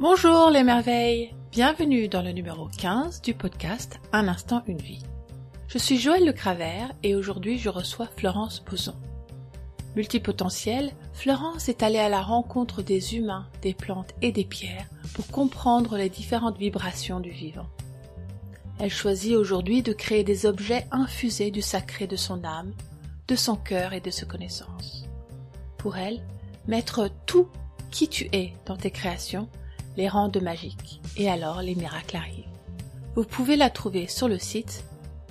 Bonjour 0.00 0.48
les 0.48 0.64
merveilles, 0.64 1.34
bienvenue 1.52 2.08
dans 2.08 2.22
le 2.22 2.32
numéro 2.32 2.70
15 2.78 3.20
du 3.20 3.34
podcast 3.34 4.00
Un 4.14 4.28
instant 4.28 4.62
une 4.66 4.80
vie. 4.80 5.02
Je 5.68 5.76
suis 5.76 5.98
Joël 5.98 6.24
Le 6.24 6.32
Cravert 6.32 6.90
et 7.02 7.14
aujourd'hui 7.14 7.58
je 7.58 7.68
reçois 7.68 8.08
Florence 8.16 8.64
Boson. 8.64 8.94
Multipotentielle, 9.96 10.92
Florence 11.12 11.68
est 11.68 11.82
allée 11.82 11.98
à 11.98 12.08
la 12.08 12.22
rencontre 12.22 12.80
des 12.80 13.14
humains, 13.14 13.46
des 13.60 13.74
plantes 13.74 14.14
et 14.22 14.32
des 14.32 14.46
pierres 14.46 14.88
pour 15.12 15.26
comprendre 15.26 15.98
les 15.98 16.08
différentes 16.08 16.56
vibrations 16.56 17.20
du 17.20 17.30
vivant. 17.30 17.68
Elle 18.78 18.88
choisit 18.88 19.36
aujourd'hui 19.36 19.82
de 19.82 19.92
créer 19.92 20.24
des 20.24 20.46
objets 20.46 20.86
infusés 20.92 21.50
du 21.50 21.60
sacré 21.60 22.06
de 22.06 22.16
son 22.16 22.42
âme, 22.42 22.72
de 23.28 23.36
son 23.36 23.56
cœur 23.56 23.92
et 23.92 24.00
de 24.00 24.10
ses 24.10 24.24
connaissances. 24.24 25.06
Pour 25.76 25.98
elle, 25.98 26.22
mettre 26.66 27.10
tout 27.26 27.48
qui 27.90 28.08
tu 28.08 28.30
es 28.32 28.54
dans 28.64 28.78
tes 28.78 28.90
créations 28.90 29.46
les 30.00 30.08
rend 30.08 30.32
magiques 30.40 31.02
et 31.18 31.28
alors 31.28 31.60
les 31.60 31.74
miracles 31.74 32.16
arrivent. 32.16 32.46
Vous 33.14 33.24
pouvez 33.24 33.56
la 33.56 33.68
trouver 33.68 34.08
sur 34.08 34.28
le 34.28 34.38
site 34.38 34.82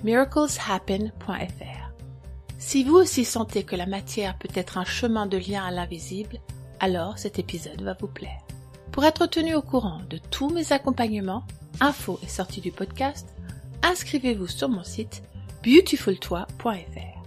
miracleshappen.fr. 0.04 1.92
Si 2.56 2.84
vous 2.84 2.94
aussi 2.94 3.24
sentez 3.24 3.64
que 3.64 3.74
la 3.74 3.86
matière 3.86 4.38
peut 4.38 4.52
être 4.54 4.78
un 4.78 4.84
chemin 4.84 5.26
de 5.26 5.38
lien 5.38 5.64
à 5.64 5.72
l'invisible, 5.72 6.38
alors 6.78 7.18
cet 7.18 7.40
épisode 7.40 7.82
va 7.82 7.96
vous 7.98 8.06
plaire. 8.06 8.38
Pour 8.92 9.04
être 9.04 9.26
tenu 9.26 9.56
au 9.56 9.62
courant 9.62 10.02
de 10.08 10.18
tous 10.18 10.50
mes 10.50 10.72
accompagnements, 10.72 11.42
infos 11.80 12.20
et 12.22 12.28
sorties 12.28 12.60
du 12.60 12.70
podcast, 12.70 13.34
inscrivez-vous 13.82 14.46
sur 14.46 14.68
mon 14.68 14.84
site 14.84 15.24
beautifultoi.fr. 15.64 17.22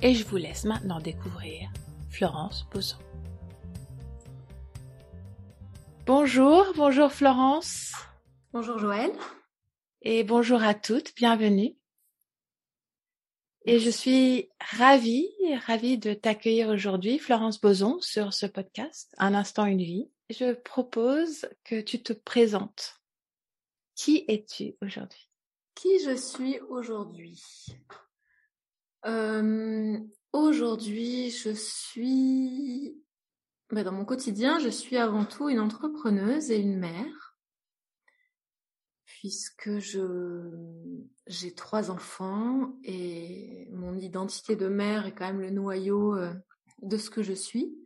Et 0.00 0.14
je 0.14 0.24
vous 0.24 0.36
laisse 0.36 0.64
maintenant 0.64 1.00
découvrir 1.00 1.68
Florence 2.08 2.66
Boson. 2.72 3.05
Bonjour, 6.06 6.72
bonjour 6.76 7.10
Florence. 7.10 7.92
Bonjour 8.52 8.78
Joël. 8.78 9.10
Et 10.02 10.22
bonjour 10.22 10.62
à 10.62 10.72
toutes, 10.72 11.12
bienvenue. 11.16 11.76
Et 13.64 13.80
je 13.80 13.90
suis 13.90 14.48
ravie, 14.60 15.28
ravie 15.66 15.98
de 15.98 16.14
t'accueillir 16.14 16.68
aujourd'hui, 16.68 17.18
Florence 17.18 17.60
Boson, 17.60 18.00
sur 18.00 18.32
ce 18.32 18.46
podcast, 18.46 19.16
Un 19.18 19.34
instant, 19.34 19.66
une 19.66 19.82
vie. 19.82 20.08
Je 20.30 20.52
propose 20.52 21.48
que 21.64 21.80
tu 21.80 22.00
te 22.00 22.12
présentes. 22.12 23.00
Qui 23.96 24.24
es-tu 24.28 24.76
aujourd'hui? 24.82 25.28
Qui 25.74 25.98
je 26.04 26.14
suis 26.14 26.60
aujourd'hui? 26.68 27.42
Euh, 29.06 29.98
Aujourd'hui, 30.32 31.30
je 31.30 31.50
suis 31.54 33.02
bah, 33.70 33.82
dans 33.82 33.92
mon 33.92 34.04
quotidien, 34.04 34.58
je 34.60 34.68
suis 34.68 34.96
avant 34.96 35.24
tout 35.24 35.48
une 35.48 35.58
entrepreneuse 35.58 36.50
et 36.50 36.58
une 36.58 36.78
mère, 36.78 37.36
puisque 39.04 39.78
je 39.78 40.50
j'ai 41.26 41.52
trois 41.54 41.90
enfants 41.90 42.78
et 42.84 43.68
mon 43.72 43.98
identité 43.98 44.54
de 44.54 44.68
mère 44.68 45.06
est 45.06 45.14
quand 45.14 45.26
même 45.26 45.40
le 45.40 45.50
noyau 45.50 46.14
euh, 46.14 46.32
de 46.82 46.96
ce 46.96 47.10
que 47.10 47.22
je 47.22 47.32
suis. 47.32 47.76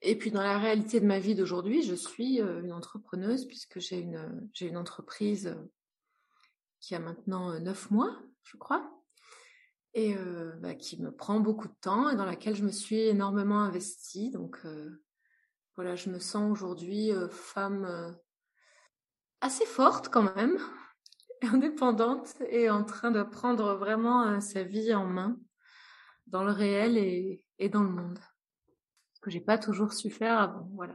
Et 0.00 0.16
puis 0.16 0.30
dans 0.30 0.42
la 0.42 0.58
réalité 0.58 1.00
de 1.00 1.06
ma 1.06 1.18
vie 1.18 1.34
d'aujourd'hui, 1.34 1.82
je 1.82 1.94
suis 1.94 2.40
euh, 2.40 2.62
une 2.62 2.72
entrepreneuse 2.72 3.44
puisque 3.46 3.78
j'ai 3.78 3.98
une 3.98 4.48
j'ai 4.54 4.68
une 4.68 4.78
entreprise 4.78 5.54
qui 6.80 6.94
a 6.94 6.98
maintenant 6.98 7.60
neuf 7.60 7.90
mois, 7.90 8.16
je 8.44 8.56
crois 8.56 8.99
et 9.94 10.14
euh, 10.16 10.52
bah, 10.60 10.74
qui 10.74 11.00
me 11.00 11.10
prend 11.10 11.40
beaucoup 11.40 11.68
de 11.68 11.76
temps 11.80 12.10
et 12.10 12.16
dans 12.16 12.24
laquelle 12.24 12.56
je 12.56 12.64
me 12.64 12.70
suis 12.70 13.00
énormément 13.00 13.60
investie. 13.60 14.30
Donc 14.30 14.58
euh, 14.64 15.02
voilà, 15.76 15.96
je 15.96 16.10
me 16.10 16.18
sens 16.18 16.50
aujourd'hui 16.50 17.12
euh, 17.12 17.28
femme 17.28 18.16
assez 19.40 19.66
forte 19.66 20.08
quand 20.08 20.34
même, 20.36 20.58
indépendante 21.42 22.34
et 22.50 22.70
en 22.70 22.84
train 22.84 23.10
de 23.10 23.22
prendre 23.22 23.74
vraiment 23.74 24.40
sa 24.40 24.62
vie 24.62 24.94
en 24.94 25.06
main 25.06 25.36
dans 26.26 26.44
le 26.44 26.52
réel 26.52 26.96
et, 26.96 27.44
et 27.58 27.68
dans 27.68 27.82
le 27.82 27.90
monde. 27.90 28.20
Ce 29.14 29.20
que 29.20 29.30
j'ai 29.30 29.40
pas 29.40 29.58
toujours 29.58 29.92
su 29.92 30.10
faire 30.10 30.38
avant, 30.38 30.68
voilà. 30.74 30.94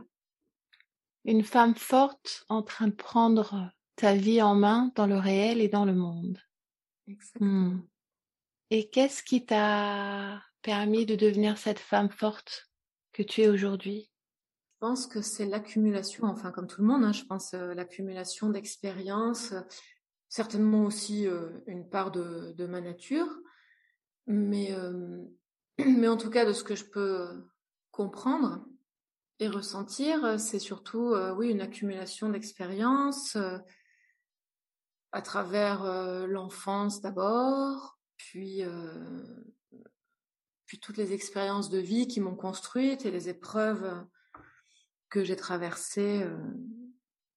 Une 1.25 1.43
femme 1.43 1.75
forte 1.75 2.45
en 2.49 2.61
train 2.61 2.87
de 2.87 2.93
prendre 2.93 3.71
ta 3.95 4.13
vie 4.13 4.41
en 4.41 4.55
main 4.55 4.91
dans 4.95 5.07
le 5.07 5.17
réel 5.17 5.59
et 5.59 5.67
dans 5.67 5.85
le 5.85 5.93
monde. 5.93 6.37
Exactement. 7.07 7.49
Mmh. 7.49 7.87
Et 8.71 8.89
qu'est-ce 8.89 9.21
qui 9.21 9.45
t'a 9.45 10.41
permis 10.63 11.05
de 11.05 11.15
devenir 11.15 11.57
cette 11.57 11.79
femme 11.79 12.09
forte 12.09 12.67
que 13.13 13.21
tu 13.21 13.41
es 13.41 13.47
aujourd'hui? 13.47 14.09
Je 14.73 14.79
pense 14.79 15.05
que 15.07 15.21
c'est 15.21 15.45
l'accumulation, 15.45 16.25
enfin 16.25 16.51
comme 16.51 16.67
tout 16.67 16.81
le 16.81 16.87
monde, 16.87 17.03
hein, 17.03 17.11
je 17.11 17.23
pense 17.23 17.53
euh, 17.53 17.73
l'accumulation 17.75 18.49
d'expériences, 18.49 19.53
certainement 20.29 20.83
aussi 20.83 21.27
euh, 21.27 21.49
une 21.67 21.87
part 21.87 22.11
de, 22.11 22.53
de, 22.57 22.65
ma 22.65 22.81
nature, 22.81 23.27
mais, 24.25 24.73
euh, 24.73 25.23
mais 25.77 26.07
en 26.07 26.17
tout 26.17 26.31
cas 26.31 26.45
de 26.45 26.53
ce 26.53 26.63
que 26.63 26.75
je 26.75 26.85
peux 26.85 27.45
comprendre 27.91 28.65
et 29.39 29.47
ressentir, 29.47 30.39
c'est 30.39 30.59
surtout 30.59 31.13
oui 31.37 31.49
une 31.49 31.61
accumulation 31.61 32.29
d'expériences 32.29 33.37
à 35.11 35.21
travers 35.21 35.83
l'enfance 36.27 37.01
d'abord, 37.01 37.94
puis, 38.17 38.63
euh, 38.63 39.43
puis 40.65 40.79
toutes 40.79 40.97
les 40.97 41.13
expériences 41.13 41.69
de 41.69 41.79
vie 41.79 42.07
qui 42.07 42.19
m'ont 42.19 42.35
construite 42.35 43.05
et 43.05 43.11
les 43.11 43.29
épreuves 43.29 44.05
que 45.09 45.23
j'ai 45.23 45.35
traversées 45.35 46.23
euh, 46.23 46.37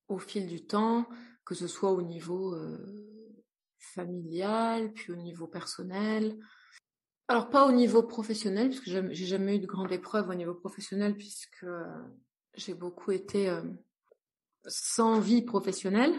au 0.08 0.18
fil 0.18 0.46
du 0.46 0.66
temps, 0.66 1.08
que 1.44 1.54
ce 1.54 1.66
soit 1.66 1.92
au 1.92 2.02
niveau 2.02 2.54
euh, 2.54 3.28
familial, 3.78 4.92
puis 4.92 5.12
au 5.12 5.16
niveau 5.16 5.46
personnel. 5.46 6.38
Alors 7.28 7.50
pas 7.50 7.66
au 7.66 7.72
niveau 7.72 8.02
professionnel, 8.02 8.68
puisque 8.68 8.88
j'ai 8.88 9.26
jamais 9.26 9.56
eu 9.56 9.60
de 9.60 9.66
grande 9.66 9.92
épreuve 9.92 10.30
au 10.30 10.34
niveau 10.34 10.54
professionnel, 10.54 11.14
puisque 11.14 11.66
j'ai 12.54 12.72
beaucoup 12.72 13.12
été 13.12 13.54
sans 14.66 15.20
vie 15.20 15.42
professionnelle, 15.42 16.14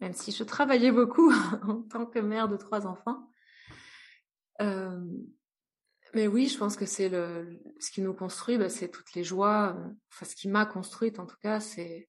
même 0.00 0.14
si 0.14 0.32
je 0.32 0.42
travaillais 0.42 0.90
beaucoup 0.90 1.30
en 1.62 1.82
tant 1.82 2.06
que 2.06 2.18
mère 2.18 2.48
de 2.48 2.56
trois 2.56 2.86
enfants. 2.86 3.31
Euh, 4.62 5.00
mais 6.14 6.26
oui, 6.26 6.48
je 6.48 6.58
pense 6.58 6.76
que 6.76 6.86
c'est 6.86 7.10
ce 7.10 7.90
qui 7.90 8.02
nous 8.02 8.14
construit, 8.14 8.58
bah, 8.58 8.68
c'est 8.68 8.88
toutes 8.88 9.14
les 9.14 9.24
joies. 9.24 9.76
Euh, 9.76 9.90
enfin, 10.12 10.26
ce 10.26 10.36
qui 10.36 10.48
m'a 10.48 10.66
construite, 10.66 11.18
en 11.18 11.26
tout 11.26 11.38
cas, 11.42 11.60
c'est 11.60 12.08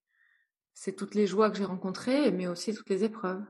toutes 0.98 1.16
les 1.16 1.28
joies 1.28 1.50
que 1.50 1.58
j'ai 1.58 1.66
rencontrées, 1.66 2.32
mais 2.32 2.48
aussi 2.48 2.74
toutes 2.74 2.90
les 2.90 3.04
épreuves 3.04 3.44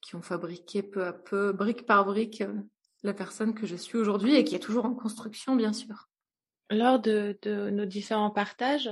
qui 0.00 0.16
ont 0.16 0.22
fabriqué 0.22 0.82
peu 0.82 1.06
à 1.06 1.14
peu, 1.14 1.52
brique 1.52 1.86
par 1.86 2.04
brique, 2.04 2.42
euh, 2.42 2.54
la 3.02 3.14
personne 3.14 3.54
que 3.54 3.66
je 3.66 3.76
suis 3.76 3.96
aujourd'hui 3.96 4.34
et 4.34 4.44
qui 4.44 4.54
est 4.54 4.60
toujours 4.60 4.84
en 4.84 4.94
construction, 4.94 5.56
bien 5.56 5.72
sûr. 5.72 6.08
Lors 6.70 6.98
de 7.00 7.38
nos 7.70 7.84
différents 7.84 8.30
partages, 8.30 8.90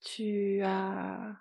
tu 0.00 0.60
as 0.62 1.36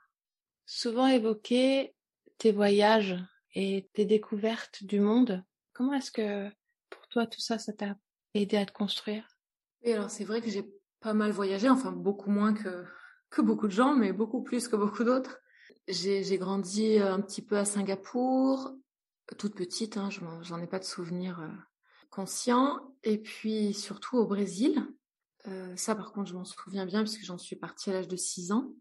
souvent 0.66 1.08
évoqué 1.08 1.94
tes 2.38 2.52
voyages 2.52 3.16
et 3.54 3.90
tes 3.94 4.06
découvertes 4.06 4.84
du 4.84 5.00
monde. 5.00 5.44
Comment 5.74 5.94
est-ce 5.94 6.12
que 6.12 6.50
pour 6.90 7.08
toi 7.08 7.28
tout 7.28 7.40
ça, 7.40 7.58
ça 7.58 7.74
t'a 7.74 7.96
aidé 8.34 8.58
à 8.58 8.66
te 8.66 8.72
construire? 8.72 9.28
Alors 9.86 10.10
c'est 10.10 10.26
vrai 10.26 10.42
que 10.42 10.50
j'ai 10.50 10.66
pas 11.00 11.14
mal 11.14 11.32
voyagé, 11.32 11.70
enfin 11.70 11.92
beaucoup 11.92 12.30
moins 12.30 12.54
que, 12.54 12.86
que 13.30 13.42
beaucoup 13.42 13.68
de 13.68 13.74
gens, 13.74 13.96
mais 13.96 14.14
beaucoup 14.14 14.44
plus 14.44 14.68
que 14.68 14.76
beaucoup 14.76 15.04
d'autres. 15.04 15.40
J'ai 15.88 16.38
grandi 16.38 17.00
un 17.00 17.20
petit 17.22 17.42
peu 17.42 17.58
à 17.58 17.66
Singapour, 17.66 18.76
toute 19.38 19.56
petite, 19.56 19.98
hein, 19.98 20.10
j'en 20.42 20.62
ai 20.62 20.68
pas 20.68 20.80
de 20.80 20.84
souvenirs 20.84 21.40
euh, 21.40 21.50
conscients, 22.10 22.80
et 23.04 23.18
puis 23.18 23.74
surtout 23.74 24.18
au 24.18 24.28
Brésil. 24.28 24.86
Euh, 25.48 25.76
ça 25.76 25.96
par 25.96 26.12
contre 26.12 26.30
je 26.30 26.36
m'en 26.36 26.46
souviens 26.46 26.86
bien 26.86 27.02
puisque 27.02 27.24
j'en 27.24 27.40
suis 27.40 27.56
partie 27.56 27.90
à 27.90 27.94
l'âge 27.94 28.08
de 28.08 28.16
6 28.16 28.52
ans. 28.52 28.74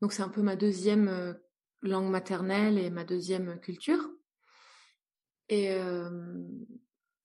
Donc 0.00 0.12
c'est 0.12 0.22
un 0.22 0.28
peu 0.28 0.42
ma 0.42 0.56
deuxième 0.56 1.08
euh, 1.08 1.34
langue 1.82 2.10
maternelle 2.10 2.78
et 2.78 2.90
ma 2.90 3.04
deuxième 3.04 3.60
culture. 3.60 4.08
Et 5.48 5.74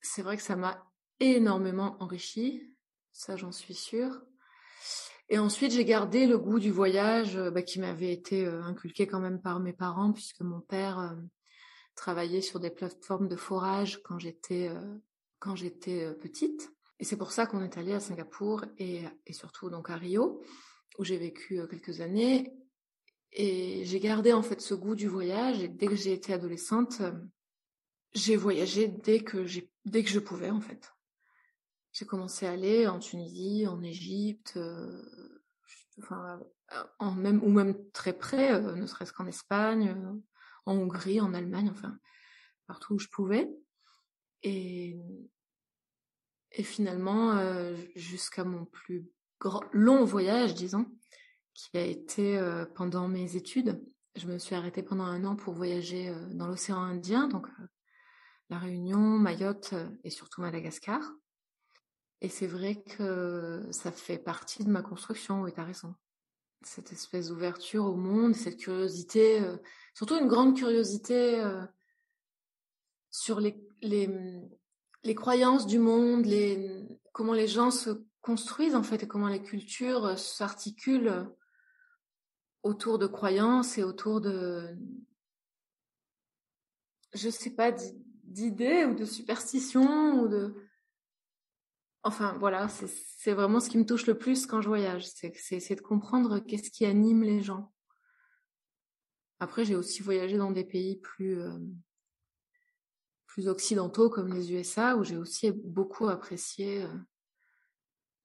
c'est 0.02 0.22
vrai 0.22 0.38
que 0.38 0.44
ça 0.44 0.56
m'a 0.56 0.90
énormément 1.20 1.98
enrichi, 2.02 2.74
ça 3.12 3.36
j'en 3.36 3.52
suis 3.52 3.74
sûre. 3.74 4.22
Et 5.30 5.40
ensuite, 5.40 5.72
j'ai 5.72 5.86
gardé 5.86 6.28
le 6.28 6.38
goût 6.38 6.60
du 6.60 6.72
voyage 6.72 7.38
bah, 7.38 7.62
qui 7.62 7.80
m'avait 7.80 8.12
été 8.12 8.46
inculqué 8.46 9.08
quand 9.08 9.20
même 9.20 9.42
par 9.42 9.60
mes 9.60 9.74
parents, 9.74 10.12
puisque 10.12 10.42
mon 10.42 10.62
père 10.62 11.18
travaillait 11.96 12.42
sur 12.42 12.60
des 12.60 12.70
plateformes 12.70 13.28
de 13.28 13.36
forage 13.36 14.02
quand 14.04 14.20
j'étais 14.20 14.70
quand 15.40 15.56
j'étais 15.56 16.14
petite. 16.16 16.72
Et 17.00 17.04
c'est 17.04 17.18
pour 17.18 17.34
ça 17.34 17.46
qu'on 17.46 17.62
est 17.62 17.78
allé 17.78 17.92
à 17.92 18.00
Singapour 18.00 18.64
et, 18.78 19.02
et 19.26 19.34
surtout 19.34 19.70
donc 19.70 19.90
à 19.90 19.98
Rio, 19.98 20.42
où 20.98 21.04
j'ai 21.04 21.18
vécu 21.18 21.60
quelques 21.70 22.00
années. 22.00 22.54
Et 23.34 23.84
j'ai 23.84 24.00
gardé 24.00 24.32
en 24.32 24.44
fait 24.44 24.62
ce 24.62 24.74
goût 24.74 24.96
du 24.96 25.08
voyage. 25.08 25.62
Et 25.62 25.68
dès 25.68 25.88
que 25.88 25.96
j'ai 25.96 26.14
été 26.14 26.32
adolescente, 26.32 27.02
j'ai 28.14 28.36
voyagé 28.36 28.88
dès 28.88 29.20
que 29.20 29.46
j'ai 29.46 29.72
dès 29.86 30.04
que 30.04 30.10
je 30.10 30.20
pouvais 30.20 30.50
en 30.50 30.62
fait. 30.62 30.94
J'ai 31.92 32.06
commencé 32.06 32.48
à 32.48 32.52
aller 32.52 32.88
en 32.88 33.00
Tunisie, 33.00 33.68
en 33.68 33.82
Égypte, 33.84 34.54
euh, 34.56 35.04
enfin, 36.00 36.40
en 36.98 37.12
même, 37.12 37.44
ou 37.44 37.50
même 37.50 37.76
très 37.92 38.14
près, 38.14 38.60
ne 38.60 38.86
serait-ce 38.88 39.14
qu'en 39.14 39.28
Espagne, 39.28 39.96
en 40.66 40.76
Hongrie, 40.76 41.22
en 41.22 41.36
Allemagne, 41.36 41.70
enfin, 41.70 42.00
partout 42.66 42.96
où 42.96 43.00
je 43.00 43.10
pouvais. 43.10 43.48
Et, 44.42 44.98
finalement, 46.64 47.40
jusqu'à 47.96 48.44
mon 48.44 48.66
plus 48.66 49.06
long 49.72 50.04
voyage, 50.04 50.56
disons, 50.56 50.88
qui 51.54 51.78
a 51.78 51.86
été 51.86 52.40
pendant 52.76 53.08
mes 53.08 53.36
études, 53.36 53.84
je 54.16 54.28
me 54.28 54.38
suis 54.38 54.56
arrêtée 54.56 54.84
pendant 54.84 55.06
un 55.06 55.26
an 55.26 55.36
pour 55.36 55.54
voyager 55.54 56.14
dans 56.32 56.48
l'océan 56.48 56.82
Indien, 56.82 57.28
donc 57.28 57.48
la 58.54 58.60
Réunion, 58.60 59.00
Mayotte 59.00 59.74
et 60.04 60.12
surtout 60.12 60.42
Madagascar. 60.42 61.02
Et 62.22 62.30
c'est 62.30 62.46
vrai 62.46 62.84
que 62.84 63.68
ça 63.72 63.92
fait 63.92 64.20
partie 64.20 64.64
de 64.64 64.70
ma 64.70 64.84
construction, 64.84 65.42
oui, 65.42 65.52
t'as 65.52 65.64
raison. 65.64 65.96
Cette 66.62 66.92
espèce 66.92 67.30
d'ouverture 67.30 67.86
au 67.86 67.96
monde, 67.96 68.36
cette 68.36 68.58
curiosité, 68.58 69.42
euh, 69.42 69.58
surtout 69.96 70.18
une 70.20 70.28
grande 70.28 70.56
curiosité 70.56 71.42
euh, 71.42 71.66
sur 73.10 73.40
les, 73.40 73.60
les, 73.82 74.08
les, 75.04 75.16
croyances 75.16 75.66
du 75.66 75.80
monde, 75.80 76.26
les, 76.26 76.86
comment 77.12 77.34
les 77.34 77.48
gens 77.48 77.72
se 77.72 78.06
construisent 78.22 78.76
en 78.76 78.84
fait 78.84 79.02
et 79.02 79.08
comment 79.08 79.30
les 79.30 79.42
cultures 79.42 80.18
s'articulent 80.18 81.28
autour 82.62 83.00
de 83.00 83.08
croyances 83.08 83.80
et 83.80 83.84
autour 83.84 84.22
de, 84.22 84.78
je 87.14 87.30
sais 87.32 87.50
pas, 87.56 87.72
d'idées 88.24 88.86
ou 88.86 88.96
de 88.96 89.06
superstitions 89.06 90.22
ou 90.22 90.28
de, 90.28 90.56
Enfin, 92.06 92.36
voilà, 92.38 92.68
c'est 92.68 93.32
vraiment 93.34 93.62
ce 93.62 93.70
qui 93.70 93.78
me 93.78 93.86
touche 93.86 94.08
le 94.08 94.18
plus 94.18 94.46
quand 94.46 94.60
je 94.60 94.68
voyage. 94.68 95.08
C'est 95.08 95.76
de 95.76 95.82
comprendre 95.82 96.40
qu'est-ce 96.40 96.70
qui 96.70 96.86
anime 96.86 97.24
les 97.24 97.42
gens. 97.42 97.74
Après, 99.40 99.64
j'ai 99.64 99.76
aussi 99.76 100.02
voyagé 100.02 100.38
dans 100.38 100.52
des 100.52 100.66
pays 100.66 100.98
plus, 100.98 101.40
euh, 101.40 101.58
plus 103.26 103.48
occidentaux 103.48 104.10
comme 104.10 104.34
les 104.34 104.52
USA, 104.52 104.98
où 104.98 105.06
j'ai 105.06 105.16
aussi 105.16 105.52
beaucoup 105.52 106.10
apprécié 106.10 106.84
euh, 106.84 106.94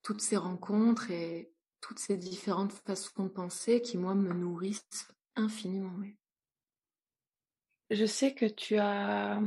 toutes 0.03 0.23
ces 0.23 0.37
rencontres 0.37 1.13
et 1.13 1.53
toutes 1.81 2.01
ces 2.01 2.17
différentes 2.17 2.73
façons 2.73 3.25
de 3.25 3.29
penser 3.29 3.81
qui, 3.81 3.97
moi, 3.97 4.17
me 4.17 4.33
nourrissent 4.33 5.09
infiniment. 5.37 6.01
Je 7.91 8.07
sais 8.07 8.35
que 8.35 8.47
tu 8.47 8.77
as 8.77 9.41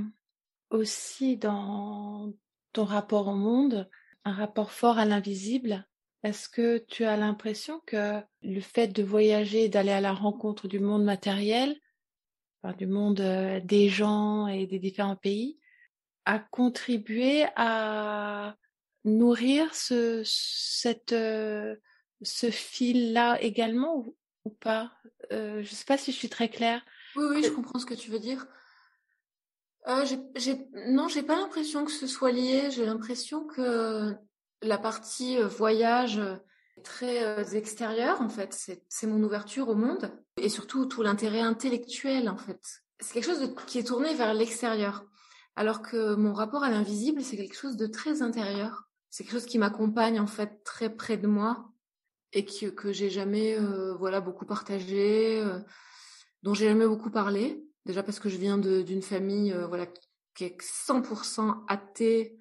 aussi 0.71 1.37
dans 1.37 2.33
ton 2.73 2.85
rapport 2.85 3.27
au 3.27 3.35
monde 3.35 3.89
un 4.23 4.33
rapport 4.33 4.71
fort 4.71 4.97
à 4.97 5.05
l'invisible. 5.05 5.87
Est-ce 6.23 6.47
que 6.49 6.77
tu 6.77 7.03
as 7.05 7.17
l'impression 7.17 7.81
que 7.85 8.21
le 8.43 8.61
fait 8.61 8.87
de 8.87 9.03
voyager, 9.03 9.69
d'aller 9.69 9.91
à 9.91 10.01
la 10.01 10.13
rencontre 10.13 10.67
du 10.67 10.79
monde 10.79 11.03
matériel, 11.03 11.75
du 12.77 12.85
monde 12.85 13.21
euh, 13.21 13.59
des 13.61 13.89
gens 13.89 14.47
et 14.47 14.67
des 14.67 14.77
différents 14.77 15.15
pays, 15.15 15.57
a 16.25 16.37
contribué 16.37 17.45
à 17.55 18.55
nourrir 19.03 19.73
ce, 19.73 20.21
cette, 20.23 21.13
euh, 21.13 21.75
ce 22.21 22.51
fil-là 22.51 23.41
également 23.41 24.05
ou, 24.43 24.49
pas? 24.59 24.91
Euh, 25.31 25.63
Je 25.63 25.71
ne 25.71 25.75
sais 25.75 25.85
pas 25.85 25.97
si 25.97 26.11
je 26.11 26.17
suis 26.17 26.29
très 26.29 26.49
claire. 26.49 26.83
Oui, 27.15 27.25
oui, 27.31 27.43
je 27.43 27.49
comprends 27.49 27.79
ce 27.79 27.85
que 27.85 27.95
tu 27.95 28.11
veux 28.11 28.19
dire. 28.19 28.45
Euh, 29.87 30.05
j'ai, 30.35 30.67
non, 30.87 31.07
j'ai 31.07 31.23
pas 31.23 31.35
l'impression 31.35 31.85
que 31.85 31.91
ce 31.91 32.07
soit 32.07 32.31
lié. 32.31 32.69
J'ai 32.71 32.85
l'impression 32.85 33.45
que 33.45 34.15
la 34.61 34.77
partie 34.77 35.37
euh, 35.37 35.47
voyage 35.47 36.19
euh, 36.19 36.35
est 36.77 36.83
très 36.83 37.23
euh, 37.23 37.43
extérieure, 37.43 38.21
en 38.21 38.29
fait. 38.29 38.53
C'est, 38.53 38.83
c'est 38.89 39.07
mon 39.07 39.21
ouverture 39.23 39.69
au 39.69 39.75
monde 39.75 40.11
et 40.37 40.49
surtout 40.49 40.85
tout 40.85 41.01
l'intérêt 41.01 41.41
intellectuel, 41.41 42.29
en 42.29 42.37
fait. 42.37 42.61
C'est 42.99 43.13
quelque 43.15 43.25
chose 43.25 43.55
qui 43.67 43.79
est 43.79 43.87
tourné 43.87 44.13
vers 44.13 44.33
l'extérieur. 44.33 45.05
Alors 45.55 45.81
que 45.81 46.15
mon 46.15 46.33
rapport 46.33 46.63
à 46.63 46.69
l'invisible, 46.69 47.21
c'est 47.21 47.35
quelque 47.35 47.57
chose 47.57 47.75
de 47.75 47.87
très 47.87 48.21
intérieur. 48.21 48.83
C'est 49.09 49.23
quelque 49.23 49.33
chose 49.33 49.45
qui 49.45 49.57
m'accompagne, 49.57 50.19
en 50.19 50.27
fait, 50.27 50.63
très 50.63 50.89
près 50.95 51.17
de 51.17 51.27
moi 51.27 51.71
et 52.31 52.45
que, 52.45 52.67
que 52.67 52.93
j'ai 52.93 53.09
jamais, 53.09 53.57
voilà, 53.99 54.21
beaucoup 54.21 54.45
partagé, 54.45 55.43
dont 56.43 56.53
j'ai 56.53 56.67
jamais 56.67 56.87
beaucoup 56.87 57.11
parlé. 57.11 57.61
Déjà 57.85 58.03
parce 58.03 58.19
que 58.19 58.29
je 58.29 58.37
viens 58.37 58.57
d'une 58.57 59.01
famille 59.01 59.51
euh, 59.53 59.67
voilà, 59.67 59.87
qui 60.35 60.43
est 60.43 60.61
100% 60.61 61.63
athée, 61.67 62.39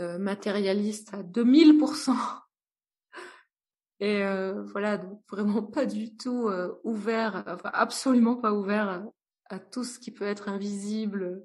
euh, 0.00 0.18
matérialiste 0.18 1.14
à 1.14 1.22
2000%. 1.22 2.14
Et 4.00 4.24
euh, 4.24 4.62
voilà, 4.64 5.00
vraiment 5.30 5.62
pas 5.62 5.86
du 5.86 6.16
tout 6.16 6.48
ouvert, 6.84 7.44
absolument 7.64 8.36
pas 8.36 8.52
ouvert 8.52 9.04
à, 9.50 9.58
tout 9.58 9.82
ce 9.82 9.98
qui 9.98 10.12
peut 10.12 10.24
être 10.24 10.48
invisible, 10.48 11.42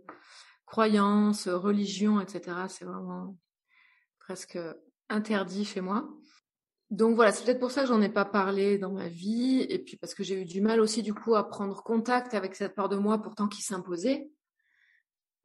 croyances, 0.68 1.48
religion, 1.48 2.22
etc. 2.22 2.58
C'est 2.70 2.86
vraiment 2.86 3.38
presque 4.20 4.60
interdit 5.10 5.66
chez 5.66 5.82
moi. 5.82 6.08
Donc 6.94 7.16
voilà, 7.16 7.32
c'est 7.32 7.44
peut-être 7.44 7.60
pour 7.60 7.72
ça 7.72 7.82
que 7.82 7.88
j'en 7.88 8.04
ai 8.04 8.10
pas 8.10 8.24
parlé 8.24 8.78
dans 8.78 8.92
ma 8.92 9.08
vie, 9.08 9.66
et 9.68 9.80
puis 9.80 9.98
parce 9.98 10.14
que 10.14 10.24
j'ai 10.24 10.40
eu 10.40 10.46
du 10.46 10.62
mal 10.62 10.80
aussi 10.80 11.02
du 11.02 11.12
coup 11.12 11.34
à 11.34 11.50
prendre 11.50 11.82
contact 11.82 12.36
avec 12.36 12.54
cette 12.54 12.76
part 12.76 12.88
de 12.88 12.98
moi 12.98 13.20
pourtant 13.20 13.48
qui 13.48 13.64
s'imposait, 13.64 14.30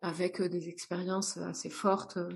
avec 0.03 0.43
euh, 0.43 0.50
des 0.50 0.69
expériences 0.69 1.39
assez 1.39 1.71
fortes 1.71 2.19
euh, 2.19 2.29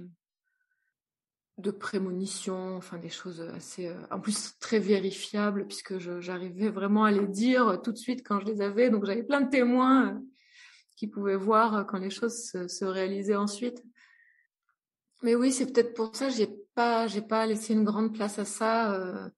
de 1.58 1.70
prémonition, 1.70 2.74
enfin 2.78 2.96
des 2.96 3.10
choses 3.10 3.42
assez, 3.54 3.88
euh, 3.88 4.00
en 4.10 4.18
plus 4.18 4.58
très 4.58 4.78
vérifiables 4.78 5.66
puisque 5.66 5.98
j'arrivais 5.98 6.70
vraiment 6.70 7.04
à 7.04 7.10
les 7.10 7.26
dire 7.26 7.82
tout 7.84 7.92
de 7.92 7.98
suite 7.98 8.26
quand 8.26 8.40
je 8.40 8.46
les 8.46 8.62
avais, 8.62 8.88
donc 8.88 9.04
j'avais 9.04 9.24
plein 9.24 9.42
de 9.42 9.50
témoins 9.50 10.22
qui 10.96 11.06
pouvaient 11.06 11.36
voir 11.36 11.86
quand 11.86 11.98
les 11.98 12.08
choses 12.08 12.50
se, 12.50 12.66
se 12.66 12.86
réalisaient 12.86 13.36
ensuite. 13.36 13.84
Mais 15.22 15.34
oui, 15.34 15.52
c'est 15.52 15.70
peut-être 15.70 15.92
pour 15.92 16.16
ça 16.16 16.28
que 16.28 16.34
j'ai 16.34 16.61
pas, 16.74 17.06
j'ai 17.06 17.22
pas 17.22 17.46
laissé 17.46 17.74
une 17.74 17.84
grande 17.84 18.14
place 18.14 18.38
à 18.38 18.44
ça 18.44 18.94
euh, 18.94 19.28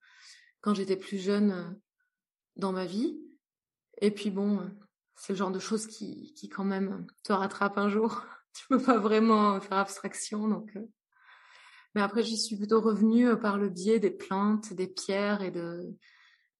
quand 0.60 0.74
j'étais 0.74 0.96
plus 0.96 1.18
jeune 1.18 1.50
euh, 1.50 1.70
dans 2.56 2.72
ma 2.72 2.86
vie. 2.86 3.18
Et 4.00 4.10
puis 4.10 4.30
bon, 4.30 4.60
euh, 4.60 4.68
c'est 5.16 5.32
le 5.32 5.38
genre 5.38 5.50
de 5.50 5.58
choses 5.58 5.86
qui, 5.86 6.34
qui 6.34 6.48
quand 6.48 6.64
même 6.64 7.06
te 7.22 7.32
rattrape 7.32 7.78
un 7.78 7.88
jour. 7.88 8.24
tu 8.54 8.66
peux 8.68 8.82
pas 8.82 8.98
vraiment 8.98 9.60
faire 9.60 9.78
abstraction, 9.78 10.48
donc. 10.48 10.76
Mais 11.94 12.02
après, 12.02 12.24
j'y 12.24 12.36
suis 12.36 12.56
plutôt 12.56 12.80
revenue 12.80 13.38
par 13.38 13.56
le 13.56 13.68
biais 13.68 14.00
des 14.00 14.10
plantes, 14.10 14.72
des 14.72 14.88
pierres 14.88 15.42
et 15.42 15.50
de 15.50 15.96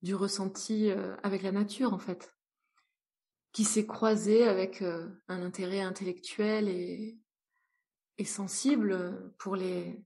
du 0.03 0.15
ressenti 0.15 0.91
avec 1.23 1.43
la 1.43 1.51
nature, 1.51 1.95
en 1.95 1.99
fait, 1.99 2.35
qui 3.53 3.65
s'est 3.65 3.87
croisé 3.87 4.47
avec 4.47 4.83
un 4.83 5.43
intérêt 5.43 5.81
intellectuel 5.81 6.69
et, 6.69 7.17
et 8.19 8.25
sensible 8.27 9.33
pour 9.39 9.57
les, 9.57 10.05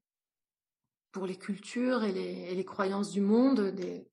pour 1.12 1.26
les 1.26 1.36
cultures 1.36 2.04
et 2.04 2.12
les, 2.12 2.50
et 2.50 2.54
les 2.54 2.64
croyances 2.64 3.10
du 3.10 3.20
monde, 3.20 3.70
des, 3.74 4.08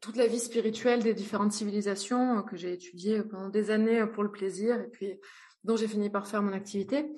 toute 0.00 0.16
la 0.16 0.26
vie 0.26 0.38
spirituelle 0.38 1.02
des 1.02 1.14
différentes 1.14 1.52
civilisations 1.52 2.42
que 2.42 2.56
j'ai 2.56 2.72
étudiées 2.72 3.22
pendant 3.22 3.48
des 3.48 3.70
années 3.70 4.06
pour 4.06 4.22
le 4.22 4.30
plaisir 4.30 4.80
et 4.80 4.88
puis 4.88 5.20
dont 5.64 5.76
j'ai 5.76 5.88
fini 5.88 6.08
par 6.08 6.26
faire 6.26 6.42
mon 6.42 6.52
activité. 6.52 7.10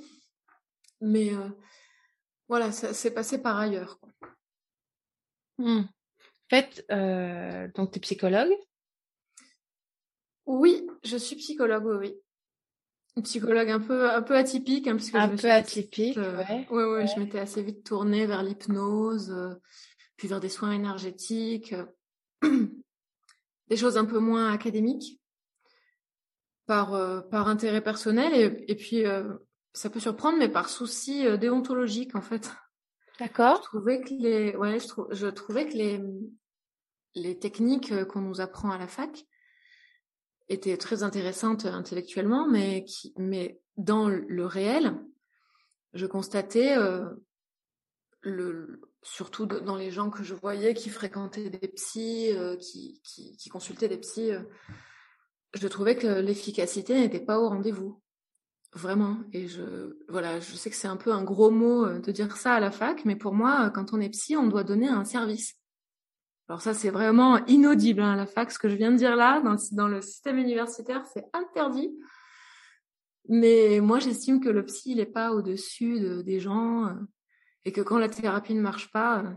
Mais 1.00 1.34
euh, 1.34 1.48
voilà, 2.48 2.72
ça 2.72 2.94
s'est 2.94 3.12
passé 3.12 3.42
par 3.42 3.58
ailleurs. 3.58 4.00
Quoi. 4.00 4.12
Mmh. 5.58 5.80
En 5.80 6.48
fait, 6.48 6.84
euh, 6.90 7.68
donc 7.74 7.92
tu 7.92 7.98
es 7.98 8.00
psychologue? 8.00 8.52
Oui, 10.46 10.86
je 11.04 11.16
suis 11.16 11.36
psychologue, 11.36 11.84
oui. 11.86 12.16
Oui 13.20 13.22
psychologue 13.22 13.70
un 13.70 13.80
peu 13.80 14.10
un 14.10 14.22
peu 14.22 14.36
atypique 14.36 14.86
hein, 14.86 14.96
un 15.14 15.28
peu 15.28 15.50
atypique 15.50 16.18
euh, 16.18 16.36
ouais. 16.38 16.66
ouais. 16.70 16.84
ouais 16.84 17.06
je 17.06 17.18
m'étais 17.18 17.38
assez 17.38 17.62
vite 17.62 17.84
tournée 17.84 18.26
vers 18.26 18.42
l'hypnose 18.42 19.30
euh, 19.30 19.54
puis 20.16 20.28
vers 20.28 20.40
des 20.40 20.48
soins 20.48 20.72
énergétiques 20.72 21.74
euh, 22.44 22.66
des 23.68 23.76
choses 23.76 23.96
un 23.96 24.04
peu 24.04 24.18
moins 24.18 24.52
académiques 24.52 25.20
par 26.66 26.90
par 27.30 27.48
intérêt 27.48 27.80
personnel 27.80 28.32
et, 28.32 28.64
et 28.70 28.76
puis 28.76 29.02
ça 29.72 29.90
peut 29.90 29.98
surprendre 29.98 30.38
mais 30.38 30.48
par 30.48 30.68
souci 30.68 31.24
déontologique 31.36 32.14
en 32.14 32.22
fait 32.22 32.52
d'accord 33.18 33.56
je 33.56 33.62
trouvais 33.62 34.00
que 34.00 34.14
les 34.14 34.54
ouais 34.54 34.78
je, 34.78 34.86
je 35.10 35.26
trouvais 35.26 35.66
que 35.66 35.74
les 35.74 36.00
les 37.16 37.38
techniques 37.38 38.04
qu'on 38.04 38.20
nous 38.20 38.40
apprend 38.40 38.70
à 38.70 38.78
la 38.78 38.86
fac 38.86 39.26
était 40.50 40.76
très 40.76 41.02
intéressante 41.02 41.64
intellectuellement, 41.64 42.46
mais, 42.48 42.84
qui, 42.84 43.14
mais 43.16 43.60
dans 43.76 44.08
le 44.08 44.44
réel, 44.44 44.94
je 45.94 46.06
constatais, 46.06 46.76
euh, 46.76 47.08
le, 48.20 48.82
surtout 49.02 49.46
dans 49.46 49.76
les 49.76 49.90
gens 49.90 50.10
que 50.10 50.22
je 50.22 50.34
voyais 50.34 50.74
qui 50.74 50.90
fréquentaient 50.90 51.50
des 51.50 51.68
psys, 51.68 52.36
euh, 52.36 52.56
qui, 52.56 53.00
qui, 53.02 53.48
consultaient 53.48 53.88
des 53.88 53.98
psys, 53.98 54.32
euh, 54.32 54.42
je 55.54 55.68
trouvais 55.68 55.96
que 55.96 56.20
l'efficacité 56.20 56.94
n'était 56.94 57.24
pas 57.24 57.40
au 57.40 57.48
rendez-vous. 57.48 58.02
Vraiment. 58.72 59.18
Et 59.32 59.48
je, 59.48 59.96
voilà, 60.08 60.38
je 60.38 60.54
sais 60.54 60.70
que 60.70 60.76
c'est 60.76 60.86
un 60.86 60.96
peu 60.96 61.12
un 61.12 61.24
gros 61.24 61.50
mot 61.50 61.88
de 61.88 62.12
dire 62.12 62.36
ça 62.36 62.54
à 62.54 62.60
la 62.60 62.70
fac, 62.70 63.04
mais 63.04 63.16
pour 63.16 63.34
moi, 63.34 63.70
quand 63.70 63.92
on 63.92 64.00
est 64.00 64.10
psy, 64.10 64.36
on 64.36 64.46
doit 64.46 64.62
donner 64.62 64.86
un 64.86 65.04
service. 65.04 65.59
Alors 66.50 66.62
ça, 66.62 66.74
c'est 66.74 66.90
vraiment 66.90 67.46
inaudible, 67.46 68.02
hein, 68.02 68.16
la 68.16 68.26
fac, 68.26 68.50
ce 68.50 68.58
que 68.58 68.68
je 68.68 68.74
viens 68.74 68.90
de 68.90 68.96
dire 68.96 69.14
là, 69.14 69.40
dans, 69.40 69.86
le 69.86 70.00
système 70.00 70.36
universitaire, 70.36 71.06
c'est 71.06 71.24
interdit. 71.32 71.96
Mais 73.28 73.78
moi, 73.78 74.00
j'estime 74.00 74.40
que 74.40 74.48
le 74.48 74.64
psy, 74.64 74.90
il 74.90 74.96
n'est 74.96 75.06
pas 75.06 75.30
au-dessus 75.30 76.24
des 76.24 76.40
gens 76.40 76.88
euh, 76.88 76.94
et 77.64 77.70
que 77.70 77.80
quand 77.80 77.98
la 77.98 78.08
thérapie 78.08 78.54
ne 78.54 78.60
marche 78.60 78.90
pas, 78.90 79.20
euh, 79.20 79.30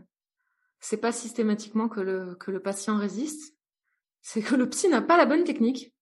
c'est 0.79 0.97
pas 0.97 1.11
systématiquement 1.11 1.87
que 1.87 2.01
le, 2.01 2.33
que 2.33 2.49
le 2.49 2.59
patient 2.59 2.97
résiste, 2.97 3.55
c'est 4.23 4.41
que 4.41 4.55
le 4.55 4.67
psy 4.67 4.89
n'a 4.89 5.03
pas 5.03 5.15
la 5.15 5.27
bonne 5.27 5.43
technique. 5.43 5.93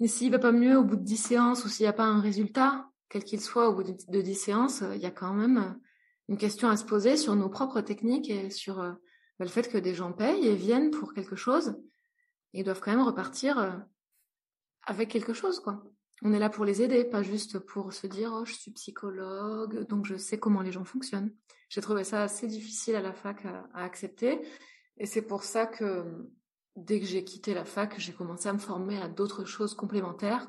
Et 0.00 0.08
s'il 0.08 0.32
va 0.32 0.38
pas 0.38 0.50
mieux 0.50 0.78
au 0.78 0.82
bout 0.82 0.96
de 0.96 1.04
10 1.04 1.18
séances 1.18 1.66
ou 1.66 1.68
s'il 1.68 1.84
n'y 1.84 1.90
a 1.90 1.92
pas 1.92 2.06
un 2.06 2.22
résultat, 2.22 2.88
quel 3.10 3.22
qu'il 3.22 3.42
soit 3.42 3.68
au 3.68 3.74
bout 3.74 3.82
de 3.82 4.22
10 4.22 4.34
séances, 4.34 4.80
euh, 4.80 4.96
il 4.96 5.02
y 5.02 5.06
a 5.06 5.10
quand 5.10 5.34
même 5.34 5.78
une 6.30 6.38
question 6.38 6.70
à 6.70 6.78
se 6.78 6.86
poser 6.86 7.18
sur 7.18 7.36
nos 7.36 7.50
propres 7.50 7.82
techniques 7.82 8.30
et 8.30 8.48
sur 8.48 8.96
le 9.42 9.50
fait 9.50 9.70
que 9.70 9.78
des 9.78 9.94
gens 9.94 10.12
payent 10.12 10.46
et 10.46 10.54
viennent 10.54 10.90
pour 10.90 11.14
quelque 11.14 11.36
chose 11.36 11.76
ils 12.54 12.64
doivent 12.64 12.80
quand 12.80 12.90
même 12.90 13.06
repartir 13.06 13.82
avec 14.84 15.08
quelque 15.08 15.32
chose, 15.32 15.58
quoi 15.58 15.82
on 16.24 16.32
est 16.32 16.38
là 16.38 16.48
pour 16.48 16.64
les 16.64 16.82
aider, 16.82 17.04
pas 17.04 17.22
juste 17.22 17.58
pour 17.58 17.92
se 17.92 18.06
dire 18.06 18.32
oh, 18.32 18.44
je 18.44 18.52
suis 18.52 18.70
psychologue, 18.70 19.86
donc 19.88 20.06
je 20.06 20.16
sais 20.16 20.38
comment 20.38 20.62
les 20.62 20.70
gens 20.70 20.84
fonctionnent. 20.84 21.34
J'ai 21.68 21.80
trouvé 21.80 22.04
ça 22.04 22.22
assez 22.22 22.46
difficile 22.46 22.94
à 22.94 23.00
la 23.00 23.12
fac 23.12 23.44
à, 23.44 23.66
accepter, 23.74 24.40
et 24.98 25.06
c'est 25.06 25.22
pour 25.22 25.42
ça 25.42 25.66
que 25.66 26.04
dès 26.76 27.00
que 27.00 27.06
j'ai 27.06 27.24
quitté 27.24 27.54
la 27.54 27.64
fac, 27.64 27.98
j'ai 27.98 28.12
commencé 28.12 28.48
à 28.48 28.52
me 28.52 28.58
former 28.58 28.98
à 28.98 29.08
d'autres 29.08 29.44
choses 29.44 29.74
complémentaires 29.74 30.48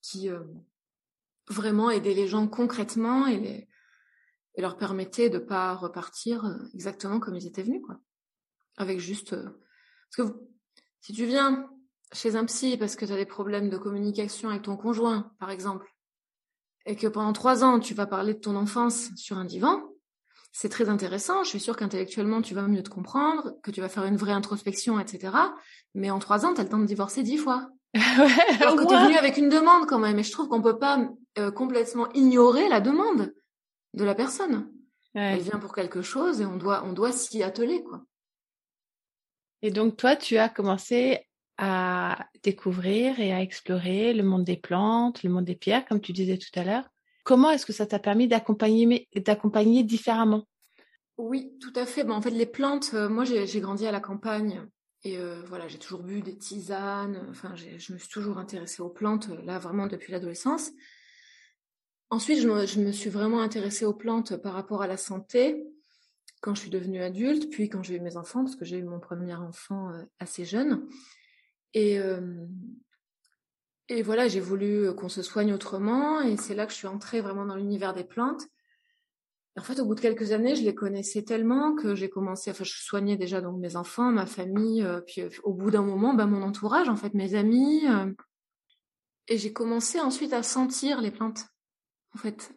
qui 0.00 0.30
euh, 0.30 0.44
vraiment 1.48 1.90
aidaient 1.90 2.14
les 2.14 2.28
gens 2.28 2.46
concrètement 2.46 3.26
et, 3.26 3.67
leur 4.62 4.76
permettaient 4.76 5.30
de 5.30 5.38
pas 5.38 5.74
repartir 5.74 6.44
euh, 6.44 6.56
exactement 6.74 7.20
comme 7.20 7.36
ils 7.36 7.46
étaient 7.46 7.62
venus, 7.62 7.82
quoi. 7.84 8.00
Avec 8.76 9.00
juste 9.00 9.32
euh, 9.32 9.48
parce 10.16 10.30
que 10.30 10.36
si 11.00 11.12
tu 11.12 11.26
viens 11.26 11.68
chez 12.12 12.36
un 12.36 12.44
psy 12.44 12.76
parce 12.76 12.96
que 12.96 13.04
tu 13.04 13.12
as 13.12 13.16
des 13.16 13.26
problèmes 13.26 13.70
de 13.70 13.76
communication 13.76 14.50
avec 14.50 14.62
ton 14.62 14.76
conjoint, 14.76 15.32
par 15.38 15.50
exemple, 15.50 15.92
et 16.86 16.96
que 16.96 17.06
pendant 17.06 17.32
trois 17.32 17.64
ans, 17.64 17.80
tu 17.80 17.94
vas 17.94 18.06
parler 18.06 18.34
de 18.34 18.40
ton 18.40 18.56
enfance 18.56 19.10
sur 19.16 19.36
un 19.36 19.44
divan, 19.44 19.82
c'est 20.52 20.70
très 20.70 20.88
intéressant. 20.88 21.44
Je 21.44 21.50
suis 21.50 21.60
sûre 21.60 21.76
qu'intellectuellement, 21.76 22.40
tu 22.40 22.54
vas 22.54 22.62
mieux 22.62 22.82
te 22.82 22.88
comprendre, 22.88 23.52
que 23.62 23.70
tu 23.70 23.80
vas 23.80 23.88
faire 23.88 24.06
une 24.06 24.16
vraie 24.16 24.32
introspection, 24.32 24.98
etc. 24.98 25.36
Mais 25.94 26.10
en 26.10 26.18
trois 26.18 26.46
ans, 26.46 26.54
tu 26.54 26.60
as 26.60 26.64
le 26.64 26.70
temps 26.70 26.78
de 26.78 26.86
divorcer 26.86 27.22
dix 27.22 27.36
fois. 27.36 27.68
Alors 27.94 28.76
que 28.76 28.86
tu 28.86 28.94
es 28.94 29.04
venu 29.04 29.16
avec 29.16 29.36
une 29.36 29.48
demande 29.48 29.86
quand 29.86 29.98
même. 29.98 30.18
Et 30.18 30.22
je 30.22 30.32
trouve 30.32 30.48
qu'on 30.48 30.62
peut 30.62 30.78
pas 30.78 30.98
euh, 31.38 31.50
complètement 31.50 32.10
ignorer 32.12 32.68
la 32.68 32.80
demande 32.80 33.34
de 33.98 34.04
la 34.04 34.14
personne. 34.14 34.72
Elle 35.14 35.40
vient 35.40 35.58
pour 35.58 35.74
quelque 35.74 36.00
chose 36.00 36.40
et 36.40 36.46
on 36.46 36.56
doit, 36.56 36.84
on 36.84 36.92
doit 36.92 37.12
s'y 37.12 37.42
atteler, 37.42 37.82
quoi. 37.82 38.04
Et 39.62 39.70
donc, 39.70 39.96
toi, 39.96 40.14
tu 40.14 40.38
as 40.38 40.48
commencé 40.48 41.26
à 41.56 42.28
découvrir 42.44 43.18
et 43.18 43.32
à 43.32 43.42
explorer 43.42 44.14
le 44.14 44.22
monde 44.22 44.44
des 44.44 44.56
plantes, 44.56 45.24
le 45.24 45.30
monde 45.30 45.44
des 45.44 45.56
pierres, 45.56 45.84
comme 45.84 46.00
tu 46.00 46.12
disais 46.12 46.38
tout 46.38 46.54
à 46.54 46.62
l'heure. 46.62 46.88
Comment 47.24 47.50
est-ce 47.50 47.66
que 47.66 47.72
ça 47.72 47.84
t'a 47.84 47.98
permis 47.98 48.28
d'accompagner, 48.28 49.08
d'accompagner 49.16 49.82
différemment? 49.82 50.44
Oui, 51.16 51.52
tout 51.60 51.72
à 51.74 51.84
fait. 51.84 52.04
Ben, 52.04 52.14
en 52.14 52.22
fait, 52.22 52.30
les 52.30 52.46
plantes, 52.46 52.92
euh, 52.94 53.08
moi, 53.08 53.24
j'ai 53.24 53.60
grandi 53.60 53.84
à 53.86 53.90
la 53.90 54.00
campagne 54.00 54.62
et 55.02 55.18
euh, 55.18 55.42
voilà, 55.46 55.66
j'ai 55.66 55.78
toujours 55.78 56.04
bu 56.04 56.22
des 56.22 56.38
tisanes. 56.38 57.26
Enfin, 57.28 57.56
je 57.56 57.92
me 57.92 57.98
suis 57.98 58.08
toujours 58.08 58.38
intéressée 58.38 58.82
aux 58.82 58.88
plantes, 58.88 59.28
euh, 59.30 59.42
là, 59.42 59.58
vraiment 59.58 59.88
depuis 59.88 60.12
l'adolescence. 60.12 60.70
Ensuite, 62.10 62.40
je 62.40 62.80
me, 62.80 62.92
suis 62.92 63.10
vraiment 63.10 63.42
intéressée 63.42 63.84
aux 63.84 63.92
plantes 63.92 64.36
par 64.36 64.54
rapport 64.54 64.80
à 64.80 64.86
la 64.86 64.96
santé 64.96 65.66
quand 66.40 66.54
je 66.54 66.60
suis 66.60 66.70
devenue 66.70 67.02
adulte, 67.02 67.50
puis 67.50 67.68
quand 67.68 67.82
j'ai 67.82 67.96
eu 67.96 68.00
mes 68.00 68.16
enfants, 68.16 68.44
parce 68.44 68.56
que 68.56 68.64
j'ai 68.64 68.78
eu 68.78 68.84
mon 68.84 69.00
premier 69.00 69.34
enfant 69.34 69.90
assez 70.20 70.44
jeune. 70.44 70.88
Et, 71.74 71.98
euh, 71.98 72.46
et 73.88 74.02
voilà, 74.02 74.28
j'ai 74.28 74.40
voulu 74.40 74.94
qu'on 74.94 75.08
se 75.08 75.22
soigne 75.22 75.52
autrement. 75.52 76.20
Et 76.20 76.36
c'est 76.36 76.54
là 76.54 76.64
que 76.64 76.72
je 76.72 76.78
suis 76.78 76.86
entrée 76.86 77.20
vraiment 77.20 77.44
dans 77.44 77.56
l'univers 77.56 77.92
des 77.92 78.04
plantes. 78.04 78.42
En 79.56 79.62
fait, 79.62 79.80
au 79.80 79.84
bout 79.84 79.96
de 79.96 80.00
quelques 80.00 80.30
années, 80.30 80.54
je 80.54 80.62
les 80.62 80.74
connaissais 80.74 81.22
tellement 81.22 81.74
que 81.74 81.96
j'ai 81.96 82.08
commencé, 82.08 82.50
enfin, 82.52 82.62
je 82.62 82.72
soignais 82.72 83.16
déjà 83.16 83.40
donc 83.40 83.58
mes 83.58 83.74
enfants, 83.74 84.12
ma 84.12 84.26
famille, 84.26 84.84
euh, 84.84 85.00
puis 85.00 85.22
euh, 85.22 85.28
au 85.42 85.52
bout 85.52 85.72
d'un 85.72 85.82
moment, 85.82 86.14
ben, 86.14 86.26
mon 86.26 86.42
entourage, 86.42 86.88
en 86.88 86.96
fait, 86.96 87.12
mes 87.14 87.34
amis. 87.34 87.82
et 89.26 89.36
j'ai 89.36 89.52
commencé 89.52 90.00
ensuite 90.00 90.32
à 90.32 90.42
sentir 90.42 91.00
les 91.00 91.10
plantes. 91.10 91.44
En 92.14 92.18
fait, 92.18 92.52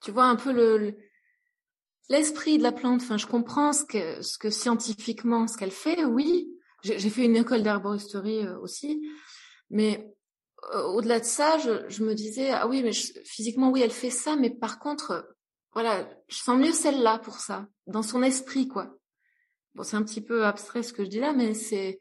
tu 0.00 0.10
vois 0.10 0.26
un 0.26 0.36
peu 0.36 0.52
le, 0.52 0.96
l'esprit 2.08 2.58
de 2.58 2.62
la 2.62 2.72
plante. 2.72 3.02
Enfin, 3.02 3.16
je 3.16 3.26
comprends 3.26 3.72
ce 3.72 3.84
que, 3.84 4.22
ce 4.22 4.38
que 4.38 4.50
scientifiquement, 4.50 5.46
ce 5.46 5.56
qu'elle 5.56 5.70
fait, 5.70 6.04
oui, 6.04 6.48
j'ai 6.82 7.10
fait 7.10 7.24
une 7.24 7.36
école 7.36 7.62
d'herboristerie 7.62 8.46
euh, 8.46 8.58
aussi, 8.58 9.08
mais 9.70 10.14
euh, 10.74 10.82
au-delà 10.84 11.20
de 11.20 11.24
ça, 11.24 11.58
je, 11.58 12.02
me 12.04 12.14
disais 12.14 12.50
ah 12.50 12.66
oui, 12.68 12.82
mais 12.82 12.92
physiquement 12.92 13.70
oui, 13.70 13.82
elle 13.82 13.90
fait 13.90 14.10
ça, 14.10 14.36
mais 14.36 14.50
par 14.50 14.78
contre, 14.78 15.34
voilà, 15.72 16.08
je 16.28 16.36
sens 16.36 16.58
mieux 16.58 16.72
celle-là 16.72 17.18
pour 17.18 17.38
ça, 17.38 17.66
dans 17.86 18.02
son 18.02 18.22
esprit 18.22 18.68
quoi. 18.68 18.96
Bon, 19.74 19.82
c'est 19.82 19.96
un 19.96 20.02
petit 20.02 20.22
peu 20.22 20.46
abstrait 20.46 20.82
ce 20.82 20.92
que 20.92 21.04
je 21.04 21.10
dis 21.10 21.20
là, 21.20 21.32
mais 21.32 21.54
c'est 21.54 22.00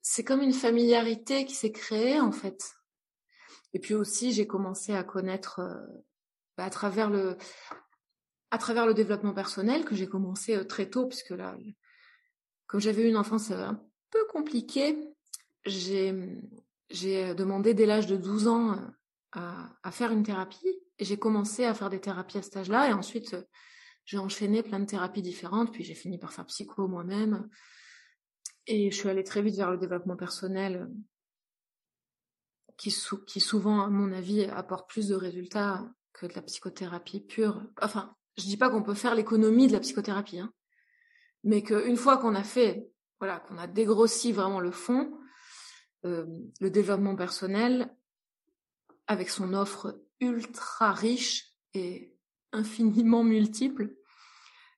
c'est 0.00 0.24
comme 0.24 0.40
une 0.40 0.52
familiarité 0.52 1.44
qui 1.44 1.54
s'est 1.54 1.72
créée 1.72 2.20
en 2.20 2.32
fait. 2.32 2.74
Et 3.74 3.78
puis 3.78 3.94
aussi, 3.94 4.32
j'ai 4.32 4.46
commencé 4.46 4.92
à 4.94 5.02
connaître 5.02 5.60
bah, 6.56 6.64
à 6.64 6.70
travers 6.70 7.10
le 7.10 7.36
à 8.50 8.92
développement 8.92 9.32
personnel 9.32 9.84
que 9.84 9.94
j'ai 9.94 10.06
commencé 10.06 10.66
très 10.66 10.90
tôt, 10.90 11.06
puisque 11.06 11.30
là, 11.30 11.56
comme 12.72 12.80
j'avais 12.80 13.02
eu 13.02 13.08
une 13.08 13.18
enfance 13.18 13.50
euh, 13.50 13.66
un 13.66 13.82
peu 14.10 14.24
compliquée, 14.30 14.98
j'ai 15.66 16.10
demandé 17.34 17.74
dès 17.74 17.84
l'âge 17.84 18.06
de 18.06 18.16
12 18.16 18.48
ans 18.48 18.72
euh, 19.36 19.62
à, 19.82 19.90
faire 19.90 20.10
une 20.10 20.22
thérapie. 20.22 20.80
Et 20.98 21.04
j'ai 21.04 21.18
commencé 21.18 21.66
à 21.66 21.74
faire 21.74 21.90
des 21.90 22.00
thérapies 22.00 22.38
à 22.38 22.42
cet 22.42 22.56
âge-là. 22.56 22.88
Et 22.88 22.92
ensuite 22.94 23.34
euh, 23.34 23.42
j'ai 24.06 24.16
enchaîné 24.16 24.62
plein 24.62 24.80
de 24.80 24.86
thérapies 24.86 25.20
différentes. 25.20 25.70
Puis 25.70 25.84
j'ai 25.84 25.94
fini 25.94 26.18
par 26.18 26.32
faire 26.32 26.46
psycho 26.46 26.88
moi-même. 26.88 27.46
Et 28.66 28.90
je 28.90 28.96
suis 28.96 29.08
allée 29.10 29.24
très 29.24 29.42
vite 29.42 29.56
vers 29.56 29.70
le 29.70 29.76
développement 29.76 30.16
personnel 30.16 30.88
qui, 32.82 33.40
souvent 33.40 33.82
à 33.82 33.88
mon 33.88 34.12
avis 34.12 34.44
apporte 34.44 34.88
plus 34.88 35.08
de 35.08 35.14
résultats 35.14 35.84
que 36.12 36.26
de 36.26 36.34
la 36.34 36.42
psychothérapie 36.42 37.20
pure. 37.20 37.62
Enfin, 37.80 38.16
je 38.36 38.44
dis 38.44 38.56
pas 38.56 38.70
qu'on 38.70 38.82
peut 38.82 38.94
faire 38.94 39.14
l'économie 39.14 39.68
de 39.68 39.72
la 39.72 39.80
psychothérapie, 39.80 40.40
hein, 40.40 40.52
mais 41.44 41.62
qu'une 41.62 41.96
fois 41.96 42.18
qu'on 42.18 42.34
a 42.34 42.42
fait, 42.42 42.90
voilà, 43.20 43.40
qu'on 43.40 43.58
a 43.58 43.66
dégrossi 43.66 44.32
vraiment 44.32 44.60
le 44.60 44.72
fond, 44.72 45.18
euh, 46.04 46.26
le 46.60 46.70
développement 46.70 47.14
personnel, 47.14 47.94
avec 49.06 49.28
son 49.28 49.54
offre 49.54 50.00
ultra 50.20 50.92
riche 50.92 51.52
et 51.74 52.16
infiniment 52.52 53.22
multiple, 53.22 53.94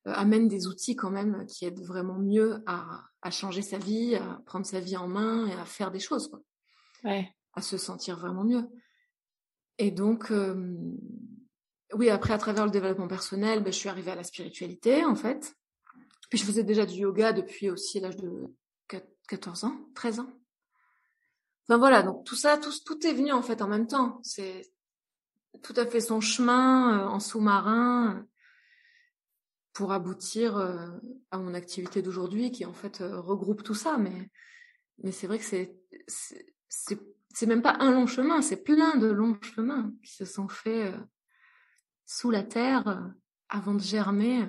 euh, 0.07 0.13
amène 0.13 0.49
des 0.49 0.67
outils 0.67 0.97
quand 0.97 1.11
même 1.11 1.47
qui 1.47 1.65
aident 1.65 1.85
vraiment 1.85 2.19
mieux 2.19 2.63
à, 2.67 3.07
changer 3.31 3.63
sa 3.63 3.79
vie, 3.79 4.17
à 4.17 4.43
prendre 4.45 4.67
sa 4.67 4.81
vie 4.81 4.99
en 4.99 5.09
main 5.09 5.47
et 5.47 5.55
à 5.55 5.65
faire 5.65 5.91
des 5.91 6.01
choses. 6.01 6.31
Ouais. 7.03 7.35
À 7.57 7.63
se 7.63 7.77
sentir 7.77 8.19
vraiment 8.19 8.45
mieux. 8.45 8.69
Et 9.79 9.91
donc, 9.91 10.31
euh, 10.31 10.77
oui, 11.95 12.11
après, 12.11 12.35
à 12.35 12.39
travers 12.39 12.65
le 12.65 12.71
développement 12.71 13.09
personnel, 13.09 13.63
ben, 13.63 13.73
je 13.73 13.79
suis 13.79 13.89
arrivée 13.89 14.11
à 14.11 14.17
la 14.17 14.25
spiritualité, 14.25 15.05
en 15.05 15.15
fait. 15.15 15.55
Puis 16.31 16.39
je 16.39 16.45
faisais 16.45 16.65
déjà 16.65 16.87
du 16.87 16.95
yoga 16.95 17.33
depuis 17.33 17.71
aussi 17.71 18.01
l'âge 18.01 18.17
de 18.17 18.53
14 19.29 19.65
ans, 19.65 19.77
13 19.95 20.21
ans. 20.21 20.33
Enfin 21.67 21.79
voilà, 21.79 22.03
donc 22.03 22.25
tout 22.25 22.37
ça, 22.37 22.59
tout, 22.59 22.73
tout 22.85 23.07
est 23.07 23.15
venu 23.15 23.33
en 23.33 23.43
fait 23.43 23.63
en 23.63 23.69
même 23.69 23.87
temps. 23.87 24.21
C'est 24.23 24.71
tout 25.63 25.75
à 25.77 25.87
fait 25.87 26.01
son 26.01 26.21
chemin 26.21 26.99
euh, 26.99 27.07
en 27.07 27.21
sous-marin 27.21 28.27
pour 29.73 29.93
aboutir 29.93 30.57
euh, 30.57 30.89
à 31.31 31.39
mon 31.39 31.55
activité 31.55 32.03
d'aujourd'hui 32.03 32.51
qui 32.51 32.65
en 32.67 32.75
fait 32.75 33.01
euh, 33.01 33.21
regroupe 33.21 33.63
tout 33.63 33.75
ça. 33.75 33.97
Mais, 33.97 34.31
mais 35.03 35.13
c'est 35.13 35.27
vrai 35.27 35.39
que 35.39 35.45
c'est, 35.45 35.75
c'est, 37.35 37.47
même 37.47 37.63
pas 37.63 37.77
un 37.81 37.93
long 37.93 38.07
chemin, 38.07 38.41
c'est 38.43 38.63
plein 38.63 38.97
de 38.97 39.07
longs 39.07 39.39
chemins 39.43 39.93
qui 40.03 40.15
se 40.15 40.25
sont 40.25 40.49
faits 40.49 40.95
sous 42.07 42.31
la 42.31 42.43
terre 42.43 43.13
avant 43.49 43.75
de 43.75 43.81
germer 43.81 44.49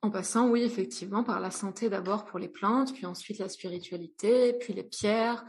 En 0.00 0.10
passant, 0.10 0.48
oui, 0.48 0.62
effectivement, 0.62 1.24
par 1.24 1.40
la 1.40 1.50
santé 1.50 1.88
d'abord 1.88 2.24
pour 2.24 2.38
les 2.38 2.48
plantes, 2.48 2.94
puis 2.94 3.04
ensuite 3.04 3.38
la 3.38 3.48
spiritualité, 3.48 4.52
puis 4.54 4.72
les 4.72 4.84
pierres. 4.84 5.44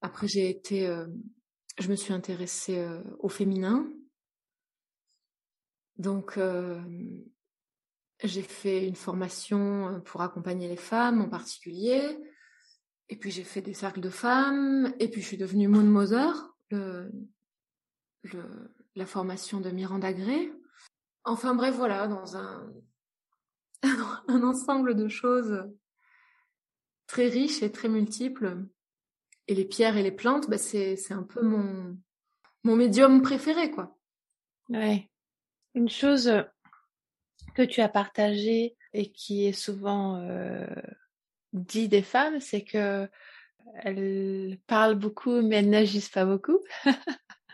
Après, 0.00 0.28
j'ai 0.28 0.48
été, 0.48 0.86
euh, 0.86 1.06
je 1.78 1.88
me 1.88 1.96
suis 1.96 2.12
intéressée 2.12 2.78
euh, 2.78 3.02
au 3.18 3.28
féminin. 3.28 3.90
Donc, 5.96 6.38
euh, 6.38 6.80
j'ai 8.22 8.42
fait 8.42 8.86
une 8.86 8.94
formation 8.94 10.00
pour 10.04 10.22
accompagner 10.22 10.68
les 10.68 10.76
femmes 10.76 11.20
en 11.20 11.28
particulier. 11.28 12.16
Et 13.12 13.16
puis, 13.16 13.30
j'ai 13.30 13.44
fait 13.44 13.60
des 13.60 13.74
cercles 13.74 14.00
de 14.00 14.08
femmes. 14.08 14.94
Et 14.98 15.06
puis, 15.06 15.20
je 15.20 15.26
suis 15.26 15.36
devenue 15.36 15.68
Moon 15.68 15.82
Mother, 15.82 16.56
la 18.94 19.04
formation 19.04 19.60
de 19.60 19.68
Miranda 19.68 20.14
Gray. 20.14 20.50
Enfin 21.24 21.54
bref, 21.54 21.76
voilà, 21.76 22.08
dans 22.08 22.36
un, 23.82 24.42
ensemble 24.42 24.94
de 24.94 25.08
choses 25.08 25.62
très 27.06 27.28
riches 27.28 27.62
et 27.62 27.70
très 27.70 27.90
multiples. 27.90 28.64
Et 29.46 29.54
les 29.54 29.66
pierres 29.66 29.98
et 29.98 30.02
les 30.02 30.10
plantes, 30.10 30.48
bah, 30.48 30.56
c'est, 30.56 30.96
un 31.12 31.22
peu 31.22 31.42
mon, 31.42 31.98
mon 32.64 32.76
médium 32.76 33.20
préféré, 33.20 33.70
quoi. 33.70 33.94
Ouais. 34.70 35.10
Une 35.74 35.90
chose 35.90 36.32
que 37.54 37.60
tu 37.60 37.82
as 37.82 37.90
partagée 37.90 38.74
et 38.94 39.12
qui 39.12 39.44
est 39.44 39.52
souvent 39.52 40.16
euh, 40.16 40.64
dit 41.52 41.88
des 41.88 42.02
femmes, 42.02 42.40
c'est 42.40 42.64
que 42.64 43.08
elles 43.84 44.58
parlent 44.66 44.96
beaucoup 44.96 45.40
mais 45.40 45.56
elles 45.56 45.70
n'agissent 45.70 46.08
pas 46.08 46.24
beaucoup. 46.24 46.58
ouais, 46.84 46.94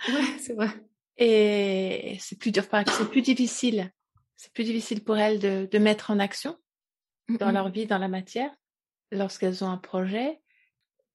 c'est 0.40 0.54
vrai. 0.54 0.70
Et 1.16 2.16
c'est 2.20 2.38
plus 2.38 2.52
dur, 2.52 2.64
c'est 2.70 3.10
plus 3.10 3.22
difficile. 3.22 3.92
C'est 4.36 4.52
plus 4.52 4.64
difficile 4.64 5.02
pour 5.02 5.18
elles 5.18 5.40
de, 5.40 5.68
de 5.70 5.78
mettre 5.78 6.12
en 6.12 6.20
action 6.20 6.56
dans 7.28 7.50
leur 7.50 7.70
vie, 7.70 7.86
dans 7.86 7.98
la 7.98 8.08
matière, 8.08 8.54
lorsqu'elles 9.10 9.64
ont 9.64 9.68
un 9.68 9.78
projet. 9.78 10.40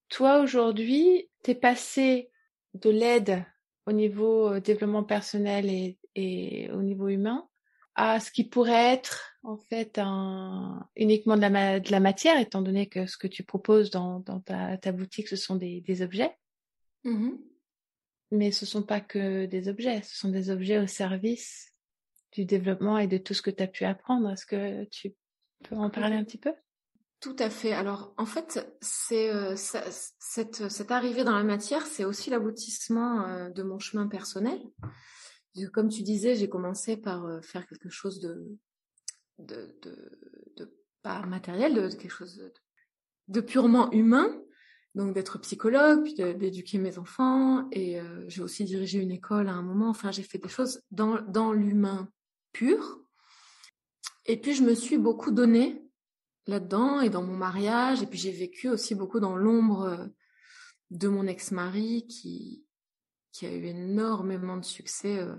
Toi, 0.09 0.41
aujourd'hui, 0.41 1.29
t'es 1.41 1.55
passé 1.55 2.29
de 2.73 2.89
l'aide 2.89 3.45
au 3.85 3.93
niveau 3.93 4.53
euh, 4.53 4.59
développement 4.59 5.03
personnel 5.03 5.69
et, 5.69 5.97
et 6.15 6.69
au 6.71 6.81
niveau 6.81 7.07
humain 7.07 7.47
à 7.95 8.19
ce 8.19 8.31
qui 8.31 8.43
pourrait 8.43 8.93
être 8.93 9.32
en 9.43 9.57
fait 9.57 9.99
un, 9.99 10.87
uniquement 10.95 11.35
de 11.35 11.41
la, 11.41 11.79
de 11.79 11.91
la 11.91 11.99
matière, 11.99 12.39
étant 12.39 12.61
donné 12.61 12.87
que 12.87 13.05
ce 13.05 13.17
que 13.17 13.27
tu 13.27 13.43
proposes 13.43 13.91
dans, 13.91 14.21
dans 14.21 14.39
ta, 14.39 14.77
ta 14.77 14.91
boutique, 14.91 15.27
ce 15.27 15.35
sont 15.35 15.55
des, 15.55 15.81
des 15.81 16.01
objets. 16.01 16.35
Mmh 17.03 17.31
Mais 18.31 18.51
ce 18.51 18.65
sont 18.65 18.83
pas 18.83 19.01
que 19.01 19.45
des 19.45 19.67
objets, 19.67 20.01
ce 20.01 20.17
sont 20.17 20.29
des 20.29 20.49
objets 20.49 20.79
au 20.79 20.87
service 20.87 21.73
du 22.31 22.45
développement 22.45 22.97
et 22.97 23.07
de 23.07 23.17
tout 23.17 23.33
ce 23.33 23.41
que 23.41 23.51
tu 23.51 23.61
as 23.61 23.67
pu 23.67 23.83
apprendre. 23.83 24.29
Est-ce 24.31 24.45
que 24.45 24.85
tu 24.85 25.13
peux 25.63 25.75
en 25.75 25.89
parler 25.89 26.15
un 26.15 26.23
petit 26.23 26.39
peu? 26.39 26.53
Tout 27.19 27.35
à 27.39 27.49
fait. 27.49 27.73
Alors 27.73 28.13
en 28.17 28.25
fait, 28.25 28.65
c'est 28.81 29.29
euh, 29.29 29.55
cette, 29.55 30.69
cette 30.69 30.91
arrivée 30.91 31.23
dans 31.23 31.37
la 31.37 31.43
matière, 31.43 31.85
c'est 31.85 32.05
aussi 32.05 32.29
l'aboutissement 32.29 33.27
euh, 33.27 33.49
de 33.49 33.63
mon 33.63 33.79
chemin 33.79 34.07
personnel. 34.07 34.59
Comme 35.73 35.89
tu 35.89 36.01
disais, 36.01 36.35
j'ai 36.35 36.49
commencé 36.49 36.97
par 36.97 37.25
euh, 37.25 37.41
faire 37.41 37.67
quelque 37.67 37.89
chose 37.89 38.19
de, 38.19 38.57
de, 39.39 39.75
de, 39.81 40.77
pas 41.01 41.25
matériel, 41.25 41.73
de, 41.73 41.89
quelque 41.89 42.09
chose 42.09 42.51
de, 43.27 43.41
purement 43.41 43.91
humain, 43.91 44.27
donc 44.95 45.13
d'être 45.13 45.37
psychologue, 45.39 46.03
puis 46.03 46.13
d'éduquer 46.13 46.77
mes 46.77 46.97
enfants, 46.97 47.67
et 47.71 47.99
euh, 47.99 48.25
j'ai 48.29 48.41
aussi 48.41 48.63
dirigé 48.63 48.99
une 48.99 49.11
école 49.11 49.47
à 49.47 49.53
un 49.53 49.63
moment. 49.63 49.89
Enfin, 49.89 50.11
j'ai 50.11 50.23
fait 50.23 50.37
des 50.37 50.49
choses 50.49 50.81
dans, 50.91 51.21
dans 51.21 51.51
l'humain 51.51 52.09
pur. 52.51 53.01
Et 54.25 54.39
puis 54.39 54.53
je 54.53 54.63
me 54.63 54.75
suis 54.75 54.97
beaucoup 54.97 55.31
donné 55.31 55.83
là-dedans 56.47 57.01
et 57.01 57.09
dans 57.09 57.23
mon 57.23 57.35
mariage, 57.35 58.01
et 58.01 58.05
puis 58.05 58.19
j'ai 58.19 58.31
vécu 58.31 58.69
aussi 58.69 58.95
beaucoup 58.95 59.19
dans 59.19 59.35
l'ombre 59.35 59.83
euh, 59.83 60.05
de 60.91 61.07
mon 61.07 61.27
ex-mari 61.27 62.05
qui 62.07 62.63
qui 63.33 63.47
a 63.47 63.51
eu 63.51 63.65
énormément 63.65 64.57
de 64.57 64.63
succès. 64.63 65.19
Euh, 65.19 65.35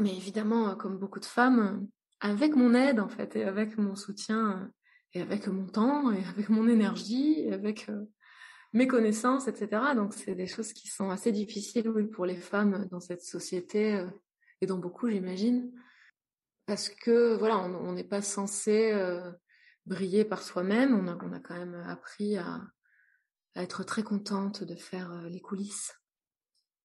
mais 0.00 0.14
évidemment, 0.14 0.74
comme 0.76 0.98
beaucoup 0.98 1.20
de 1.20 1.24
femmes, 1.24 1.88
avec 2.20 2.54
mon 2.54 2.74
aide 2.74 3.00
en 3.00 3.08
fait, 3.08 3.36
et 3.36 3.44
avec 3.44 3.78
mon 3.78 3.94
soutien, 3.94 4.72
et 5.12 5.22
avec 5.22 5.46
mon 5.48 5.66
temps, 5.66 6.12
et 6.12 6.24
avec 6.24 6.48
mon 6.48 6.68
énergie, 6.68 7.40
et 7.40 7.52
avec 7.52 7.90
mes 8.72 8.86
connaissances, 8.86 9.48
etc. 9.48 9.94
Donc 9.96 10.14
c'est 10.14 10.34
des 10.34 10.46
choses 10.46 10.72
qui 10.72 10.88
sont 10.88 11.10
assez 11.10 11.32
difficiles 11.32 11.88
oui, 11.88 12.06
pour 12.06 12.26
les 12.26 12.36
femmes 12.36 12.86
dans 12.90 13.00
cette 13.00 13.22
société, 13.22 14.06
et 14.60 14.66
dans 14.66 14.78
beaucoup 14.78 15.08
j'imagine. 15.08 15.72
Parce 16.66 16.88
que 16.88 17.36
voilà, 17.36 17.58
on 17.58 17.92
n'est 17.92 18.04
pas 18.04 18.22
censé 18.22 18.92
briller 19.86 20.24
par 20.24 20.42
soi-même, 20.42 20.94
on 20.94 21.08
a, 21.08 21.18
on 21.24 21.32
a 21.32 21.40
quand 21.40 21.56
même 21.56 21.74
appris 21.88 22.36
à 22.36 22.60
être 23.56 23.82
très 23.82 24.02
contente 24.02 24.62
de 24.62 24.74
faire 24.76 25.12
les 25.28 25.40
coulisses. 25.40 25.92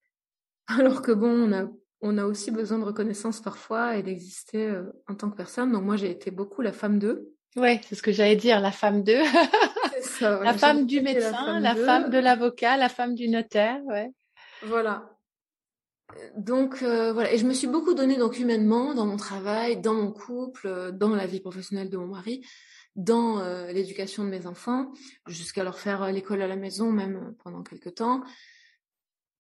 Alors 0.68 1.02
que 1.02 1.12
bon, 1.12 1.30
on 1.30 1.54
a, 1.54 1.70
on 2.06 2.20
a 2.20 2.26
aussi 2.26 2.52
besoin 2.52 2.78
de 2.78 2.84
reconnaissance 2.84 3.42
parfois 3.42 3.98
et 3.98 4.04
d'exister 4.04 4.68
euh, 4.68 4.84
en 5.08 5.16
tant 5.16 5.30
que 5.32 5.36
personne. 5.36 5.72
Donc 5.72 5.84
moi, 5.84 5.98
j'ai 5.98 6.12
été 6.12 6.30
beaucoup 6.30 6.62
la 6.62 6.72
femme 6.72 7.00
d'eux. 7.00 7.32
Ouais, 7.56 7.82
c'est 7.88 7.96
ce 7.96 8.04
que 8.04 8.12
j'allais 8.12 8.36
dire, 8.36 8.60
la 8.60 8.72
femme 8.72 9.04
d'eux. 9.04 9.24
ça, 10.02 10.44
la 10.44 10.54
femme 10.54 10.86
du 10.86 11.02
médecin, 11.02 11.60
la 11.60 11.76
femme, 11.76 12.12
de 12.12 12.20
l'avocat, 12.20 12.78
la 12.78 12.90
femme 12.90 13.16
du 13.16 13.28
notaire, 13.28 13.80
ouais. 13.86 14.12
Voilà. 14.64 15.10
Donc 16.38 16.84
euh, 16.84 17.12
voilà, 17.12 17.34
et 17.34 17.38
je 17.38 17.46
me 17.46 17.54
suis 17.54 17.68
beaucoup 17.68 17.96
donnée 17.96 18.18
donc 18.18 18.38
humainement 18.38 18.94
dans 18.94 19.08
mon 19.08 19.18
travail, 19.18 19.82
dans 19.82 19.96
mon 19.96 20.12
couple, 20.12 20.92
dans 20.94 21.16
la 21.16 21.26
vie 21.26 21.40
professionnelle 21.40 21.90
de 21.90 21.98
mon 21.98 22.08
mari, 22.08 22.46
dans 22.96 23.40
euh, 23.40 23.72
l'éducation 23.72 24.24
de 24.24 24.30
mes 24.30 24.46
enfants, 24.46 24.92
jusqu'à 25.26 25.64
leur 25.64 25.80
faire 25.80 26.12
l'école 26.12 26.44
à 26.44 26.48
la 26.48 26.56
maison 26.56 26.92
même 26.92 27.34
pendant 27.44 27.64
quelques 27.64 27.96
temps. 27.96 28.22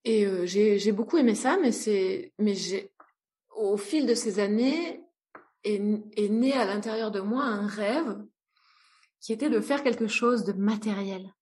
Et 0.05 0.25
euh, 0.25 0.45
j'ai 0.45 0.91
beaucoup 0.91 1.17
aimé 1.17 1.35
ça, 1.35 1.57
mais 1.61 1.71
c'est, 1.71 2.31
mais 2.37 2.53
j'ai, 2.53 2.91
au 3.55 3.75
fil 3.75 4.05
de 4.05 4.13
ces 4.13 4.39
années, 4.39 5.01
est, 5.63 5.81
est 6.15 6.29
né 6.29 6.53
à 6.53 6.65
l'intérieur 6.65 7.11
de 7.11 7.19
moi 7.19 7.43
un 7.43 7.67
rêve 7.67 8.15
qui 9.19 9.33
était 9.33 9.49
de 9.49 9.59
faire 9.59 9.83
quelque 9.83 10.07
chose 10.07 10.43
de 10.43 10.53
matériel, 10.53 11.33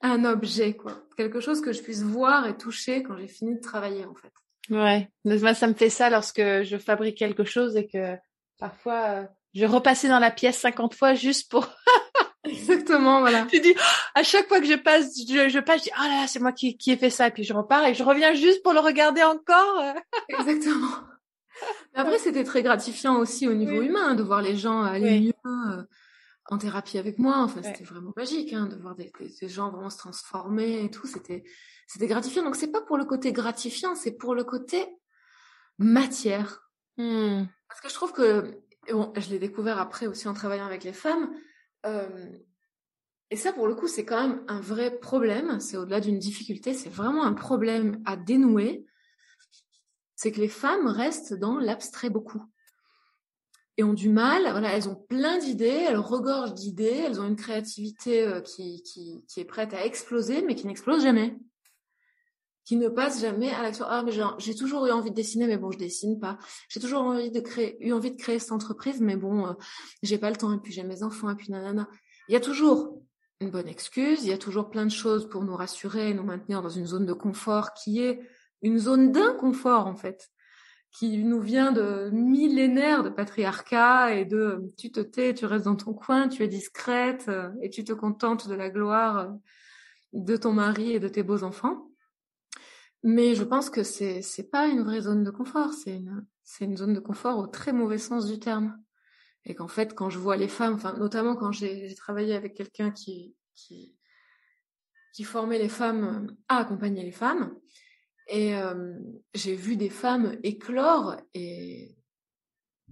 un 0.00 0.24
objet 0.24 0.74
quoi, 0.74 1.04
quelque 1.16 1.40
chose 1.40 1.60
que 1.60 1.72
je 1.72 1.80
puisse 1.80 2.02
voir 2.02 2.46
et 2.48 2.56
toucher 2.56 3.04
quand 3.04 3.16
j'ai 3.16 3.28
fini 3.28 3.54
de 3.54 3.60
travailler 3.60 4.04
en 4.04 4.14
fait. 4.14 4.32
Ouais, 4.70 5.08
moi 5.24 5.54
ça 5.54 5.68
me 5.68 5.74
fait 5.74 5.90
ça 5.90 6.10
lorsque 6.10 6.40
je 6.40 6.76
fabrique 6.78 7.18
quelque 7.18 7.44
chose 7.44 7.76
et 7.76 7.86
que 7.86 8.16
parfois 8.58 9.02
euh, 9.10 9.26
je 9.54 9.64
repassais 9.64 10.08
dans 10.08 10.18
la 10.18 10.32
pièce 10.32 10.58
50 10.58 10.94
fois 10.94 11.14
juste 11.14 11.50
pour 11.50 11.68
Exactement, 12.44 13.20
voilà. 13.20 13.46
Tu 13.46 13.60
dis, 13.60 13.74
à 14.14 14.22
chaque 14.22 14.48
fois 14.48 14.60
que 14.60 14.66
je 14.66 14.74
passe, 14.74 15.16
je, 15.16 15.48
je 15.48 15.58
passe, 15.60 15.78
je 15.78 15.84
dis, 15.84 15.90
ah 15.94 16.08
là 16.08 16.20
là, 16.22 16.26
c'est 16.26 16.40
moi 16.40 16.52
qui, 16.52 16.76
qui 16.76 16.90
ai 16.90 16.96
fait 16.96 17.10
ça, 17.10 17.28
et 17.28 17.30
puis 17.30 17.44
je 17.44 17.52
repars 17.52 17.84
et 17.86 17.94
je 17.94 18.02
reviens 18.02 18.34
juste 18.34 18.62
pour 18.62 18.72
le 18.72 18.80
regarder 18.80 19.22
encore. 19.22 19.94
Exactement. 20.28 20.88
Mais 21.94 22.00
après, 22.00 22.18
c'était 22.18 22.44
très 22.44 22.62
gratifiant 22.62 23.16
aussi 23.16 23.46
au 23.46 23.54
niveau 23.54 23.80
humain 23.80 24.14
de 24.14 24.22
voir 24.22 24.42
les 24.42 24.56
gens 24.56 24.82
aller 24.82 25.20
mieux 25.20 25.32
euh, 25.46 25.82
en 26.46 26.58
thérapie 26.58 26.98
avec 26.98 27.18
moi. 27.18 27.38
Enfin, 27.38 27.62
c'était 27.62 27.84
vraiment 27.84 28.12
magique 28.16 28.52
hein, 28.52 28.66
de 28.66 28.76
voir 28.76 28.96
des, 28.96 29.12
des, 29.40 29.48
gens 29.48 29.70
vraiment 29.70 29.90
se 29.90 29.98
transformer 29.98 30.84
et 30.84 30.90
tout. 30.90 31.06
C'était, 31.06 31.44
c'était 31.86 32.08
gratifiant. 32.08 32.42
Donc, 32.42 32.56
c'est 32.56 32.72
pas 32.72 32.80
pour 32.80 32.96
le 32.96 33.04
côté 33.04 33.32
gratifiant, 33.32 33.94
c'est 33.94 34.16
pour 34.16 34.34
le 34.34 34.42
côté 34.42 34.84
matière. 35.78 36.68
Hmm. 36.96 37.44
Parce 37.68 37.80
que 37.80 37.88
je 37.88 37.94
trouve 37.94 38.12
que, 38.12 38.58
bon, 38.90 39.12
je 39.16 39.30
l'ai 39.30 39.38
découvert 39.38 39.78
après 39.78 40.06
aussi 40.06 40.26
en 40.26 40.34
travaillant 40.34 40.66
avec 40.66 40.82
les 40.82 40.92
femmes 40.92 41.32
et 41.84 43.36
ça, 43.36 43.52
pour 43.52 43.66
le 43.66 43.74
coup, 43.74 43.88
c'est 43.88 44.04
quand 44.04 44.28
même 44.28 44.44
un 44.48 44.60
vrai 44.60 44.98
problème. 44.98 45.58
C'est 45.58 45.76
au-delà 45.76 46.00
d'une 46.00 46.18
difficulté, 46.18 46.74
c'est 46.74 46.90
vraiment 46.90 47.24
un 47.24 47.32
problème 47.32 48.02
à 48.04 48.16
dénouer. 48.16 48.84
C'est 50.16 50.32
que 50.32 50.40
les 50.40 50.48
femmes 50.48 50.86
restent 50.86 51.34
dans 51.34 51.58
l'abstrait 51.58 52.10
beaucoup. 52.10 52.42
Et 53.78 53.84
ont 53.84 53.94
du 53.94 54.10
mal, 54.10 54.42
elles 54.66 54.88
ont 54.88 54.94
plein 55.08 55.38
d'idées, 55.38 55.86
elles 55.88 55.96
regorgent 55.96 56.54
d'idées, 56.54 57.04
elles 57.06 57.20
ont 57.20 57.26
une 57.26 57.36
créativité 57.36 58.30
qui 58.44 59.22
est 59.36 59.44
prête 59.44 59.72
à 59.72 59.86
exploser, 59.86 60.42
mais 60.42 60.54
qui 60.54 60.66
n'explose 60.66 61.02
jamais 61.02 61.38
qui 62.64 62.76
ne 62.76 62.88
passe 62.88 63.20
jamais 63.20 63.50
à 63.50 63.62
l'action. 63.62 63.84
Ah, 63.88 64.02
mais 64.02 64.12
j'ai 64.38 64.54
toujours 64.54 64.86
eu 64.86 64.90
envie 64.90 65.10
de 65.10 65.16
dessiner, 65.16 65.46
mais 65.46 65.56
bon, 65.56 65.70
je 65.70 65.78
dessine 65.78 66.18
pas. 66.18 66.38
J'ai 66.68 66.80
toujours 66.80 67.02
envie 67.02 67.30
de 67.30 67.40
créer, 67.40 67.76
eu 67.84 67.92
envie 67.92 68.10
de 68.10 68.16
créer 68.16 68.38
cette 68.38 68.52
entreprise, 68.52 69.00
mais 69.00 69.16
bon, 69.16 69.46
euh, 69.46 69.52
j'ai 70.02 70.18
pas 70.18 70.30
le 70.30 70.36
temps. 70.36 70.52
Et 70.52 70.58
puis 70.58 70.72
j'ai 70.72 70.84
mes 70.84 71.02
enfants, 71.02 71.30
et 71.30 71.34
puis 71.34 71.50
nanana. 71.50 71.88
Il 72.28 72.32
y 72.32 72.36
a 72.36 72.40
toujours 72.40 73.02
une 73.40 73.50
bonne 73.50 73.68
excuse. 73.68 74.22
Il 74.22 74.30
y 74.30 74.32
a 74.32 74.38
toujours 74.38 74.70
plein 74.70 74.86
de 74.86 74.90
choses 74.90 75.28
pour 75.28 75.44
nous 75.44 75.56
rassurer 75.56 76.10
et 76.10 76.14
nous 76.14 76.22
maintenir 76.22 76.62
dans 76.62 76.68
une 76.68 76.86
zone 76.86 77.06
de 77.06 77.12
confort 77.12 77.74
qui 77.74 78.00
est 78.00 78.20
une 78.62 78.78
zone 78.78 79.10
d'inconfort 79.10 79.86
en 79.86 79.96
fait, 79.96 80.30
qui 80.92 81.18
nous 81.24 81.40
vient 81.40 81.72
de 81.72 82.10
millénaires 82.12 83.02
de 83.02 83.10
patriarcat 83.10 84.14
et 84.14 84.24
de 84.24 84.72
tu 84.78 84.92
te 84.92 85.00
tais, 85.00 85.34
tu 85.34 85.46
restes 85.46 85.64
dans 85.64 85.76
ton 85.76 85.92
coin, 85.92 86.28
tu 86.28 86.44
es 86.44 86.48
discrète 86.48 87.26
euh, 87.28 87.50
et 87.60 87.70
tu 87.70 87.82
te 87.82 87.92
contentes 87.92 88.48
de 88.48 88.54
la 88.54 88.70
gloire 88.70 89.18
euh, 89.18 89.28
de 90.12 90.36
ton 90.36 90.52
mari 90.52 90.92
et 90.92 91.00
de 91.00 91.08
tes 91.08 91.22
beaux 91.22 91.42
enfants. 91.42 91.91
Mais 93.02 93.34
je 93.34 93.42
pense 93.42 93.70
que 93.70 93.82
c'est 93.82 94.22
c'est 94.22 94.48
pas 94.50 94.68
une 94.68 94.82
vraie 94.82 95.00
zone 95.00 95.24
de 95.24 95.30
confort, 95.30 95.72
c'est 95.72 96.00
une 96.64 96.76
zone 96.76 96.94
de 96.94 97.00
confort 97.00 97.38
au 97.38 97.46
très 97.46 97.72
mauvais 97.72 97.98
sens 97.98 98.26
du 98.26 98.38
terme. 98.38 98.78
Et 99.44 99.56
qu'en 99.56 99.68
fait, 99.68 99.94
quand 99.94 100.08
je 100.08 100.18
vois 100.18 100.36
les 100.36 100.48
femmes, 100.48 100.74
enfin 100.74 100.96
notamment 100.96 101.34
quand 101.34 101.50
j'ai 101.50 101.94
travaillé 101.96 102.34
avec 102.34 102.54
quelqu'un 102.54 102.92
qui 102.92 103.34
formait 105.24 105.58
les 105.58 105.68
femmes 105.68 106.36
à 106.48 106.58
accompagner 106.58 107.02
les 107.02 107.12
femmes, 107.12 107.56
et 108.28 108.54
euh, 108.56 108.94
j'ai 109.34 109.56
vu 109.56 109.76
des 109.76 109.90
femmes 109.90 110.38
éclore 110.42 111.16
et 111.34 111.96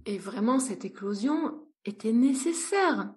et 0.05 0.17
vraiment 0.17 0.59
cette 0.59 0.83
éclosion 0.83 1.67
était 1.85 2.11
nécessaire 2.11 3.13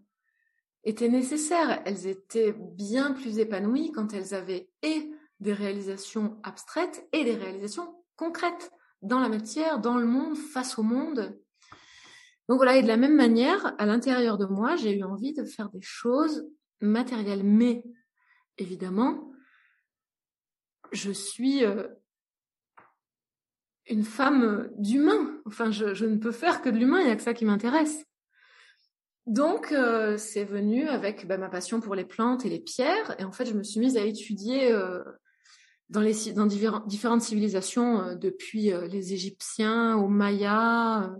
était 0.84 1.08
nécessaire. 1.08 1.82
Elles 1.84 2.06
étaient 2.06 2.54
bien 2.58 3.12
plus 3.12 3.38
épanouies 3.38 3.92
quand 3.92 4.12
elles 4.12 4.34
avaient 4.34 4.68
et 4.82 5.10
des 5.44 5.52
réalisations 5.52 6.38
abstraites 6.42 7.06
et 7.12 7.22
des 7.22 7.36
réalisations 7.36 8.02
concrètes 8.16 8.72
dans 9.02 9.20
la 9.20 9.28
matière, 9.28 9.78
dans 9.78 9.98
le 9.98 10.06
monde, 10.06 10.36
face 10.36 10.78
au 10.78 10.82
monde. 10.82 11.38
Donc 12.48 12.56
voilà, 12.56 12.76
et 12.76 12.82
de 12.82 12.88
la 12.88 12.96
même 12.96 13.14
manière, 13.14 13.74
à 13.78 13.86
l'intérieur 13.86 14.38
de 14.38 14.46
moi, 14.46 14.76
j'ai 14.76 14.96
eu 14.96 15.04
envie 15.04 15.34
de 15.34 15.44
faire 15.44 15.68
des 15.68 15.82
choses 15.82 16.48
matérielles. 16.80 17.44
Mais 17.44 17.84
évidemment, 18.56 19.32
je 20.92 21.12
suis 21.12 21.64
euh, 21.64 21.88
une 23.86 24.04
femme 24.04 24.70
d'humain. 24.78 25.40
Enfin, 25.44 25.70
je, 25.70 26.04
ne 26.06 26.16
peux 26.16 26.32
faire 26.32 26.62
que 26.62 26.70
de 26.70 26.78
l'humain, 26.78 27.00
il 27.00 27.06
n'y 27.06 27.12
a 27.12 27.16
que 27.16 27.22
ça 27.22 27.34
qui 27.34 27.44
m'intéresse. 27.44 28.06
Donc, 29.26 29.72
euh, 29.72 30.16
c'est 30.16 30.44
venu 30.44 30.88
avec 30.88 31.26
bah, 31.26 31.36
ma 31.36 31.50
passion 31.50 31.80
pour 31.80 31.94
les 31.94 32.04
plantes 32.04 32.46
et 32.46 32.50
les 32.50 32.60
pierres. 32.60 33.14
Et 33.18 33.24
en 33.24 33.32
fait, 33.32 33.44
je 33.44 33.54
me 33.54 33.62
suis 33.62 33.80
mise 33.80 33.98
à 33.98 34.04
étudier 34.04 34.72
euh, 34.72 35.02
dans, 35.94 36.00
les, 36.00 36.14
différentes 36.86 37.22
civilisations, 37.22 38.00
euh, 38.00 38.14
depuis 38.16 38.72
les 38.90 39.12
Égyptiens 39.12 39.96
aux 39.96 40.08
Mayas, 40.08 41.10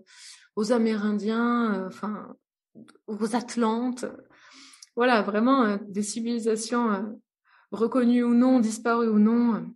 aux 0.57 0.73
Amérindiens, 0.73 1.87
enfin, 1.87 2.37
aux 3.07 3.37
Atlantes. 3.37 4.05
Voilà, 4.97 5.23
vraiment 5.23 5.79
des 5.89 6.03
civilisations 6.03 7.19
reconnues 7.73 8.25
ou 8.25 8.35
non, 8.35 8.61
disparues 8.61 9.09
ou 9.09 9.19
non. 9.19 9.67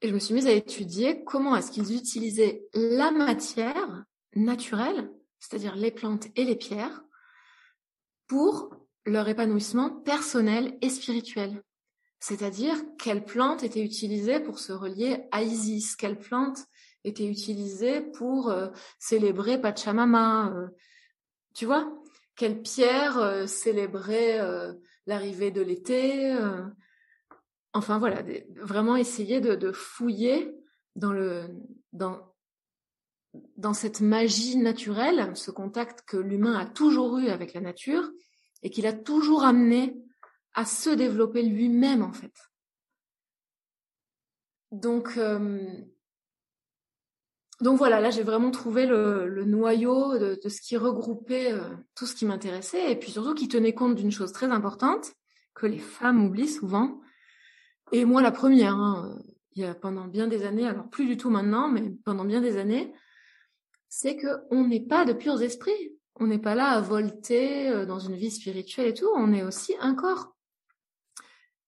Et 0.00 0.08
je 0.08 0.14
me 0.14 0.18
suis 0.18 0.34
mise 0.34 0.46
à 0.46 0.52
étudier 0.52 1.22
comment 1.24 1.54
est-ce 1.54 1.70
qu'ils 1.70 1.96
utilisaient 1.96 2.64
la 2.74 3.10
matière 3.10 4.04
naturelle, 4.34 5.10
c'est-à-dire 5.38 5.76
les 5.76 5.90
plantes 5.90 6.26
et 6.36 6.44
les 6.44 6.56
pierres, 6.56 7.04
pour 8.26 8.74
leur 9.04 9.28
épanouissement 9.28 9.90
personnel 9.90 10.76
et 10.80 10.88
spirituel. 10.88 11.62
C'est-à-dire 12.22 12.76
quelles 13.00 13.24
plantes 13.24 13.64
étaient 13.64 13.84
utilisées 13.84 14.38
pour 14.38 14.60
se 14.60 14.72
relier 14.72 15.24
à 15.32 15.42
Isis, 15.42 15.96
quelles 15.96 16.20
plantes 16.20 16.68
étaient 17.02 17.26
utilisées 17.26 18.00
pour 18.00 18.48
euh, 18.48 18.68
célébrer 19.00 19.60
Pachamama, 19.60 20.54
euh, 20.54 20.68
tu 21.52 21.66
vois, 21.66 21.92
quelles 22.36 22.62
pierres 22.62 23.18
euh, 23.18 23.48
célébraient 23.48 24.40
l'arrivée 25.06 25.50
de 25.50 25.62
l'été, 25.62 26.32
enfin 27.72 27.98
voilà, 27.98 28.22
vraiment 28.54 28.94
essayer 28.94 29.40
de, 29.40 29.72
fouiller 29.72 30.54
dans 30.94 31.12
le 31.12 31.48
dans 31.92 32.20
dans 33.56 33.74
cette 33.74 34.00
magie 34.00 34.58
naturelle, 34.58 35.32
ce 35.34 35.50
contact 35.50 36.02
que 36.06 36.18
l'humain 36.18 36.54
a 36.54 36.66
toujours 36.66 37.18
eu 37.18 37.30
avec 37.30 37.52
la 37.52 37.60
nature 37.60 38.08
et 38.62 38.70
qu'il 38.70 38.86
a 38.86 38.92
toujours 38.92 39.42
amené 39.42 39.96
à 40.54 40.64
se 40.64 40.90
développer 40.90 41.42
lui-même 41.42 42.02
en 42.02 42.12
fait. 42.12 42.34
Donc 44.70 45.16
euh, 45.16 45.66
donc 47.60 47.78
voilà, 47.78 48.00
là 48.00 48.10
j'ai 48.10 48.22
vraiment 48.22 48.50
trouvé 48.50 48.86
le, 48.86 49.44
noyau 49.44 50.18
de, 50.18 50.48
ce 50.48 50.60
qui 50.60 50.76
regroupait 50.76 51.52
euh, 51.52 51.60
tout 51.94 52.06
ce 52.06 52.14
qui 52.14 52.26
m'intéressait 52.26 52.90
et 52.90 52.96
puis 52.96 53.12
surtout 53.12 53.34
qui 53.34 53.48
tenait 53.48 53.74
compte 53.74 53.94
d'une 53.94 54.10
chose 54.10 54.32
très 54.32 54.50
importante 54.50 55.12
que 55.54 55.66
les 55.66 55.78
femmes 55.78 56.24
oublient 56.24 56.48
souvent, 56.48 57.02
et 57.92 58.06
moi, 58.06 58.22
la 58.22 58.32
première, 58.32 58.74
hein, 58.74 59.18
il 59.54 59.62
y 59.62 59.66
a 59.66 59.74
pendant 59.74 60.06
bien 60.06 60.26
des 60.26 60.44
années, 60.44 60.66
alors 60.66 60.88
plus 60.88 61.06
du 61.06 61.18
tout 61.18 61.28
maintenant, 61.28 61.68
mais 61.68 61.90
pendant 62.06 62.24
bien 62.24 62.40
des 62.40 62.56
années, 62.56 62.92
c'est 63.90 64.16
qu'on 64.16 64.66
n'est 64.66 64.86
pas 64.86 65.04
de 65.04 65.12
purs 65.12 65.40
esprits. 65.42 65.98
On 66.16 66.26
n'est 66.26 66.38
pas 66.38 66.54
là 66.54 66.70
à 66.70 66.80
volter 66.80 67.68
euh, 67.68 67.84
dans 67.84 67.98
une 67.98 68.16
vie 68.16 68.30
spirituelle 68.30 68.88
et 68.88 68.94
tout. 68.94 69.10
On 69.14 69.32
est 69.34 69.42
aussi 69.42 69.74
un 69.80 69.94
corps. 69.94 70.34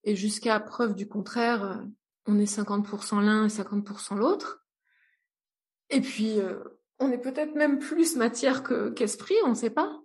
Et 0.05 0.17
jusqu'à 0.17 0.61
preuve 0.61 0.95
du 0.95 1.09
contraire, 1.09 1.65
euh, 1.65 1.75
on 2.27 2.39
est 2.39 2.45
50% 2.45 3.21
l'un 3.21 3.47
et 3.47 3.49
50% 3.49 4.17
l'autre. 4.17 4.65
Et 5.91 6.01
puis, 6.01 6.39
euh, 6.39 6.63
on 6.99 7.11
est 7.11 7.19
peut-être 7.19 7.55
même 7.55 7.79
plus 7.79 8.17
matière 8.17 8.63
qu'esprit, 8.95 9.35
on 9.45 9.51
ne 9.51 9.55
sait 9.55 9.71
pas. 9.71 10.01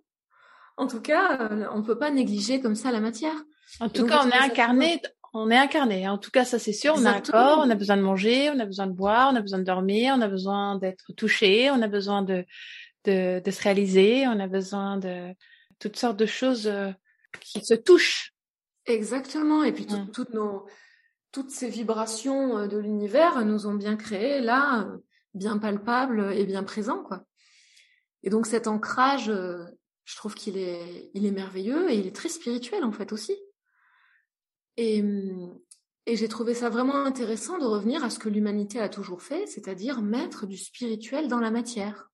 En 0.78 0.88
tout 0.88 1.02
cas, 1.02 1.50
on 1.72 1.80
ne 1.80 1.84
peut 1.84 1.98
pas 1.98 2.10
négliger 2.10 2.62
comme 2.62 2.76
ça 2.76 2.92
la 2.92 3.02
matière. 3.02 3.36
En 3.80 3.90
tout 3.90 4.06
cas, 4.06 4.24
on 4.26 4.30
est 4.30 4.38
incarné 4.38 5.02
on 5.34 5.52
est 5.52 5.58
incarné. 5.58 6.08
En 6.08 6.18
tout 6.18 6.32
cas, 6.32 6.46
ça 6.46 6.60
c'est 6.60 6.74
sûr. 6.74 6.94
On 6.98 7.06
a 7.06 7.12
un 7.12 7.22
corps, 7.22 7.60
on 7.60 7.70
a 7.70 7.76
besoin 7.76 7.98
de 7.98 8.02
manger, 8.02 8.50
on 8.50 8.60
a 8.60 8.66
besoin 8.66 8.88
de 8.88 8.94
boire, 8.94 9.30
on 9.32 9.36
a 9.36 9.42
besoin 9.42 9.60
de 9.60 9.64
dormir, 9.64 10.14
on 10.18 10.22
a 10.22 10.28
besoin 10.28 10.78
d'être 10.78 11.14
touché, 11.16 11.70
on 11.70 11.82
a 11.82 11.88
besoin 11.88 12.24
de, 12.24 12.46
de, 13.06 13.42
de 13.44 13.52
se 13.52 13.62
réaliser, 13.62 14.28
on 14.28 14.40
a 14.40 14.48
besoin 14.48 14.98
de 14.98 15.34
toutes 15.80 15.98
sortes 15.98 16.18
de 16.18 16.26
choses 16.26 16.68
euh, 16.68 16.92
qui 17.42 17.64
se 17.64 17.76
touchent. 17.76 18.34
Exactement. 18.90 19.64
Et 19.64 19.72
puis 19.72 19.86
mm. 19.86 20.12
toutes 20.12 20.34
nos 20.34 20.66
toutes 21.32 21.52
ces 21.52 21.70
vibrations 21.70 22.58
euh, 22.58 22.68
de 22.68 22.78
l'univers 22.78 23.46
nous 23.46 23.68
ont 23.68 23.76
bien 23.76 23.96
créé 23.96 24.42
là, 24.42 24.82
euh, 24.82 24.98
bien 25.36 25.60
palpables 25.60 26.34
et 26.34 26.46
bien 26.46 26.64
présents, 26.64 27.04
quoi. 27.04 27.24
Et 28.24 28.30
donc 28.30 28.48
cet 28.48 28.68
ancrage, 28.68 29.28
je 29.28 30.16
trouve 30.18 30.36
qu'il 30.36 30.58
est 30.58 31.12
il 31.14 31.26
est 31.26 31.32
merveilleux 31.32 31.90
et 31.90 31.96
il 31.96 32.08
est 32.08 32.16
très 32.16 32.30
spirituel 32.30 32.84
en 32.84 32.92
fait 32.92 33.14
aussi. 33.14 33.38
Et, 34.76 35.04
et 36.06 36.16
j'ai 36.16 36.28
trouvé 36.28 36.54
ça 36.54 36.70
vraiment 36.70 37.06
intéressant 37.06 37.58
de 37.60 37.66
revenir 37.66 38.04
à 38.04 38.10
ce 38.10 38.20
que 38.20 38.30
l'humanité 38.30 38.80
a 38.80 38.90
toujours 38.90 39.22
fait, 39.22 39.46
c'est-à-dire 39.46 40.02
mettre 40.02 40.48
du 40.48 40.58
spirituel 40.58 41.28
dans 41.28 41.40
la 41.40 41.52
matière. 41.52 42.10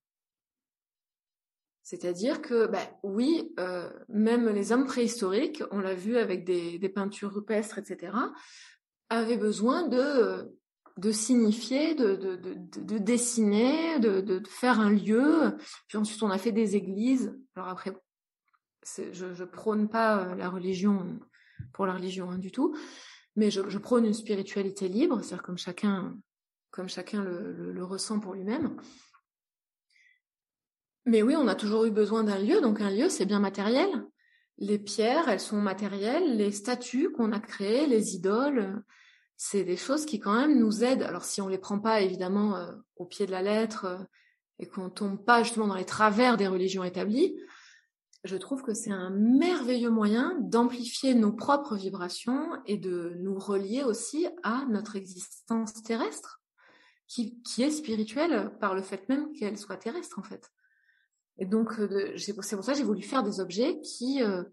C'est-à-dire 1.86 2.41
que, 2.41 2.65
bah, 2.65 2.82
oui, 3.04 3.54
euh, 3.60 3.88
même 4.10 4.50
les 4.50 4.71
hommes 4.71 4.88
préhistoriques, 4.88 5.62
on 5.69 5.80
l'a 5.80 5.93
vu 5.93 6.17
avec 6.17 6.43
des, 6.43 6.89
peintures 6.89 7.32
rupestres, 7.32 7.78
etc., 7.78 8.12
avaient 9.10 9.38
besoin 9.38 9.88
de, 9.88 10.52
de 10.98 11.12
signifier, 11.12 11.93
de, 11.93 12.15
de, 12.15 12.36
de, 12.38 12.56
de 12.82 12.98
dessiner, 12.98 14.00
de, 14.00 14.41
faire 14.50 14.80
un 14.80 14.89
lieu. 14.89 15.56
Puis 15.88 16.00
ensuite, 16.00 16.24
on 16.24 16.32
a 16.32 16.39
fait 16.39 16.52
des 16.52 16.76
églises. 16.76 17.38
Alors 17.56 17.69
après, 17.69 17.95
je 19.12 19.26
ne 19.28 19.45
prône 19.45 19.88
pas 19.88 20.34
la 20.34 20.50
religion 20.50 21.19
pour 21.71 21.86
la 21.86 21.93
religion 21.93 22.32
hein, 22.32 22.39
du 22.39 22.52
tout, 22.52 22.76
mais 23.36 23.52
je, 23.52 23.78
prône 23.78 24.06
une 24.06 24.13
spiritualité 24.15 24.88
libre, 24.88 25.21
c'est-à-dire 25.21 25.43
comme 25.43 25.60
chacun, 25.60 26.17
comme 26.71 26.89
chacun 26.89 27.24
le, 27.24 27.84
ressent 27.84 28.19
pour 28.19 28.34
lui-même. 28.34 28.76
Mais 31.06 31.22
oui, 31.22 31.36
on 31.36 31.48
a 31.48 31.56
toujours 31.56 31.86
eu 31.86 31.91
besoin 31.91 32.24
d'un 32.24 32.39
lieu, 32.39 32.62
donc 32.62 32.82
un 32.82 32.89
lieu, 32.89 33.10
c'est 33.10 33.26
bien 33.26 33.39
matériel. 33.39 33.89
Les 34.58 34.80
pierres, 34.80 35.30
elles 35.30 35.39
sont 35.39 35.62
matérielles, 35.62 36.38
les 36.38 36.52
statues 36.52 37.12
qu'on 37.12 37.32
a 37.32 37.39
créées, 37.39 37.88
les 37.88 38.15
idoles, 38.15 38.84
c'est 39.38 39.63
des 39.63 39.78
choses 39.78 40.06
qui 40.06 40.20
quand 40.20 40.34
même 40.34 40.58
nous 40.58 40.84
aident. 40.84 41.04
Alors 41.04 41.26
si 41.26 41.41
on 41.41 41.48
les 41.48 41.58
prend 41.58 41.80
pas 41.80 42.02
évidemment 42.02 42.56
euh, 42.56 42.72
au 42.96 43.06
pied 43.06 43.26
de 43.26 43.32
la 43.32 43.41
lettre 43.41 43.86
euh, 43.86 43.98
et 44.60 44.65
qu'on 44.65 44.89
tombe 44.89 45.24
pas 45.24 45.44
justement 45.44 45.68
dans 45.68 45.76
les 45.76 45.86
travers 45.86 46.38
des 46.38 46.48
religions 46.48 46.84
établies, 46.84 47.38
je 48.24 48.38
trouve 48.38 48.63
que 48.63 48.74
c'est 48.74 48.91
un 48.91 49.12
merveilleux 49.12 49.91
moyen 49.91 50.36
d'amplifier 50.39 51.13
nos 51.13 51.32
propres 51.32 51.76
vibrations 51.76 52.50
et 52.65 52.78
de 52.78 53.13
nous 53.20 53.38
relier 53.38 53.84
aussi 53.84 54.28
à 54.41 54.65
notre 54.70 54.96
existence 54.96 55.84
terrestre, 55.84 56.41
qui, 57.08 57.38
est 57.60 57.70
spirituelle 57.70 58.52
par 58.60 58.74
le 58.74 58.82
fait 58.82 59.08
même 59.10 59.32
qu'elle 59.34 59.60
soit 59.60 59.78
terrestre 59.78 60.18
en 60.18 60.24
fait. 60.24 60.50
Et 61.38 61.45
donc 61.45 61.80
euh, 61.80 62.17
c'est 62.17 62.34
pour 62.34 62.43
ça 62.43 62.71
que 62.71 62.78
j'ai 62.78 62.84
voulu 62.84 63.02
faire 63.02 63.24
des 63.24 63.39
objets 63.39 63.80
qui, 63.82 64.24
euh, 64.24 64.43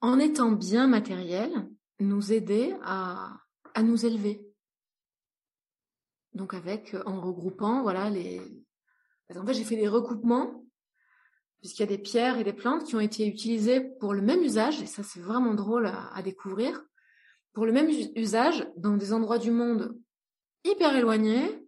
en 0.00 0.18
étant 0.18 0.52
bien 0.52 0.86
matériels, 0.86 1.68
nous 2.00 2.32
aidaient 2.32 2.76
à, 2.82 3.36
à 3.74 3.82
nous 3.82 4.04
élever. 4.04 4.44
Donc 6.32 6.52
avec, 6.52 6.96
en 7.06 7.20
regroupant, 7.20 7.82
voilà, 7.82 8.10
les... 8.10 8.40
En 9.34 9.46
fait, 9.46 9.54
j'ai 9.54 9.64
fait 9.64 9.76
des 9.76 9.88
recoupements 9.88 10.64
puisqu'il 11.64 11.80
y 11.80 11.84
a 11.84 11.96
des 11.96 11.98
pierres 11.98 12.36
et 12.36 12.44
des 12.44 12.52
plantes 12.52 12.84
qui 12.84 12.94
ont 12.94 13.00
été 13.00 13.26
utilisées 13.26 13.80
pour 13.80 14.12
le 14.12 14.20
même 14.20 14.42
usage, 14.42 14.82
et 14.82 14.86
ça 14.86 15.02
c'est 15.02 15.20
vraiment 15.20 15.54
drôle 15.54 15.86
à, 15.86 16.20
découvrir, 16.20 16.84
pour 17.54 17.64
le 17.64 17.72
même 17.72 17.88
usage 18.16 18.70
dans 18.76 18.98
des 18.98 19.14
endroits 19.14 19.38
du 19.38 19.50
monde 19.50 19.98
hyper 20.62 20.94
éloignés, 20.94 21.66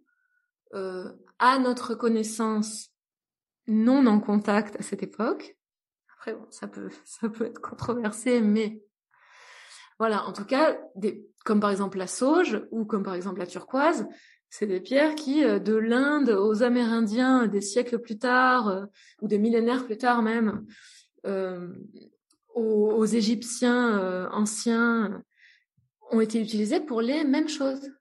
euh, 0.75 1.11
à 1.39 1.57
notre 1.57 1.95
connaissance 1.95 2.91
non 3.67 4.05
en 4.05 4.19
contact 4.19 4.75
à 4.79 4.83
cette 4.83 5.03
époque. 5.03 5.57
Après, 6.15 6.33
bon, 6.33 6.47
ça 6.49 6.67
peut, 6.67 6.89
ça 7.05 7.29
peut 7.29 7.45
être 7.45 7.61
controversé, 7.61 8.41
mais 8.41 8.81
voilà, 9.99 10.25
en 10.25 10.33
tout 10.33 10.45
cas, 10.45 10.77
comme 11.43 11.59
par 11.59 11.71
exemple 11.71 11.97
la 11.97 12.07
sauge 12.07 12.61
ou 12.71 12.85
comme 12.85 13.03
par 13.03 13.15
exemple 13.15 13.39
la 13.39 13.47
turquoise, 13.47 14.07
c'est 14.49 14.67
des 14.67 14.79
pierres 14.79 15.15
qui, 15.15 15.43
euh, 15.43 15.59
de 15.59 15.75
l'Inde 15.75 16.29
aux 16.29 16.63
Amérindiens 16.63 17.47
des 17.47 17.61
siècles 17.61 17.99
plus 17.99 18.17
tard, 18.17 18.67
euh, 18.69 18.85
ou 19.21 19.27
des 19.27 19.39
millénaires 19.39 19.85
plus 19.85 19.97
tard 19.97 20.21
même, 20.21 20.65
euh, 21.25 21.73
aux, 22.53 23.05
Égyptiens 23.05 24.29
anciens, 24.31 25.23
ont 26.09 26.21
été 26.21 26.41
utilisées 26.41 26.79
pour 26.79 27.01
les 27.01 27.23
mêmes 27.23 27.49
choses. 27.49 27.91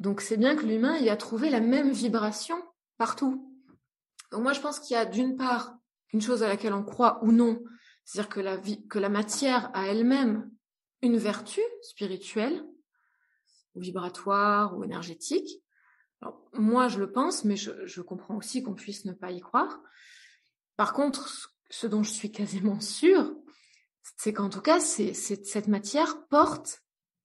Donc 0.00 0.20
c'est 0.20 0.36
bien 0.36 0.56
que 0.56 0.64
l'humain 0.64 0.96
y 0.98 1.10
a 1.10 1.16
trouvé 1.16 1.50
la 1.50 1.60
même 1.60 1.90
vibration 1.90 2.56
partout. 2.96 3.55
Donc 4.30 4.42
moi 4.42 4.52
je 4.52 4.60
pense 4.60 4.80
qu'il 4.80 4.94
y 4.94 4.98
a 4.98 5.04
d'une 5.04 5.36
part 5.36 5.76
une 6.12 6.20
chose 6.20 6.42
à 6.42 6.48
laquelle 6.48 6.74
on 6.74 6.84
croit 6.84 7.22
ou 7.22 7.32
non, 7.32 7.62
c'est-à-dire 8.04 8.28
que 8.28 8.40
la, 8.40 8.56
vie, 8.56 8.86
que 8.86 8.98
la 8.98 9.08
matière 9.08 9.70
a 9.74 9.88
elle-même 9.88 10.50
une 11.02 11.18
vertu 11.18 11.60
spirituelle, 11.82 12.64
vibratoire 13.74 14.76
ou 14.76 14.84
énergétique. 14.84 15.62
moi, 16.54 16.88
je 16.88 16.98
le 16.98 17.12
pense, 17.12 17.44
mais 17.44 17.56
je, 17.56 17.84
je 17.84 18.00
comprends 18.00 18.36
aussi 18.36 18.62
qu'on 18.62 18.74
puisse 18.74 19.04
ne 19.04 19.12
pas 19.12 19.30
y 19.30 19.40
croire. 19.40 19.80
Par 20.76 20.92
contre, 20.92 21.52
ce 21.68 21.86
dont 21.86 22.02
je 22.02 22.10
suis 22.10 22.32
quasiment 22.32 22.80
sûre, 22.80 23.34
c'est 24.16 24.32
qu'en 24.32 24.48
tout 24.48 24.60
cas, 24.60 24.80
c'est, 24.80 25.12
cette 25.12 25.68
matière 25.68 26.26
porte 26.28 26.82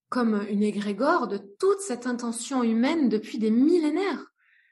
comme 0.10 0.46
une 0.50 0.64
égrégore 0.64 1.28
de 1.28 1.38
toute 1.38 1.80
cette 1.80 2.06
intention 2.06 2.64
humaine 2.64 3.08
depuis 3.08 3.38
des 3.38 3.52
millénaires. 3.52 4.31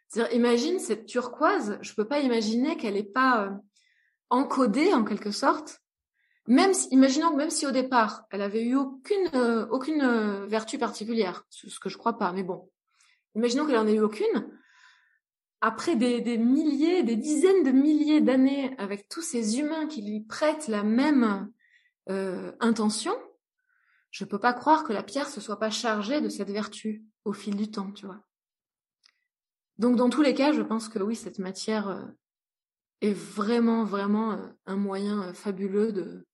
C'est-à-dire, 0.09 0.35
imagine 0.35 0.79
cette 0.79 1.05
turquoise, 1.05 1.77
je 1.81 1.93
peux 1.93 2.07
pas 2.07 2.19
imaginer 2.19 2.77
qu'elle 2.77 2.95
n'est 2.95 3.03
pas 3.03 3.45
euh, 3.45 3.51
encodée 4.29 4.91
en 4.93 5.03
quelque 5.03 5.31
sorte. 5.31 5.81
Même 6.47 6.73
si, 6.73 6.89
imaginons 6.89 7.29
que 7.31 7.35
même 7.35 7.51
si 7.51 7.67
au 7.67 7.71
départ 7.71 8.25
elle 8.31 8.41
avait 8.41 8.63
eu 8.63 8.75
aucune 8.75 9.29
euh, 9.35 9.67
aucune 9.67 10.01
euh, 10.01 10.47
vertu 10.47 10.79
particulière, 10.79 11.45
ce 11.49 11.79
que 11.79 11.89
je 11.89 11.97
crois 11.97 12.17
pas, 12.17 12.31
mais 12.33 12.41
bon, 12.41 12.71
imaginons 13.35 13.67
qu'elle 13.67 13.77
en 13.77 13.85
ait 13.85 13.93
eu 13.93 14.01
aucune. 14.01 14.49
Après 15.61 15.95
des, 15.95 16.21
des 16.21 16.39
milliers, 16.39 17.03
des 17.03 17.17
dizaines 17.17 17.63
de 17.63 17.71
milliers 17.71 18.21
d'années 18.21 18.73
avec 18.79 19.09
tous 19.09 19.21
ces 19.21 19.59
humains 19.59 19.87
qui 19.87 20.01
lui 20.01 20.21
prêtent 20.21 20.69
la 20.69 20.83
même 20.83 21.51
intention, 22.59 23.13
je 24.09 24.23
peux 24.23 24.39
pas 24.39 24.53
croire 24.53 24.83
que 24.83 24.93
la 24.93 25.03
pierre 25.03 25.27
se 25.27 25.41
soit 25.41 25.59
pas 25.59 25.69
chargée 25.69 26.21
de 26.21 26.29
cette 26.29 26.49
vertu 26.49 27.03
au 27.25 27.33
fil 27.33 27.55
du 27.55 27.69
temps, 27.69 27.91
tu 27.91 28.05
vois. 28.05 28.23
Donc 29.79 29.95
dans 29.95 30.09
tous 30.09 30.21
les 30.21 30.33
cas, 30.33 30.51
je 30.51 30.61
pense 30.61 30.89
que 30.89 30.99
oui, 30.99 31.15
cette 31.15 31.39
matière 31.39 31.87
euh, 31.87 32.03
est 32.99 33.13
vraiment, 33.13 33.85
vraiment 33.85 34.33
euh, 34.33 34.47
un 34.65 34.75
moyen 34.75 35.33
fabuleux 35.33 35.93
de, 35.93 36.27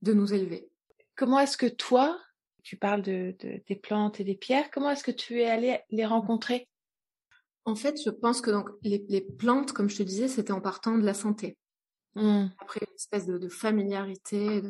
de 0.00 0.14
nous 0.14 0.32
élever. 0.32 0.70
Comment 1.14 1.38
est-ce 1.38 1.58
que 1.58 1.66
toi, 1.66 2.18
tu 2.62 2.78
parles 2.78 3.02
de, 3.02 3.36
des 3.38 3.76
plantes 3.76 4.18
et 4.18 4.24
des 4.24 4.34
pierres, 4.34 4.70
comment 4.70 4.90
est-ce 4.90 5.04
que 5.04 5.10
tu 5.10 5.42
es 5.42 5.46
allé 5.46 5.78
les 5.90 6.06
rencontrer? 6.06 6.68
En 7.66 7.74
fait, 7.74 8.00
je 8.02 8.10
pense 8.10 8.40
que 8.40 8.50
donc 8.50 8.70
les, 8.82 9.04
les 9.08 9.20
plantes, 9.20 9.72
comme 9.72 9.90
je 9.90 9.98
te 9.98 10.02
disais, 10.02 10.28
c'était 10.28 10.52
en 10.52 10.62
partant 10.62 10.96
de 10.96 11.04
la 11.04 11.14
santé. 11.14 11.58
Mmh. 12.14 12.46
Après 12.60 12.80
une 12.80 12.94
espèce 12.94 13.26
de, 13.26 13.48
familiarité, 13.50 14.62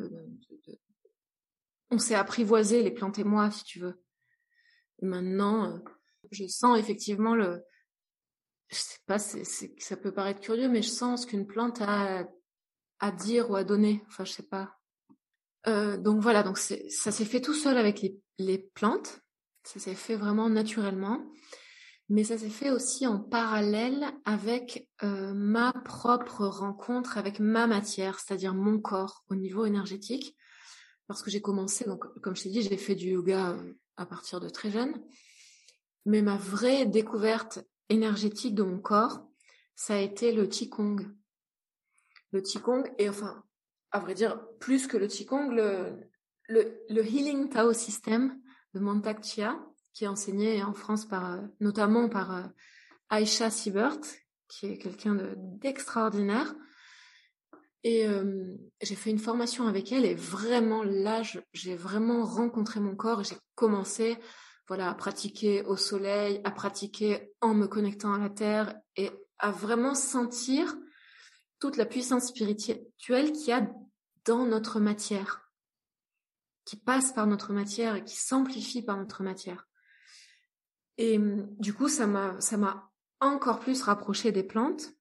on 1.90 1.98
s'est 1.98 2.16
apprivoisé 2.16 2.82
les 2.82 2.90
plantes 2.90 3.20
et 3.20 3.24
moi, 3.24 3.52
si 3.52 3.62
tu 3.62 3.78
veux. 3.78 4.02
maintenant, 5.00 5.70
euh, 5.70 5.78
je 6.32 6.44
sens 6.48 6.76
effectivement 6.76 7.36
le, 7.36 7.62
je 8.68 8.76
sais 8.76 8.98
pas, 9.06 9.18
ça 9.18 9.96
peut 9.96 10.12
paraître 10.12 10.40
curieux, 10.40 10.68
mais 10.68 10.82
je 10.82 10.88
sens 10.88 11.22
ce 11.22 11.26
qu'une 11.26 11.46
plante 11.46 11.80
a 11.80 12.26
à 12.98 13.10
dire 13.12 13.50
ou 13.50 13.56
à 13.56 13.64
donner. 13.64 14.02
Enfin, 14.08 14.24
je 14.24 14.32
sais 14.32 14.42
pas. 14.42 14.76
Euh, 15.66 15.96
donc 15.96 16.20
voilà, 16.20 16.42
donc 16.42 16.58
ça 16.58 17.12
s'est 17.12 17.24
fait 17.24 17.40
tout 17.40 17.54
seul 17.54 17.76
avec 17.76 18.00
les, 18.00 18.18
les 18.38 18.58
plantes. 18.58 19.20
Ça 19.64 19.80
s'est 19.80 19.94
fait 19.94 20.16
vraiment 20.16 20.48
naturellement 20.48 21.26
mais 22.08 22.22
ça 22.22 22.38
s'est 22.38 22.50
fait 22.50 22.70
aussi 22.70 23.06
en 23.06 23.18
parallèle 23.18 24.06
avec 24.24 24.88
euh, 25.02 25.34
ma 25.34 25.72
propre 25.72 26.46
rencontre 26.46 27.18
avec 27.18 27.40
ma 27.40 27.66
matière, 27.66 28.20
c'est-à-dire 28.20 28.54
mon 28.54 28.78
corps 28.78 29.24
au 29.28 29.34
niveau 29.34 29.64
énergétique. 29.64 30.36
Parce 31.08 31.22
que 31.22 31.30
j'ai 31.30 31.40
commencé, 31.40 31.84
donc 31.84 32.04
comme 32.20 32.36
je 32.36 32.44
t'ai 32.44 32.50
dit, 32.50 32.62
j'ai 32.62 32.76
fait 32.76 32.94
du 32.94 33.10
yoga 33.10 33.50
euh, 33.50 33.72
à 33.96 34.06
partir 34.06 34.40
de 34.40 34.48
très 34.48 34.70
jeune. 34.70 34.94
Mais 36.04 36.22
ma 36.22 36.36
vraie 36.36 36.86
découverte 36.86 37.60
énergétique 37.88 38.54
de 38.54 38.62
mon 38.62 38.78
corps, 38.78 39.26
ça 39.74 39.94
a 39.94 39.98
été 39.98 40.32
le 40.32 40.46
Qigong. 40.46 40.96
Le 42.32 42.40
Qigong, 42.40 42.84
et 42.98 43.08
enfin, 43.08 43.44
à 43.90 44.00
vrai 44.00 44.14
dire, 44.14 44.40
plus 44.58 44.86
que 44.86 44.96
le 44.96 45.06
Qigong, 45.06 45.50
le, 45.50 46.08
le, 46.48 47.04
Healing 47.04 47.48
Tao 47.48 47.72
System 47.72 48.40
de 48.74 48.80
Mantak 48.80 49.22
Chia, 49.22 49.58
qui 49.92 50.04
est 50.04 50.08
enseigné 50.08 50.62
en 50.62 50.74
France 50.74 51.06
par, 51.06 51.32
euh, 51.32 51.42
notamment 51.60 52.08
par 52.08 52.34
euh, 52.34 52.42
Aisha 53.10 53.50
Siebert, 53.50 54.00
qui 54.48 54.66
est 54.66 54.78
quelqu'un 54.78 55.16
d'extraordinaire. 55.36 56.54
et 57.82 58.06
euh, 58.06 58.54
j'ai 58.80 58.94
fait 58.94 59.10
une 59.10 59.18
formation 59.18 59.66
avec 59.66 59.92
elle 59.92 60.04
et 60.04 60.14
vraiment 60.14 60.82
là, 60.84 61.22
j'ai 61.52 61.76
vraiment 61.76 62.24
rencontré 62.24 62.80
mon 62.80 62.94
corps 62.94 63.20
et 63.20 63.24
j'ai 63.24 63.36
commencé 63.54 64.18
à 64.74 64.94
pratiquer 64.94 65.62
au 65.62 65.76
soleil, 65.76 66.40
à 66.44 66.50
pratiquer 66.50 67.32
en 67.40 67.54
me 67.54 67.66
connectant 67.66 68.12
à 68.12 68.18
la 68.18 68.30
terre 68.30 68.74
et 68.96 69.10
à 69.38 69.50
vraiment 69.50 69.94
sentir 69.94 70.76
toute 71.58 71.76
la 71.76 71.86
puissance 71.86 72.28
spirituelle 72.28 73.32
qu'il 73.32 73.48
y 73.48 73.52
a 73.52 73.70
dans 74.24 74.44
notre 74.44 74.80
matière, 74.80 75.50
qui 76.64 76.76
passe 76.76 77.12
par 77.12 77.26
notre 77.26 77.52
matière 77.52 77.96
et 77.96 78.04
qui 78.04 78.16
s'amplifie 78.16 78.82
par 78.82 78.96
notre 78.96 79.22
matière. 79.22 79.66
Et 80.98 81.16
hum, 81.16 81.46
du 81.58 81.72
coup, 81.72 81.88
ça 81.88 82.06
m'a, 82.06 82.40
ça 82.40 82.56
m'a 82.56 82.90
encore 83.20 83.60
plus 83.60 83.82
rapproché 83.82 84.32
des 84.32 84.42
plantes. 84.42 84.92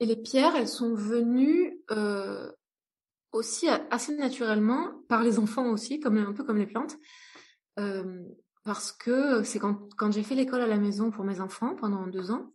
Et 0.00 0.06
les 0.06 0.16
pierres, 0.16 0.56
elles 0.56 0.68
sont 0.68 0.94
venues 0.94 1.80
euh, 1.90 2.50
aussi 3.30 3.68
assez 3.68 4.16
naturellement 4.16 4.92
par 5.08 5.22
les 5.22 5.38
enfants 5.38 5.70
aussi, 5.70 6.00
comme 6.00 6.18
un 6.18 6.32
peu 6.32 6.44
comme 6.44 6.58
les 6.58 6.66
plantes, 6.66 6.96
parce 8.64 8.92
que 8.92 9.42
c'est 9.42 9.58
quand, 9.58 10.10
j'ai 10.10 10.22
fait 10.22 10.34
l'école 10.34 10.60
à 10.60 10.66
la 10.66 10.78
maison 10.78 11.10
pour 11.10 11.24
mes 11.24 11.40
enfants 11.40 11.74
pendant 11.74 12.06
deux 12.06 12.30
ans. 12.30 12.52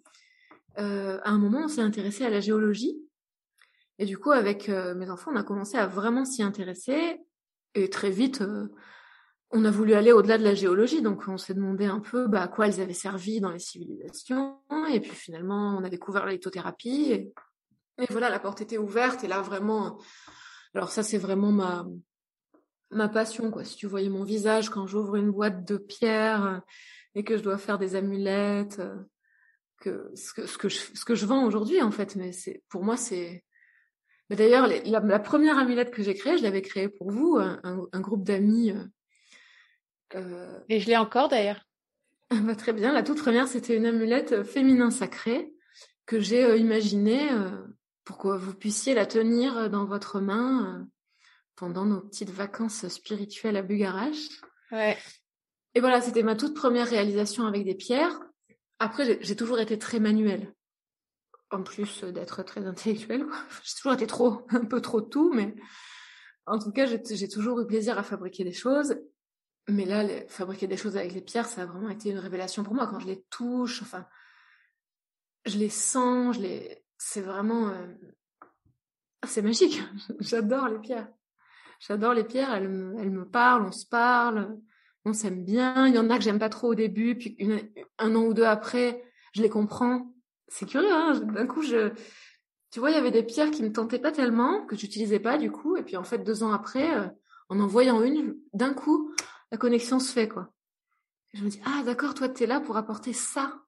À 0.76 1.30
un 1.30 1.38
moment, 1.38 1.62
on 1.66 1.68
s'est 1.68 1.82
intéressé 1.82 2.26
à 2.26 2.30
la 2.30 2.40
géologie. 2.40 2.98
Et 4.00 4.06
du 4.06 4.18
coup, 4.18 4.32
avec 4.32 4.70
mes 4.70 5.10
enfants, 5.10 5.32
on 5.34 5.38
a 5.38 5.44
commencé 5.44 5.78
à 5.78 5.88
vraiment 5.88 6.24
s'y 6.24 6.44
intéresser. 6.44 7.20
Et 7.74 7.90
très 7.90 8.12
vite, 8.12 8.44
on 9.52 9.64
a 9.66 9.72
voulu 9.72 9.94
aller 9.94 10.12
au-delà 10.12 10.38
de 10.38 10.44
la 10.44 10.54
géologie, 10.54 11.02
donc 11.02 11.24
on 11.28 11.38
s'est 11.38 11.54
demandé 11.54 11.86
un 11.86 12.00
peu 12.00 12.28
bah, 12.28 12.44
à 12.44 12.48
quoi 12.48 12.68
elles 12.68 12.82
avaient 12.82 12.94
servi 12.94 13.40
dans 13.40 13.52
les 13.52 13.60
civilisations, 13.60 14.60
et 14.92 15.00
puis 15.00 15.12
finalement 15.12 15.78
on 15.78 15.84
a 15.84 15.90
découvert 15.90 16.26
la 16.26 16.34
lithothérapie, 16.34 17.12
et, 17.12 17.34
voilà, 18.10 18.30
la 18.30 18.40
porte 18.40 18.62
était 18.62 18.78
ouverte, 18.78 19.24
et 19.24 19.28
là 19.28 19.42
vraiment, 19.42 20.00
alors 20.74 20.90
ça 20.90 21.02
c'est 21.02 21.18
vraiment 21.18 21.52
ma 21.52 21.88
ma 22.92 23.10
passion, 23.10 23.52
quoi. 23.52 23.64
Si 23.64 23.76
tu 23.76 23.88
voyais 23.88 24.10
mon 24.10 24.24
visage 24.24 24.70
quand 24.70 24.88
j'ouvre 24.88 25.16
une 25.16 25.32
boîte 25.32 25.66
de 25.66 25.78
pierres 25.78 26.46
euh, 26.46 26.60
et 27.16 27.24
que 27.24 27.38
je 27.38 27.44
dois 27.44 27.58
faire 27.58 27.78
des 27.78 27.96
amulettes, 27.96 28.80
euh, 28.80 28.96
que 29.80 30.12
ce 30.16 30.34
que 30.34 30.48
ce 30.48 30.58
que 30.58 30.70
je, 30.70 30.78
ce 30.78 31.06
que 31.06 31.16
je 31.16 31.26
vends 31.26 31.46
aujourd'hui 31.46 31.82
en 31.82 31.92
fait, 31.92 32.16
mais 32.16 32.32
c'est 32.32 32.64
pour 32.70 32.84
moi 32.84 32.98
c'est 32.98 33.44
mais 34.30 34.36
d'ailleurs, 34.36 34.68
la, 34.86 35.20
première 35.20 35.58
amulette 35.58 35.92
que 35.92 36.04
j'ai 36.04 36.14
créée, 36.14 36.38
je 36.38 36.44
l'avais 36.44 36.62
créée 36.62 36.90
pour 36.90 37.12
vous, 37.12 37.38
un 37.38 38.00
groupe 38.02 38.26
d'amis 38.26 38.72
euh, 38.72 38.84
euh, 40.16 40.60
Et 40.68 40.80
je 40.80 40.88
l'ai 40.88 40.98
encore 40.98 41.30
d'ailleurs. 41.30 41.66
Ah 42.30 42.36
bah, 42.44 42.56
très 42.56 42.74
bien. 42.74 42.92
La 42.92 43.04
toute 43.04 43.20
première, 43.20 43.48
c'était 43.48 43.76
une 43.76 43.86
amulette 43.86 44.44
féminin 44.44 44.92
sacré 44.92 45.54
que 46.06 46.20
j'ai 46.20 46.44
euh, 46.44 46.58
imaginée 46.58 47.30
pour 48.04 48.18
que 48.18 48.28
vous 48.28 48.54
puissiez 48.54 48.94
la 48.94 49.06
tenir 49.06 49.70
dans 49.70 49.86
votre 49.86 50.20
main 50.20 50.88
pendant 51.58 51.86
nos 51.86 52.00
petites 52.00 52.30
vacances 52.30 52.88
spirituelles 52.88 53.58
à 53.58 53.62
Bugarache. 53.62 54.30
Ouais. 54.72 54.98
Et 55.74 55.82
voilà, 55.82 56.00
c'était 56.00 56.24
ma 56.24 56.36
toute 56.36 56.56
première 56.56 56.88
réalisation 56.88 57.46
avec 57.46 57.66
des 57.66 57.76
pierres. 57.76 58.18
Après, 58.80 59.18
j'ai 59.22 59.36
toujours 59.36 59.60
été 59.60 59.78
très 59.78 60.00
manuelle. 60.00 60.54
En 61.50 61.64
plus 61.64 62.04
d'être 62.04 62.44
très 62.44 62.66
intellectuelle, 62.66 63.26
j'ai 63.64 63.74
toujours 63.76 63.94
été 63.94 64.08
trop, 64.08 64.46
un 64.50 64.66
peu 64.66 64.82
trop 64.82 65.02
tout, 65.02 65.34
mais 65.34 65.56
en 66.46 66.60
tout 66.60 66.72
cas, 66.72 66.86
j'ai 66.86 67.28
toujours 67.28 67.60
eu 67.60 67.68
plaisir 67.68 67.98
à 67.98 68.04
fabriquer 68.04 68.46
des 68.46 68.54
choses. 68.54 68.96
Mais 69.68 69.84
là, 69.84 70.08
fabriquer 70.30 70.68
des 70.68 70.78
choses 70.78 70.96
avec 70.96 71.12
les 71.12 71.22
pierres, 71.22 71.48
ça 71.48 71.64
a 71.64 71.66
vraiment 71.66 71.90
été 71.90 72.10
une 72.10 72.20
révélation 72.20 72.64
pour 72.64 72.74
moi. 72.74 72.88
Quand 72.88 73.00
je 73.00 73.08
les 73.08 73.24
touche, 73.30 73.82
enfin, 73.82 74.06
je 75.46 75.58
les 75.58 75.70
sens, 75.70 76.38
je 76.38 76.42
les, 76.42 76.86
c'est 76.98 77.22
vraiment, 77.22 77.70
euh... 77.70 77.88
c'est 79.26 79.42
magique. 79.42 79.82
J'adore 80.20 80.70
les 80.70 80.80
pierres. 80.80 81.10
J'adore 81.80 82.14
les 82.14 82.24
pierres. 82.24 82.54
Elles 82.54 82.70
me, 82.70 83.00
elles 83.00 83.12
me 83.12 83.26
parlent, 83.26 83.66
on 83.66 83.72
se 83.72 83.86
parle, 83.86 84.58
on 85.06 85.14
s'aime 85.14 85.44
bien. 85.44 85.88
Il 85.88 85.96
y 85.96 86.00
en 86.00 86.10
a 86.10 86.18
que 86.18 86.24
j'aime 86.24 86.40
pas 86.40 86.50
trop 86.50 86.70
au 86.70 86.76
début, 86.76 87.16
puis 87.16 87.38
un 87.98 88.16
an 88.16 88.24
ou 88.24 88.34
deux 88.34 88.44
après, 88.44 89.04
je 89.34 89.42
les 89.42 89.50
comprends. 89.50 90.14
C'est 90.48 90.66
curieux, 90.66 90.92
hein. 90.92 91.20
D'un 91.20 91.46
coup, 91.46 91.62
je, 91.62 91.92
tu 92.72 92.80
vois, 92.80 92.92
il 92.92 92.96
y 92.96 93.00
avait 93.00 93.12
des 93.12 93.24
pierres 93.24 93.52
qui 93.52 93.64
me 93.64 93.72
tentaient 93.72 94.00
pas 94.00 94.12
tellement, 94.12 94.66
que 94.66 94.76
j'utilisais 94.76 95.20
pas 95.20 95.38
du 95.38 95.52
coup, 95.52 95.78
et 95.78 95.84
puis 95.84 95.98
en 95.98 96.04
fait, 96.04 96.20
deux 96.20 96.44
ans 96.44 96.52
après, 96.52 96.96
euh, 96.96 97.08
en 97.50 97.60
en 97.60 97.68
voyant 97.68 98.02
une, 98.02 98.38
d'un 98.54 98.74
coup, 98.74 99.14
la 99.52 99.58
connexion 99.58 100.00
se 100.00 100.12
fait, 100.12 100.28
quoi. 100.28 100.52
je 101.34 101.44
me 101.44 101.50
dis, 101.50 101.62
ah 101.66 101.84
d'accord, 101.86 102.14
toi, 102.14 102.30
tu 102.30 102.44
es 102.44 102.48
là 102.48 102.60
pour 102.60 102.78
apporter 102.78 103.14
ça. 103.14 103.62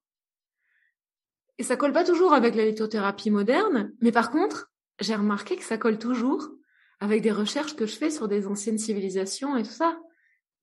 Et 1.57 1.63
ça 1.63 1.75
colle 1.75 1.93
pas 1.93 2.03
toujours 2.03 2.33
avec 2.33 2.55
la 2.55 2.65
lithothérapie 2.65 3.31
moderne, 3.31 3.93
mais 4.01 4.11
par 4.11 4.31
contre, 4.31 4.71
j'ai 4.99 5.15
remarqué 5.15 5.55
que 5.55 5.63
ça 5.63 5.77
colle 5.77 5.97
toujours 5.97 6.49
avec 6.99 7.21
des 7.21 7.31
recherches 7.31 7.75
que 7.75 7.85
je 7.85 7.95
fais 7.95 8.11
sur 8.11 8.27
des 8.27 8.47
anciennes 8.47 8.77
civilisations 8.77 9.55
et 9.57 9.63
tout 9.63 9.69
ça. 9.69 9.99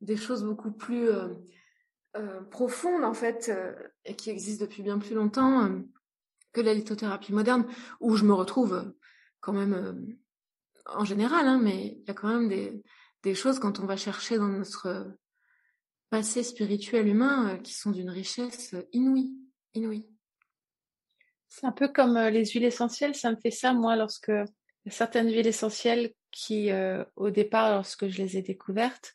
Des 0.01 0.17
choses 0.17 0.45
beaucoup 0.45 0.73
plus 0.73 1.09
euh, 1.09 1.29
euh, 2.17 2.43
profondes, 2.43 3.05
en 3.05 3.15
fait, 3.15 3.49
euh, 3.49 3.73
et 4.05 4.15
qui 4.15 4.31
existent 4.31 4.65
depuis 4.65 4.83
bien 4.83 4.99
plus 4.99 5.15
longtemps 5.15 5.71
que 6.53 6.61
la 6.61 6.75
lithothérapie 6.75 7.33
moderne, 7.33 7.67
où 8.01 8.17
je 8.17 8.25
me 8.25 8.33
retrouve 8.33 8.93
quand 9.41 9.53
même 9.53 10.17
en 10.87 11.05
général, 11.05 11.47
hein, 11.47 11.61
mais 11.63 11.99
il 12.01 12.05
y 12.07 12.11
a 12.11 12.15
quand 12.15 12.29
même 12.29 12.49
des, 12.49 12.83
des 13.23 13.35
choses 13.35 13.59
quand 13.59 13.81
on 13.81 13.87
va 13.87 13.97
chercher 13.97 14.39
dans 14.39 14.49
notre 14.49 15.07
passé 16.09 16.43
spirituel 16.43 17.09
humain 17.09 17.59
qui 17.59 17.75
sont 17.75 17.91
d'une 17.91 18.09
richesse 18.09 18.75
inouïe, 18.93 19.35
inouïe. 19.75 20.09
C'est 21.49 21.67
un 21.67 21.73
peu 21.73 21.89
comme 21.89 22.17
les 22.17 22.47
huiles 22.47 22.65
essentielles, 22.65 23.15
ça 23.15 23.31
me 23.31 23.37
fait 23.37 23.51
ça 23.51 23.73
moi 23.73 23.97
lorsque 23.97 24.33
certaines 24.89 25.31
huiles 25.31 25.47
essentielles 25.47 26.13
qui, 26.31 26.71
au 27.17 27.31
départ, 27.31 27.71
lorsque 27.73 28.09
je 28.09 28.19
les 28.19 28.37
ai 28.37 28.43
découvertes, 28.43 29.15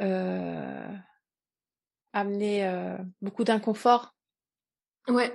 euh, 0.00 0.88
amenaient 2.12 2.98
beaucoup 3.20 3.44
d'inconfort. 3.44 4.14
Ouais. 5.08 5.32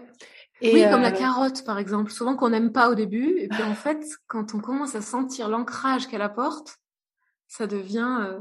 Et 0.62 0.74
oui, 0.74 0.84
comme 0.90 1.02
la 1.02 1.12
carotte, 1.12 1.66
par 1.66 1.78
exemple. 1.78 2.12
Souvent 2.12 2.36
qu'on 2.36 2.50
n'aime 2.50 2.72
pas 2.72 2.90
au 2.90 2.96
début, 2.96 3.40
et 3.40 3.48
puis 3.48 3.64
en 3.64 3.76
fait, 3.76 4.06
quand 4.28 4.56
on 4.56 4.60
commence 4.60 4.96
à 4.96 5.02
sentir 5.02 5.50
l'ancrage 5.50 6.08
qu'elle 6.08 6.22
apporte, 6.22 6.78
ça 7.48 7.68
devient 7.68 8.38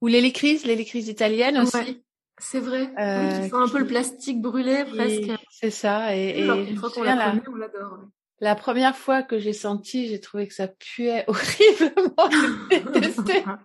ou 0.00 0.06
l'hélicryse, 0.06 0.64
l'hélicryse 0.64 1.08
italienne 1.08 1.58
aussi. 1.58 2.02
c'est 2.38 2.60
vrai. 2.60 2.90
Euh, 2.98 3.42
oui, 3.42 3.50
un 3.52 3.68
peu 3.68 3.78
le 3.78 3.86
plastique 3.86 4.40
brûlé 4.40 4.84
presque. 4.84 5.30
C'est 5.50 5.70
ça. 5.70 6.16
Et, 6.16 6.40
et 6.40 6.46
une 6.46 6.76
fois 6.76 6.90
qu'on 6.90 7.02
l'a 7.02 7.34
on 7.48 7.54
l'adore. 7.56 7.98
La 8.40 8.54
première 8.54 8.96
fois 8.96 9.22
que 9.22 9.38
j'ai 9.38 9.52
senti, 9.52 10.06
j'ai 10.08 10.20
trouvé 10.20 10.46
que 10.46 10.54
ça 10.54 10.68
puait 10.68 11.24
horriblement. 11.28 12.30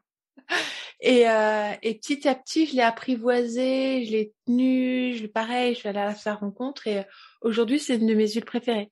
et, 1.00 1.30
euh, 1.30 1.72
et 1.82 1.96
petit 1.96 2.28
à 2.28 2.36
petit, 2.36 2.66
je 2.66 2.76
l'ai 2.76 2.82
apprivoisé, 2.82 4.06
je 4.06 4.12
l'ai 4.12 4.34
tenu, 4.46 5.16
je 5.16 5.28
pareil, 5.28 5.74
je 5.76 5.80
suis 5.80 5.90
allée 5.90 6.00
à 6.00 6.16
sa 6.16 6.34
rencontre 6.34 6.88
et 6.88 7.06
aujourd'hui, 7.42 7.80
c'est 7.80 7.98
une 7.98 8.08
de 8.08 8.16
mes 8.16 8.28
huiles 8.28 8.46
préférées. 8.46 8.90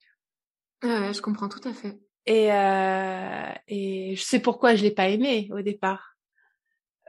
Ouais, 0.82 1.12
je 1.12 1.20
comprends 1.20 1.48
tout 1.48 1.66
à 1.68 1.72
fait. 1.72 1.98
Et, 2.26 2.52
euh, 2.52 3.52
et 3.66 4.14
je 4.14 4.22
sais 4.22 4.40
pourquoi 4.40 4.76
je 4.76 4.82
l'ai 4.82 4.92
pas 4.92 5.08
aimé 5.08 5.48
au 5.52 5.60
départ 5.60 6.16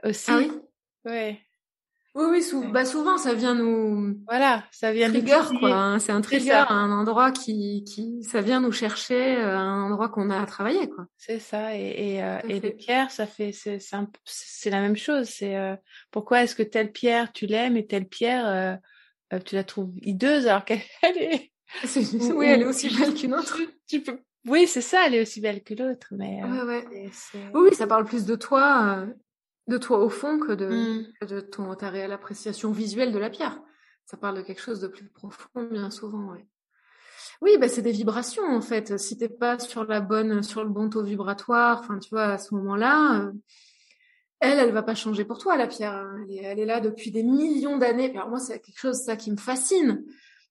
aussi. 0.02 0.30
Ah 0.30 0.38
oui? 0.38 0.50
Ouais. 1.04 1.40
Oui, 2.16 2.26
oui, 2.30 2.66
bah 2.72 2.84
souvent 2.84 3.18
ça 3.18 3.34
vient 3.34 3.56
nous. 3.56 4.16
Voilà, 4.28 4.62
ça 4.70 4.92
vient 4.92 5.08
trigger 5.08 5.40
quoi. 5.58 5.72
Hein. 5.72 5.98
C'est 5.98 6.12
un 6.12 6.20
trigger, 6.20 6.64
un 6.68 6.92
endroit 6.92 7.32
qui, 7.32 7.82
qui, 7.82 8.22
ça 8.22 8.40
vient 8.40 8.60
nous 8.60 8.70
chercher, 8.70 9.36
euh, 9.36 9.58
un 9.58 9.82
endroit 9.82 10.08
qu'on 10.08 10.30
a 10.30 10.40
à 10.40 10.46
travailler 10.46 10.88
quoi. 10.88 11.06
C'est 11.16 11.40
ça. 11.40 11.76
Et, 11.76 12.12
et, 12.14 12.22
euh, 12.22 12.38
et 12.48 12.60
les 12.60 12.70
pierres, 12.70 13.10
ça 13.10 13.26
fait, 13.26 13.50
c'est, 13.50 13.80
c'est, 13.80 14.70
la 14.70 14.80
même 14.80 14.96
chose. 14.96 15.26
C'est 15.26 15.56
euh, 15.56 15.74
pourquoi 16.12 16.44
est-ce 16.44 16.54
que 16.54 16.62
telle 16.62 16.92
pierre 16.92 17.32
tu 17.32 17.46
l'aimes 17.46 17.76
et 17.76 17.86
telle 17.86 18.06
pierre 18.06 18.78
tu 19.44 19.56
la 19.56 19.64
trouves 19.64 19.90
hideuse 20.00 20.46
alors 20.46 20.64
qu'elle 20.64 20.82
est. 21.02 21.50
oui, 22.32 22.46
elle 22.46 22.62
est 22.62 22.66
aussi 22.66 22.96
belle 22.96 23.14
qu'une 23.14 23.34
autre. 23.34 23.58
Tu 23.88 24.00
peux. 24.02 24.20
Oui, 24.46 24.68
c'est 24.68 24.82
ça, 24.82 25.06
elle 25.06 25.16
est 25.16 25.22
aussi 25.22 25.40
belle 25.40 25.64
que 25.64 25.74
l'autre, 25.74 26.06
mais. 26.12 26.44
Ouais, 26.44 26.62
ouais. 26.62 27.10
Oui, 27.54 27.74
ça 27.74 27.88
parle 27.88 28.04
plus 28.04 28.24
de 28.24 28.36
toi 28.36 29.04
de 29.66 29.78
toi 29.78 29.98
au 29.98 30.08
fond 30.08 30.38
que 30.38 30.52
de, 30.52 30.68
mmh. 30.68 31.26
de 31.26 31.40
ton, 31.40 31.74
ta 31.74 31.90
réelle 31.90 32.12
appréciation 32.12 32.70
visuelle 32.72 33.12
de 33.12 33.18
la 33.18 33.30
pierre. 33.30 33.60
Ça 34.06 34.16
parle 34.16 34.36
de 34.36 34.42
quelque 34.42 34.60
chose 34.60 34.80
de 34.80 34.88
plus 34.88 35.08
profond, 35.08 35.64
bien 35.70 35.90
souvent, 35.90 36.32
ouais. 36.32 36.46
Oui, 37.40 37.56
bah 37.58 37.68
c'est 37.68 37.82
des 37.82 37.92
vibrations 37.92 38.44
en 38.44 38.60
fait. 38.60 38.98
Si 38.98 39.16
t'es 39.16 39.28
pas 39.28 39.58
sur 39.58 39.84
la 39.84 40.00
bonne, 40.00 40.42
sur 40.42 40.62
le 40.62 40.70
bon 40.70 40.88
taux 40.88 41.02
vibratoire, 41.02 41.80
enfin 41.80 41.98
tu 41.98 42.10
vois, 42.10 42.24
à 42.24 42.38
ce 42.38 42.54
moment-là, 42.54 43.22
euh, 43.22 43.32
elle, 44.40 44.58
elle 44.58 44.72
va 44.72 44.82
pas 44.82 44.94
changer 44.94 45.24
pour 45.24 45.38
toi 45.38 45.56
la 45.56 45.66
pierre. 45.66 45.94
Hein. 45.94 46.24
Elle, 46.24 46.32
est, 46.32 46.42
elle 46.42 46.58
est 46.60 46.66
là 46.66 46.80
depuis 46.80 47.10
des 47.10 47.22
millions 47.22 47.78
d'années. 47.78 48.10
Alors 48.16 48.28
moi, 48.28 48.38
c'est 48.38 48.60
quelque 48.60 48.78
chose 48.78 48.98
ça 48.98 49.16
qui 49.16 49.30
me 49.30 49.36
fascine 49.36 50.04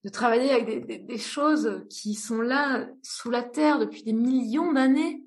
de 0.04 0.10
travailler 0.10 0.52
avec 0.52 0.66
des, 0.66 0.80
des, 0.82 1.00
des, 1.00 1.18
choses 1.18 1.86
qui 1.90 2.16
sont 2.16 2.42
là 2.42 2.88
sous 3.04 3.30
la 3.30 3.44
terre 3.44 3.80
depuis 3.80 4.04
des 4.04 4.14
millions 4.14 4.74
d'années. 4.74 5.24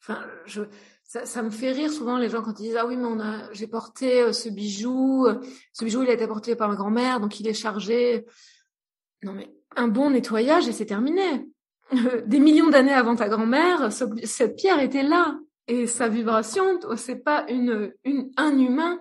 Enfin, 0.00 0.24
je, 0.46 0.62
ça, 1.06 1.24
ça, 1.24 1.42
me 1.42 1.50
fait 1.50 1.70
rire 1.70 1.92
souvent 1.92 2.18
les 2.18 2.28
gens 2.28 2.42
quand 2.42 2.58
ils 2.58 2.64
disent 2.64 2.76
ah 2.76 2.86
oui 2.86 2.96
mais 2.96 3.06
on 3.06 3.20
a 3.20 3.52
j'ai 3.52 3.68
porté 3.68 4.22
euh, 4.22 4.32
ce 4.32 4.48
bijou 4.48 5.26
euh, 5.26 5.40
ce 5.72 5.84
bijou 5.84 6.02
il 6.02 6.10
a 6.10 6.14
été 6.14 6.26
porté 6.26 6.56
par 6.56 6.68
ma 6.68 6.74
grand-mère 6.74 7.20
donc 7.20 7.38
il 7.38 7.46
est 7.46 7.54
chargé. 7.54 8.26
Non 9.22 9.32
mais 9.32 9.54
un 9.76 9.88
bon 9.88 10.10
nettoyage 10.10 10.66
et 10.68 10.72
c'est 10.72 10.86
terminé. 10.86 11.46
Des 12.26 12.40
millions 12.40 12.70
d'années 12.70 12.92
avant 12.92 13.14
ta 13.14 13.28
grand-mère 13.28 13.92
cette 13.92 14.56
pierre 14.56 14.80
était 14.80 15.04
là 15.04 15.38
et 15.68 15.86
sa 15.86 16.08
vibration 16.08 16.80
c'est 16.96 17.22
pas 17.22 17.46
une, 17.48 17.92
une 18.04 18.32
un 18.36 18.58
humain 18.58 19.00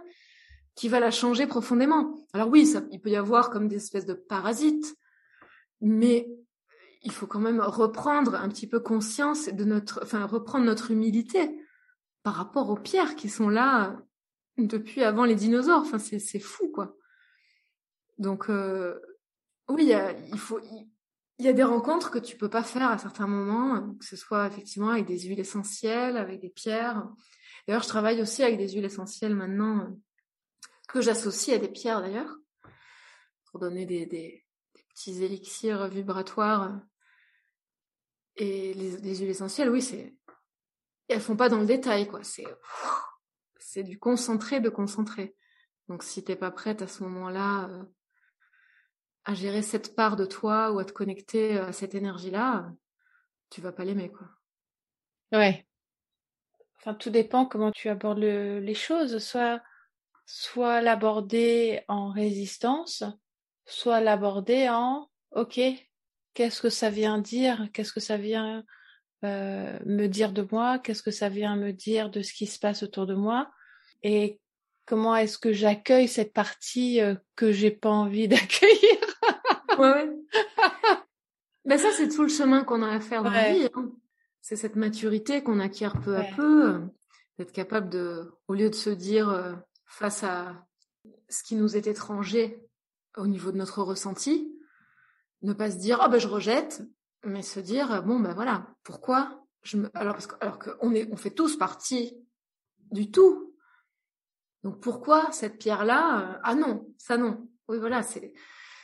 qui 0.76 0.90
va 0.90 1.00
la 1.00 1.10
changer 1.10 1.48
profondément. 1.48 2.28
Alors 2.34 2.50
oui 2.50 2.68
ça, 2.68 2.84
il 2.92 3.02
peut 3.02 3.10
y 3.10 3.16
avoir 3.16 3.50
comme 3.50 3.68
des 3.68 3.78
espèces 3.78 4.06
de 4.06 4.14
parasites 4.14 4.96
mais 5.82 6.30
il 7.02 7.12
faut 7.12 7.26
quand 7.26 7.40
même 7.40 7.62
reprendre 7.62 8.36
un 8.36 8.50
petit 8.50 8.68
peu 8.68 8.80
conscience 8.80 9.48
de 9.48 9.64
notre 9.64 10.02
enfin 10.04 10.28
reprendre 10.28 10.66
notre 10.66 10.92
humilité 10.92 11.60
par 12.26 12.34
rapport 12.34 12.72
aux 12.72 12.76
pierres 12.76 13.16
qui 13.16 13.30
sont 13.30 13.50
là 13.50 14.02
depuis 14.58 15.04
avant 15.04 15.26
les 15.26 15.36
dinosaures. 15.36 15.82
Enfin, 15.82 16.00
c'est 16.00 16.40
fou, 16.40 16.72
quoi. 16.72 16.98
Donc, 18.18 18.50
euh, 18.50 19.00
oui, 19.70 19.94
il 20.32 20.40
faut, 20.40 20.60
il 21.38 21.46
y 21.46 21.48
a 21.48 21.54
des 21.54 21.64
rencontres 21.64 22.10
que 22.10 22.18
tu 22.18 22.36
peux 22.36 22.50
pas 22.50 22.64
faire 22.64 22.90
à 22.90 22.98
certains 22.98 23.28
moments, 23.28 23.94
que 24.00 24.06
ce 24.06 24.16
soit 24.16 24.48
effectivement 24.48 24.90
avec 24.90 25.06
des 25.06 25.20
huiles 25.20 25.40
essentielles, 25.40 26.18
avec 26.18 26.42
des 26.42 26.50
pierres. 26.50 27.08
D'ailleurs, 27.68 27.84
je 27.84 27.90
travaille 27.90 28.24
aussi 28.24 28.42
avec 28.42 28.58
des 28.58 28.70
huiles 28.70 28.86
essentielles 28.86 29.36
maintenant 29.36 29.96
que 30.88 31.02
j'associe 31.02 31.56
à 31.56 31.60
des 31.60 31.70
pierres 31.70 32.02
d'ailleurs 32.02 32.36
pour 33.52 33.60
donner 33.60 33.86
des, 33.86 34.44
petits 34.96 35.24
élixirs 35.24 35.88
vibratoires. 35.90 36.80
Et 38.38 38.74
les 38.74 39.18
huiles 39.18 39.30
essentielles, 39.30 39.70
oui, 39.70 39.84
c'est 39.84 40.16
elles 41.08 41.22
font 41.22 41.36
pas 41.36 41.50
dans 41.50 41.60
le 41.60 41.66
détail, 41.66 42.08
quoi. 42.08 42.24
C'est, 42.24 42.46
c'est 43.58 43.84
du 43.84 44.00
concentré 44.00 44.60
de 44.60 44.70
concentré. 44.70 45.36
Donc, 45.88 46.04
si 46.04 46.24
t'es 46.24 46.36
pas 46.36 46.52
prête 46.52 46.82
à 46.82 46.88
ce 46.88 47.04
moment-là 47.04 47.70
euh, 47.70 47.84
à 49.26 49.34
gérer 49.34 49.62
cette 49.62 49.96
part 49.96 50.16
de 50.16 50.26
toi 50.26 50.72
ou 50.72 50.80
à 50.80 50.86
te 50.86 50.92
connecter 50.92 51.58
à 51.58 51.72
cette 51.72 51.96
énergie-là, 51.96 52.72
tu 53.50 53.62
vas 53.62 53.72
pas 53.72 53.86
l'aimer, 53.86 54.12
quoi. 54.12 54.28
Ouais. 55.32 55.68
Enfin, 56.78 56.94
tout 56.94 57.10
dépend 57.10 57.46
comment 57.46 57.72
tu 57.72 57.90
abordes 57.90 58.20
les 58.20 58.76
choses. 58.76 59.18
Soit, 59.20 59.62
soit 60.26 60.82
l'aborder 60.82 61.84
en 61.88 62.10
résistance, 62.10 63.04
soit 63.66 64.02
l'aborder 64.02 64.70
en, 64.70 65.10
ok, 65.32 65.60
qu'est-ce 66.34 66.62
que 66.62 66.70
ça 66.70 66.90
vient 66.90 67.18
dire, 67.18 67.70
qu'est-ce 67.74 67.94
que 67.94 68.00
ça 68.00 68.18
vient 68.18 68.64
euh, 69.24 69.80
me 69.86 70.08
dire 70.08 70.32
de 70.32 70.48
moi, 70.52 70.80
qu'est-ce 70.80 71.02
que 71.02 71.12
ça 71.12 71.30
vient 71.30 71.56
me 71.56 71.72
dire 71.72 72.10
de 72.10 72.22
ce 72.22 72.34
qui 72.34 72.46
se 72.48 72.60
passe 72.60 72.84
autour 72.84 73.06
de 73.06 73.16
moi 73.16 73.50
et 74.04 74.40
comment 74.86 75.16
est-ce 75.16 75.38
que 75.38 75.54
j'accueille 75.54 76.08
cette 76.08 76.34
partie 76.34 77.02
euh, 77.02 77.16
que 77.36 77.52
j'ai 77.52 77.72
pas 77.72 77.90
envie 77.90 78.28
d'accueillir. 78.28 78.98
ouais, 79.80 80.10
ben 81.64 81.78
ça 81.78 81.90
c'est 81.94 82.10
tout 82.10 82.24
le 82.24 82.30
chemin 82.30 82.64
qu'on 82.64 82.84
a 82.84 82.90
à 82.90 83.00
faire 83.00 83.24
dans 83.24 83.32
la 83.32 83.54
vie. 83.54 83.70
Hein. 83.74 83.92
C'est 84.42 84.56
cette 84.56 84.76
maturité 84.76 85.42
qu'on 85.42 85.60
acquiert 85.60 86.00
peu 86.02 86.18
à 86.18 86.24
peu, 86.24 86.70
euh, 86.70 86.80
d'être 87.40 87.52
capable 87.52 87.90
de, 87.90 88.32
au 88.48 88.54
lieu 88.54 88.70
de 88.70 88.76
se 88.76 88.92
dire 88.92 89.56
face 89.88 90.24
à 90.24 90.68
ce 91.30 91.42
qui 91.42 91.56
nous 91.56 91.76
est 91.76 91.88
étranger 91.88 92.62
au 93.18 93.28
niveau 93.28 93.52
de 93.52 93.58
notre 93.58 93.82
ressenti, 93.82 94.52
ne 95.42 95.54
pas 95.54 95.72
se 95.72 95.78
dire 95.78 96.02
oh 96.06 96.10
ben 96.10 96.20
je 96.20 96.28
rejette 96.28 96.84
mais 97.26 97.42
se 97.42 97.60
dire 97.60 98.04
bon 98.04 98.20
ben 98.20 98.34
voilà 98.34 98.68
pourquoi 98.84 99.46
alors 99.94 100.14
parce 100.14 100.28
que 100.28 100.36
alors 100.42 100.60
qu'on 100.60 100.94
est 100.94 101.08
on 101.12 101.18
fait 101.18 101.32
tous 101.32 101.58
partie 101.58 102.16
du 102.92 103.12
tout. 103.12 103.56
Donc 104.64 104.82
pourquoi 104.82 105.32
cette 105.32 105.58
pierre 105.58 105.86
là 105.86 106.40
ah 106.44 106.56
non 106.56 106.88
ça 106.98 107.18
non. 107.18 107.50
Oui 107.68 107.80
voilà 107.80 108.04
c'est 108.04 108.34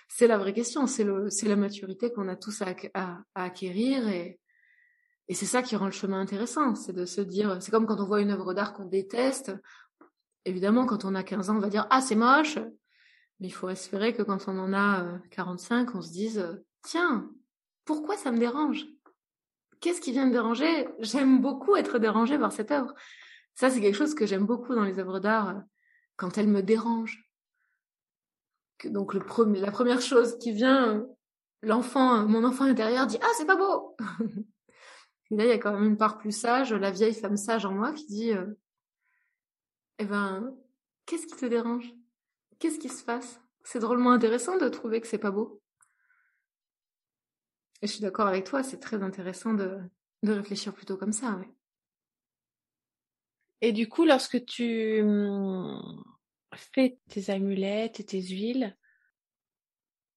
c'est 0.10 0.28
la 0.28 0.38
vraie 0.38 0.54
question 0.54 0.88
c'est 0.88 1.04
le 1.04 1.30
c'est 1.30 1.48
la 1.48 1.56
maturité 1.56 2.12
qu'on 2.12 2.28
a 2.28 2.36
tous 2.36 2.62
à, 2.62 2.74
à, 2.94 3.24
acquérir 3.36 4.08
et 4.08 4.40
et 5.28 5.34
c'est 5.34 5.46
ça 5.46 5.62
qui 5.62 5.76
rend 5.76 5.86
le 5.86 5.92
chemin 5.92 6.20
intéressant 6.20 6.76
c'est 6.76 6.94
de 6.94 7.06
se 7.06 7.22
dire 7.22 7.62
c'est 7.62 7.72
comme 7.72 7.86
quand 7.86 8.00
on 8.00 8.06
voit 8.06 8.22
une 8.22 8.32
œuvre 8.32 8.54
d'art 8.54 8.74
qu'on 8.74 8.86
déteste. 8.86 9.54
Évidemment 10.46 10.86
quand 10.88 11.06
on 11.06 11.14
a 11.14 11.24
15 11.24 11.50
ans 11.50 11.58
on 11.58 11.60
va 11.60 11.70
dire 11.70 11.88
ah 11.90 12.02
c'est 12.02 12.16
moche. 12.16 12.58
Mais 13.40 13.48
il 13.48 13.54
faut 13.54 13.70
espérer 13.70 14.14
que 14.14 14.22
quand 14.24 14.48
on 14.48 14.58
en 14.58 14.74
a 14.74 15.20
45 15.32 15.96
on 15.96 16.02
se 16.02 16.12
dise 16.12 16.64
tiens 16.82 17.32
pourquoi 17.92 18.16
ça 18.16 18.32
me 18.32 18.38
dérange? 18.38 18.86
Qu'est-ce 19.82 20.00
qui 20.00 20.14
vient 20.14 20.26
me 20.26 20.32
déranger? 20.32 20.88
J'aime 21.00 21.42
beaucoup 21.42 21.76
être 21.76 22.00
dérangée 22.00 22.40
par 22.40 22.54
cette 22.54 22.72
œuvre. 22.72 22.94
Ça, 23.56 23.70
c'est 23.70 23.82
quelque 23.82 23.98
chose 23.98 24.16
que 24.16 24.26
j'aime 24.26 24.46
beaucoup 24.46 24.74
dans 24.76 24.86
les 24.86 24.98
œuvres 24.98 25.20
d'art 25.20 25.50
euh, 25.50 25.60
quand 26.16 26.38
elles 26.38 26.48
me 26.48 26.62
dérangent. 26.62 27.30
Donc, 28.86 29.14
le 29.14 29.20
la 29.60 29.72
première 29.72 30.02
chose 30.02 30.38
qui 30.38 30.54
vient, 30.54 30.96
euh, 30.96 31.04
l'enfant, 31.62 32.26
mon 32.28 32.46
enfant 32.46 32.64
intérieur 32.64 33.08
dit 33.08 33.18
Ah, 33.22 33.32
c'est 33.38 33.46
pas 33.46 33.58
beau 33.58 33.98
là, 35.32 35.46
il 35.46 35.50
y 35.50 35.52
a 35.52 35.58
quand 35.58 35.74
même 35.74 35.84
une 35.84 35.98
part 35.98 36.18
plus 36.18 36.32
sage, 36.32 36.74
la 36.74 36.92
vieille 36.92 37.14
femme 37.14 37.38
sage 37.38 37.66
en 37.66 37.74
moi 37.74 37.92
qui 37.92 38.06
dit 38.06 38.32
euh, 38.32 38.46
Eh 40.00 40.06
ben, 40.06 40.56
qu'est-ce 41.06 41.28
qui 41.28 41.36
te 41.36 41.46
dérange? 41.46 41.92
Qu'est-ce 42.60 42.80
qui 42.80 42.90
se 42.90 43.04
passe? 43.04 43.42
C'est 43.64 43.80
drôlement 43.80 44.12
intéressant 44.12 44.58
de 44.58 44.70
trouver 44.70 45.02
que 45.02 45.08
c'est 45.08 45.18
pas 45.18 45.32
beau. 45.32 45.62
Je 47.82 47.88
suis 47.88 48.02
d'accord 48.02 48.28
avec 48.28 48.46
toi, 48.46 48.64
c'est 48.64 48.80
très 48.80 49.02
intéressant 49.02 49.54
de, 49.54 49.80
de 50.24 50.32
réfléchir 50.34 50.74
plutôt 50.74 50.98
comme 50.98 51.14
ça. 51.14 51.32
Ouais. 51.32 51.50
Et 53.62 53.72
du 53.72 53.88
coup, 53.88 54.06
lorsque 54.06 54.44
tu 54.46 55.02
hum, 55.02 56.04
fais 56.54 56.98
tes 57.10 57.30
amulettes 57.32 58.00
et 58.00 58.06
tes 58.06 58.22
huiles, 58.22 58.76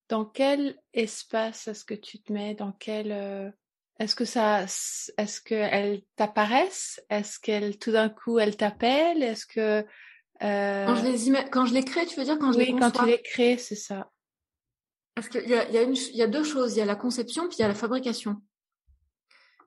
dans 0.09 0.25
quel 0.25 0.79
espace 0.93 1.69
est-ce 1.69 1.85
que 1.85 1.95
tu 1.95 2.21
te 2.21 2.33
mets? 2.33 2.55
Dans 2.55 2.73
quel 2.73 3.13
euh, 3.13 3.51
est-ce 3.99 4.15
que 4.17 4.25
ça, 4.25 4.65
est-ce 4.65 5.41
qu'elles 5.41 6.03
t'apparaissent? 6.17 7.03
Est-ce 7.09 7.39
qu'elles 7.39 7.79
tout 7.79 7.93
d'un 7.93 8.09
coup 8.09 8.39
elles 8.39 8.57
t'appellent? 8.57 9.23
Est-ce 9.23 9.47
que 9.47 9.87
euh... 10.43 10.87
quand 10.87 10.97
je 10.97 11.05
les 11.05 11.51
quand 11.51 11.67
je 11.67 11.75
les 11.75 11.85
crée, 11.85 12.07
tu 12.07 12.19
veux 12.19 12.25
dire 12.25 12.39
quand 12.39 12.53
je 12.53 12.59
oui, 12.59 12.67
les 12.67 12.79
quand 12.79 12.91
tu 12.91 13.07
les 13.07 13.23
crées, 13.23 13.57
c'est 13.57 13.77
ça. 13.77 14.11
Parce 15.15 15.29
qu'il 15.29 15.49
y 15.49 15.55
a, 15.55 15.71
y, 15.71 16.17
y 16.17 16.23
a 16.23 16.27
deux 16.27 16.45
choses. 16.45 16.75
Il 16.75 16.79
y 16.79 16.83
a 16.83 16.87
la 16.87 16.97
conception 16.97 17.49
puis 17.49 17.59
il 17.59 17.63
y 17.63 17.65
a 17.65 17.69
la 17.69 17.75
fabrication. 17.75 18.43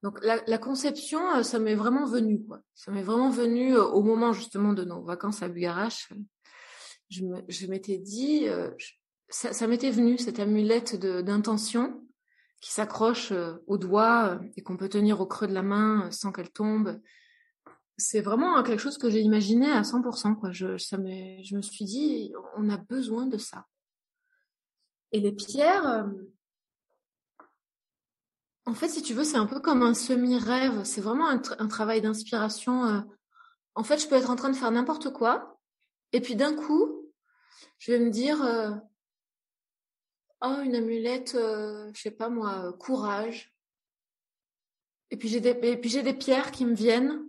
Donc 0.04 0.24
la, 0.24 0.42
la 0.48 0.58
conception, 0.58 1.20
euh, 1.36 1.44
ça 1.44 1.60
m'est 1.60 1.76
vraiment 1.76 2.06
venu. 2.06 2.44
Quoi. 2.46 2.62
Ça 2.76 2.92
m'est 2.92 3.04
vraiment 3.04 3.30
venu 3.30 3.76
euh, 3.76 3.84
au 3.84 4.04
moment 4.04 4.34
justement 4.34 4.74
de 4.74 4.84
nos 4.84 5.04
vacances 5.04 5.42
à 5.42 5.50
Bugarache. 5.50 6.10
Je, 7.10 7.68
m'étais 7.68 7.98
dit, 7.98 8.48
euh, 8.48 8.70
ça, 9.30 9.54
ça 9.54 9.68
m'était 9.68 9.92
venu 9.92 10.18
cette 10.18 10.40
amulette 10.40 10.96
d'intention 11.00 12.04
qui 12.60 12.74
s'accroche 12.74 13.32
au 13.68 13.78
doigt 13.78 14.42
et 14.56 14.64
qu'on 14.64 14.78
peut 14.78 14.90
tenir 14.90 15.22
au 15.22 15.26
creux 15.26 15.48
de 15.48 15.54
la 15.54 15.62
main 15.62 16.10
sans 16.12 16.32
qu'elle 16.32 16.52
tombe. 16.52 17.00
C'est 17.98 18.20
vraiment 18.20 18.62
quelque 18.64 18.80
chose 18.80 18.98
que 18.98 19.10
j'ai 19.10 19.22
imaginé 19.22 19.72
à 19.72 19.84
100%. 19.84 20.36
Quoi. 20.36 20.52
Je, 20.52 20.78
ça 20.78 20.98
je 20.98 21.56
me 21.56 21.62
suis 21.62 21.86
dit, 21.86 22.34
on 22.58 22.70
a 22.70 22.78
besoin 22.78 23.28
de 23.28 23.38
ça. 23.38 23.66
Et 25.12 25.20
les 25.20 25.32
pierres, 25.32 25.88
euh, 25.88 26.04
en 28.66 28.74
fait, 28.74 28.90
si 28.90 29.02
tu 29.02 29.14
veux, 29.14 29.24
c'est 29.24 29.38
un 29.38 29.46
peu 29.46 29.60
comme 29.60 29.82
un 29.82 29.94
semi-rêve. 29.94 30.84
C'est 30.84 31.02
vraiment 31.02 31.30
un, 31.30 31.68
travail 31.68 32.02
d'inspiration. 32.02 32.86
Euh. 32.86 33.02
En 33.76 33.84
fait, 33.84 34.00
je 34.00 34.08
peux 34.08 34.16
être 34.16 34.30
en 34.30 34.36
train 34.36 34.50
de 34.50 34.56
faire 34.56 34.72
n'importe 34.72 35.14
quoi. 35.14 35.60
Et 36.12 36.22
puis 36.22 36.36
d'un 36.36 36.56
coup, 36.56 37.12
je 37.80 37.92
vais 37.92 38.00
me 38.00 38.10
dire, 38.10 38.42
euh, 38.44 38.72
oh, 40.42 40.58
une 40.64 40.76
amulette, 40.76 41.34
je 41.34 42.02
sais 42.02 42.12
pas 42.12 42.30
moi, 42.30 42.74
courage. 42.80 43.54
Et 45.10 45.18
puis 45.18 45.30
j'ai 45.30 45.40
des, 45.40 45.58
et 45.64 45.78
puis 45.78 45.90
j'ai 45.90 46.04
des 46.04 46.14
pierres 46.14 46.52
qui 46.52 46.66
me 46.66 46.76
viennent. 46.76 47.26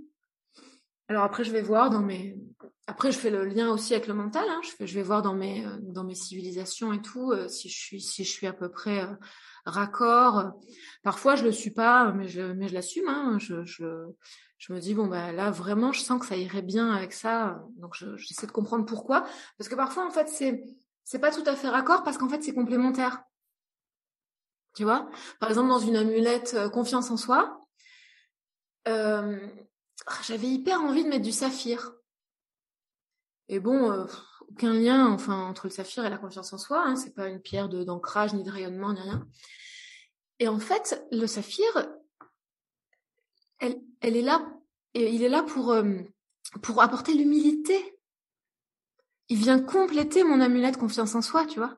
Alors 1.06 1.22
après, 1.22 1.44
je 1.44 1.52
vais 1.52 1.62
voir 1.62 1.90
dans 1.90 2.00
mes, 2.00 2.36
après, 2.88 3.12
je 3.12 3.18
fais 3.18 3.28
le 3.28 3.44
lien 3.44 3.70
aussi 3.70 3.92
avec 3.94 4.06
le 4.06 4.14
mental. 4.14 4.44
Hein. 4.48 4.62
Je, 4.62 4.86
je 4.86 4.94
vais 4.94 5.02
voir 5.02 5.20
dans 5.20 5.34
mes 5.34 5.64
euh, 5.66 5.76
dans 5.82 6.04
mes 6.04 6.14
civilisations 6.14 6.94
et 6.94 7.02
tout 7.02 7.32
euh, 7.32 7.46
si 7.46 7.68
je 7.68 7.76
suis 7.76 8.00
si 8.00 8.24
je 8.24 8.30
suis 8.30 8.46
à 8.46 8.54
peu 8.54 8.70
près 8.70 9.02
euh, 9.02 9.14
raccord. 9.66 10.52
Parfois, 11.02 11.36
je 11.36 11.44
le 11.44 11.52
suis 11.52 11.70
pas, 11.70 12.12
mais 12.12 12.28
je 12.28 12.40
mais 12.40 12.66
je 12.66 12.72
l'assume. 12.72 13.06
Hein. 13.06 13.36
Je, 13.38 13.62
je 13.66 14.06
je 14.56 14.72
me 14.72 14.80
dis 14.80 14.94
bon 14.94 15.06
bah 15.06 15.32
là 15.32 15.50
vraiment, 15.50 15.92
je 15.92 16.00
sens 16.00 16.18
que 16.18 16.24
ça 16.24 16.36
irait 16.36 16.62
bien 16.62 16.90
avec 16.90 17.12
ça. 17.12 17.62
Donc 17.76 17.94
j'essaie 18.16 18.46
de 18.46 18.52
comprendre 18.52 18.86
pourquoi. 18.86 19.26
Parce 19.58 19.68
que 19.68 19.74
parfois, 19.74 20.06
en 20.06 20.10
fait, 20.10 20.28
c'est 20.30 20.64
c'est 21.04 21.18
pas 21.18 21.30
tout 21.30 21.44
à 21.44 21.56
fait 21.56 21.68
raccord 21.68 22.04
parce 22.04 22.16
qu'en 22.16 22.30
fait, 22.30 22.42
c'est 22.42 22.54
complémentaire. 22.54 23.22
Tu 24.74 24.84
vois? 24.84 25.10
Par 25.40 25.50
exemple, 25.50 25.68
dans 25.68 25.78
une 25.78 25.96
amulette 25.96 26.56
confiance 26.72 27.10
en 27.10 27.18
soi, 27.18 27.66
euh, 28.88 29.38
j'avais 30.26 30.46
hyper 30.46 30.80
envie 30.80 31.04
de 31.04 31.10
mettre 31.10 31.24
du 31.24 31.32
saphir. 31.32 31.97
Et 33.48 33.60
bon, 33.60 33.90
euh, 33.90 34.04
aucun 34.50 34.74
lien 34.74 35.06
enfin 35.06 35.46
entre 35.46 35.66
le 35.66 35.72
saphir 35.72 36.04
et 36.04 36.10
la 36.10 36.18
confiance 36.18 36.52
en 36.52 36.58
soi. 36.58 36.82
Hein, 36.84 36.96
c'est 36.96 37.14
pas 37.14 37.28
une 37.28 37.40
pierre 37.40 37.68
d'ancrage, 37.68 38.34
ni 38.34 38.42
de 38.42 38.50
rayonnement, 38.50 38.92
ni 38.92 39.00
rien. 39.00 39.26
Et 40.38 40.48
en 40.48 40.58
fait, 40.58 41.04
le 41.10 41.26
saphir, 41.26 41.66
elle, 43.58 43.80
elle 44.00 44.16
est 44.16 44.22
là, 44.22 44.46
et 44.94 45.12
il 45.12 45.22
est 45.22 45.28
là 45.28 45.42
pour 45.42 45.72
euh, 45.72 45.98
pour 46.62 46.82
apporter 46.82 47.14
l'humilité. 47.14 47.98
Il 49.28 49.38
vient 49.38 49.60
compléter 49.60 50.24
mon 50.24 50.40
amulette 50.40 50.78
confiance 50.78 51.14
en 51.14 51.22
soi, 51.22 51.44
tu 51.46 51.58
vois. 51.58 51.76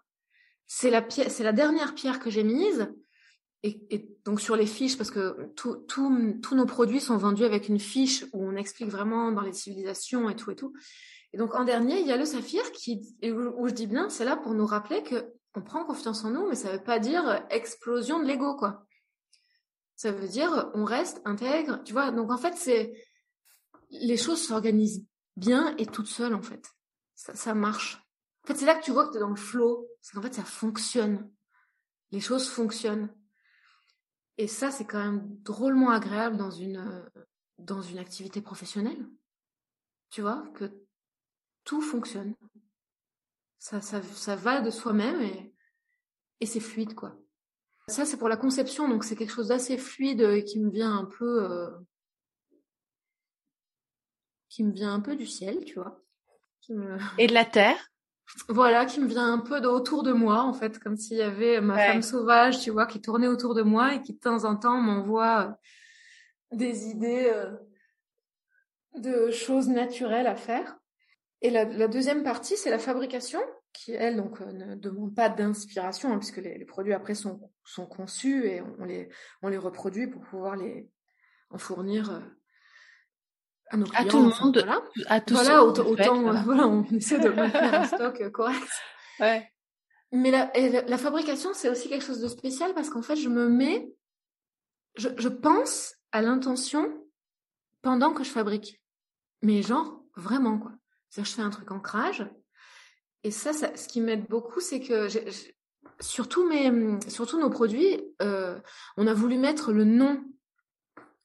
C'est 0.66 0.90
la 0.90 1.02
pierre, 1.02 1.30
c'est 1.30 1.42
la 1.42 1.52
dernière 1.52 1.94
pierre 1.94 2.20
que 2.20 2.30
j'ai 2.30 2.44
mise. 2.44 2.92
Et, 3.62 3.82
et, 3.90 4.08
donc 4.24 4.40
sur 4.40 4.56
les 4.56 4.66
fiches, 4.66 4.96
parce 4.96 5.10
que 5.10 5.52
tous 5.54 6.54
nos 6.54 6.66
produits 6.66 7.00
sont 7.00 7.16
vendus 7.18 7.44
avec 7.44 7.68
une 7.68 7.80
fiche 7.80 8.24
où 8.32 8.44
on 8.44 8.56
explique 8.56 8.88
vraiment 8.88 9.32
dans 9.32 9.42
les 9.42 9.52
civilisations 9.52 10.30
et 10.30 10.36
tout 10.36 10.50
et 10.50 10.56
tout. 10.56 10.72
Et 11.32 11.38
donc 11.38 11.54
en 11.54 11.64
dernier, 11.64 12.00
il 12.00 12.06
y 12.06 12.12
a 12.12 12.16
le 12.16 12.24
saphir 12.24 12.62
qui, 12.72 13.00
où 13.22 13.68
je 13.68 13.74
dis 13.74 13.86
bien, 13.86 14.08
c'est 14.08 14.24
là 14.24 14.36
pour 14.36 14.54
nous 14.54 14.66
rappeler 14.66 15.02
que 15.02 15.32
on 15.54 15.62
prend 15.62 15.84
confiance 15.84 16.24
en 16.24 16.30
nous, 16.30 16.48
mais 16.48 16.54
ça 16.54 16.72
veut 16.72 16.82
pas 16.82 16.98
dire 16.98 17.44
explosion 17.50 18.20
de 18.20 18.26
l'ego, 18.26 18.56
quoi. 18.56 18.86
Ça 19.96 20.12
veut 20.12 20.28
dire 20.28 20.70
on 20.74 20.84
reste 20.84 21.20
intègre, 21.24 21.82
tu 21.84 21.92
vois. 21.92 22.10
Donc 22.10 22.30
en 22.30 22.38
fait, 22.38 22.56
c'est 22.56 22.92
les 23.90 24.16
choses 24.16 24.42
s'organisent 24.42 25.04
bien 25.36 25.76
et 25.76 25.86
toutes 25.86 26.06
seules 26.06 26.34
en 26.34 26.42
fait. 26.42 26.64
Ça, 27.14 27.34
ça 27.34 27.54
marche. 27.54 28.02
En 28.44 28.48
fait, 28.48 28.54
c'est 28.54 28.66
là 28.66 28.74
que 28.74 28.84
tu 28.84 28.92
vois 28.92 29.06
que 29.06 29.12
tu 29.12 29.18
es 29.18 29.20
dans 29.20 29.28
le 29.28 29.36
flow. 29.36 29.86
C'est 30.00 30.14
qu'en 30.14 30.22
fait, 30.22 30.34
ça 30.34 30.44
fonctionne. 30.44 31.30
Les 32.12 32.20
choses 32.20 32.48
fonctionnent. 32.48 33.14
Et 34.38 34.46
ça, 34.46 34.70
c'est 34.70 34.86
quand 34.86 35.04
même 35.04 35.26
drôlement 35.42 35.90
agréable 35.90 36.36
dans 36.36 36.50
une 36.50 37.04
dans 37.58 37.82
une 37.82 37.98
activité 37.98 38.40
professionnelle. 38.40 39.06
Tu 40.08 40.22
vois 40.22 40.44
que 40.54 40.72
tout 41.64 41.80
fonctionne. 41.80 42.34
Ça, 43.58 43.80
ça, 43.80 44.02
ça 44.02 44.36
va 44.36 44.60
de 44.60 44.70
soi-même 44.70 45.20
et, 45.20 45.54
et 46.40 46.46
c'est 46.46 46.60
fluide, 46.60 46.94
quoi. 46.94 47.16
Ça, 47.88 48.04
c'est 48.04 48.16
pour 48.16 48.28
la 48.28 48.36
conception, 48.36 48.88
donc 48.88 49.04
c'est 49.04 49.16
quelque 49.16 49.32
chose 49.32 49.48
d'assez 49.48 49.76
fluide 49.76 50.20
et 50.20 50.44
qui 50.44 50.60
me 50.60 50.70
vient 50.70 50.96
un 50.96 51.04
peu, 51.04 51.44
euh, 51.44 51.68
qui 54.48 54.62
me 54.62 54.72
vient 54.72 54.94
un 54.94 55.00
peu 55.00 55.16
du 55.16 55.26
ciel, 55.26 55.64
tu 55.64 55.74
vois. 55.74 56.00
Et 57.18 57.26
de 57.26 57.34
la 57.34 57.44
terre? 57.44 57.76
Voilà, 58.48 58.86
qui 58.86 59.00
me 59.00 59.08
vient 59.08 59.32
un 59.32 59.40
peu 59.40 59.60
de, 59.60 59.66
autour 59.66 60.04
de 60.04 60.12
moi, 60.12 60.42
en 60.42 60.52
fait, 60.52 60.78
comme 60.78 60.96
s'il 60.96 61.16
y 61.16 61.22
avait 61.22 61.60
ma 61.60 61.76
femme 61.76 62.02
sauvage, 62.02 62.60
tu 62.60 62.70
vois, 62.70 62.86
qui 62.86 63.00
tournait 63.00 63.26
autour 63.26 63.56
de 63.56 63.62
moi 63.62 63.94
et 63.94 64.02
qui 64.02 64.12
de 64.12 64.20
temps 64.20 64.44
en 64.44 64.54
temps 64.54 64.80
m'envoie 64.80 65.58
euh, 66.52 66.56
des 66.56 66.86
idées 66.86 67.28
euh, 67.34 67.50
de 68.96 69.32
choses 69.32 69.68
naturelles 69.68 70.28
à 70.28 70.36
faire. 70.36 70.79
Et 71.42 71.50
la, 71.50 71.64
la 71.64 71.88
deuxième 71.88 72.22
partie, 72.22 72.56
c'est 72.56 72.70
la 72.70 72.78
fabrication, 72.78 73.40
qui 73.72 73.92
elle 73.92 74.16
donc 74.16 74.40
euh, 74.40 74.52
ne 74.52 74.74
demande 74.74 75.14
pas 75.14 75.28
d'inspiration, 75.28 76.12
hein, 76.12 76.18
puisque 76.18 76.36
les, 76.38 76.58
les, 76.58 76.64
produits 76.64 76.92
après 76.92 77.14
sont, 77.14 77.40
sont 77.64 77.86
conçus 77.86 78.46
et 78.46 78.62
on 78.78 78.84
les, 78.84 79.08
on 79.42 79.48
les 79.48 79.58
reproduit 79.58 80.06
pour 80.06 80.22
pouvoir 80.22 80.56
les 80.56 80.90
en 81.50 81.58
fournir 81.58 82.10
euh, 82.10 82.20
à 83.68 83.76
nos 83.76 83.86
clients. 83.86 84.00
À 84.00 84.04
tout 84.04 84.18
le 84.18 84.44
monde, 84.44 84.58
voilà. 84.58 84.82
à 85.06 85.20
tous 85.20 85.34
voilà, 85.34 85.64
autant, 85.64 85.86
autant 85.86 86.22
voilà. 86.22 86.42
voilà. 86.42 86.68
on 86.68 86.84
essaie 86.84 87.18
de 87.18 87.30
maintenir 87.30 87.74
un 87.74 87.84
stock 87.86 88.30
correct. 88.30 88.68
Ouais. 89.18 89.50
Mais 90.12 90.30
la, 90.30 90.50
la, 90.54 90.82
la 90.82 90.98
fabrication, 90.98 91.50
c'est 91.54 91.68
aussi 91.68 91.88
quelque 91.88 92.04
chose 92.04 92.20
de 92.20 92.28
spécial 92.28 92.74
parce 92.74 92.90
qu'en 92.90 93.02
fait, 93.02 93.16
je 93.16 93.28
me 93.28 93.48
mets, 93.48 93.92
je, 94.96 95.08
je 95.16 95.28
pense 95.28 95.94
à 96.12 96.20
l'intention 96.20 96.92
pendant 97.82 98.12
que 98.12 98.24
je 98.24 98.30
fabrique. 98.30 98.82
Mais 99.42 99.62
genre, 99.62 100.02
vraiment, 100.16 100.58
quoi. 100.58 100.72
Je 101.16 101.22
fais 101.22 101.42
un 101.42 101.50
truc 101.50 101.70
ancrage. 101.70 102.26
Et 103.24 103.30
ça, 103.30 103.52
ça 103.52 103.76
ce 103.76 103.88
qui 103.88 104.00
m'aide 104.00 104.26
beaucoup, 104.28 104.60
c'est 104.60 104.80
que 104.80 105.08
surtout 106.00 106.48
mes, 106.48 106.98
surtout 107.08 107.38
nos 107.38 107.50
produits, 107.50 108.00
euh, 108.22 108.58
on 108.96 109.06
a 109.06 109.14
voulu 109.14 109.38
mettre 109.38 109.72
le 109.72 109.84
nom, 109.84 110.22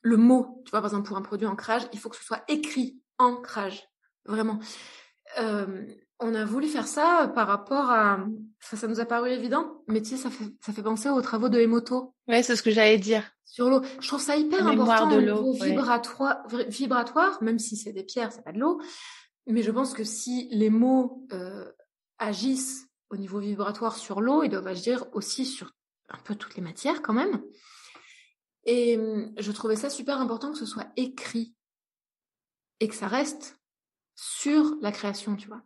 le 0.01 0.17
mot. 0.17 0.61
Tu 0.65 0.71
vois, 0.71 0.81
par 0.81 0.91
exemple, 0.91 1.07
pour 1.07 1.17
un 1.17 1.21
produit 1.21 1.47
ancrage, 1.47 1.83
il 1.93 1.99
faut 1.99 2.09
que 2.09 2.17
ce 2.17 2.23
soit 2.23 2.43
écrit 2.47 2.99
ancrage, 3.17 3.87
vraiment. 4.25 4.59
Euh, 5.39 5.85
on 6.19 6.33
a 6.33 6.45
voulu 6.45 6.67
faire 6.67 6.87
ça 6.87 7.31
par 7.33 7.47
rapport 7.47 7.89
à, 7.89 8.19
ça, 8.59 8.77
ça 8.77 8.87
nous 8.87 8.99
a 8.99 9.05
paru 9.05 9.31
évident, 9.31 9.83
mais 9.87 10.01
tu 10.01 10.11
sais, 10.11 10.17
ça 10.17 10.29
fait, 10.29 10.45
ça 10.61 10.71
fait 10.71 10.83
penser 10.83 11.09
aux 11.09 11.21
travaux 11.21 11.49
de 11.49 11.59
Emoto. 11.59 12.13
Ouais, 12.27 12.41
c'est 12.41 12.55
ce 12.55 12.63
que 12.63 12.71
j'allais 12.71 12.97
dire. 12.97 13.23
Sur 13.43 13.69
l'eau. 13.69 13.81
Je 13.99 14.07
trouve 14.07 14.21
ça 14.21 14.37
hyper 14.37 14.65
important 14.65 15.09
de 15.09 15.17
au 15.17 15.21
niveau 15.21 15.53
vibratoire, 15.53 16.43
vibratoire, 16.67 17.41
même 17.43 17.59
si 17.59 17.75
c'est 17.75 17.93
des 17.93 18.03
pierres, 18.03 18.31
c'est 18.31 18.43
pas 18.43 18.51
de 18.53 18.59
l'eau. 18.59 18.81
Mais 19.47 19.61
je 19.61 19.71
pense 19.71 19.93
que 19.93 20.03
si 20.03 20.47
les 20.51 20.69
mots 20.69 21.27
euh, 21.31 21.71
agissent 22.17 22.87
au 23.09 23.17
niveau 23.17 23.39
vibratoire 23.39 23.95
sur 23.95 24.21
l'eau, 24.21 24.43
ils 24.43 24.49
doivent 24.49 24.67
agir 24.67 25.05
aussi 25.13 25.45
sur 25.45 25.73
un 26.09 26.17
peu 26.19 26.35
toutes 26.35 26.55
les 26.55 26.61
matières 26.61 27.01
quand 27.01 27.13
même. 27.13 27.43
Et 28.65 28.97
hum, 28.97 29.33
je 29.37 29.51
trouvais 29.51 29.75
ça 29.75 29.89
super 29.89 30.19
important 30.19 30.51
que 30.51 30.57
ce 30.57 30.65
soit 30.65 30.87
écrit 30.97 31.55
et 32.79 32.87
que 32.87 32.95
ça 32.95 33.07
reste 33.07 33.59
sur 34.15 34.75
la 34.81 34.91
création, 34.91 35.35
tu 35.35 35.47
vois. 35.47 35.61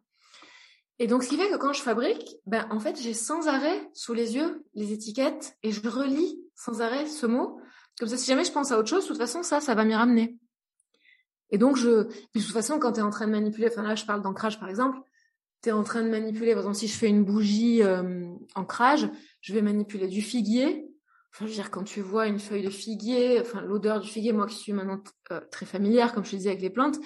Et 1.02 1.08
donc, 1.08 1.24
ce 1.24 1.30
qui 1.30 1.38
fait 1.38 1.50
que 1.50 1.56
quand 1.56 1.72
je 1.72 1.82
fabrique, 1.82 2.36
ben, 2.46 2.68
en 2.72 2.80
fait, 2.80 3.02
j'ai 3.02 3.14
sans 3.14 3.48
arrêt 3.48 3.90
sous 3.94 4.14
les 4.14 4.36
yeux 4.36 4.66
les 4.74 4.92
étiquettes 4.92 5.58
et 5.64 5.72
je 5.72 5.88
relis 5.88 6.38
sans 6.56 6.82
arrêt 6.82 7.06
ce 7.08 7.26
mot. 7.26 7.62
Comme 7.98 8.10
ça, 8.10 8.18
si 8.18 8.26
jamais 8.26 8.44
je 8.44 8.52
pense 8.52 8.72
à 8.72 8.78
autre 8.78 8.90
chose, 8.90 9.04
de 9.04 9.08
toute 9.08 9.18
façon, 9.18 9.42
ça, 9.42 9.62
ça 9.62 9.76
va 9.76 9.86
m'y 9.86 9.96
ramener. 9.96 10.38
Et 11.52 11.58
donc, 11.58 11.78
je, 11.78 11.90
de 11.90 12.10
toute 12.34 12.44
façon, 12.44 12.80
quand 12.80 12.94
tu 12.94 13.00
es 13.00 13.04
en 13.04 13.10
train 13.10 13.26
de 13.28 13.32
manipuler, 13.32 13.68
enfin 13.68 13.84
là, 13.84 13.96
je 13.96 14.06
parle 14.06 14.22
d'ancrage 14.22 14.60
par 14.60 14.70
exemple, 14.70 15.00
tu 15.62 15.70
es 15.70 15.72
en 15.72 15.84
train 15.84 16.04
de 16.04 16.10
manipuler, 16.10 16.52
par 16.52 16.60
exemple, 16.60 16.78
si 16.78 16.88
je 16.88 16.98
fais 16.98 17.10
une 17.10 17.24
bougie 17.24 17.84
euh, 17.84 18.28
ancrage, 18.56 19.10
je 19.42 19.54
vais 19.54 19.62
manipuler 19.62 20.08
du 20.08 20.22
figuier. 20.22 20.86
Enfin, 21.34 21.46
je 21.46 21.50
veux 21.52 21.56
dire, 21.56 21.72
quand 21.72 21.84
tu 21.84 22.02
vois 22.02 22.28
une 22.28 22.40
feuille 22.40 22.64
de 22.64 22.70
figuier, 22.70 23.40
enfin, 23.42 23.62
l'odeur 23.62 24.00
du 24.00 24.08
figuier, 24.08 24.32
moi 24.32 24.48
qui 24.48 24.56
suis 24.56 24.74
maintenant 24.74 25.02
euh, 25.32 25.42
très 25.52 25.66
familière, 25.66 26.14
comme 26.14 26.24
je 26.26 26.32
te 26.32 26.36
disais 26.36 26.50
avec 26.50 26.62
les 26.62 26.70
plantes, 26.70 27.00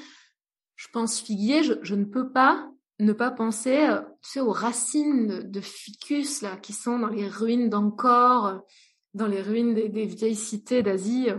je 0.76 0.88
pense 0.92 1.20
figuier, 1.20 1.64
je, 1.64 1.96
ne 1.96 2.06
peux 2.06 2.32
pas 2.32 2.70
ne 3.00 3.14
pas 3.14 3.32
penser, 3.32 3.88
tu 4.22 4.30
sais, 4.30 4.40
aux 4.40 4.52
racines 4.52 5.50
de, 5.50 5.62
ficus 5.62 6.42
là 6.42 6.58
qui 6.58 6.74
sont 6.74 7.00
dans 7.00 7.10
les 7.10 7.28
ruines 7.28 7.70
d'Angkor, 7.70 8.62
dans 9.14 9.28
les 9.28 9.42
ruines 9.42 9.74
des, 9.74 10.06
vieilles 10.06 10.36
cités 10.36 10.84
d'Asie. 10.84 11.30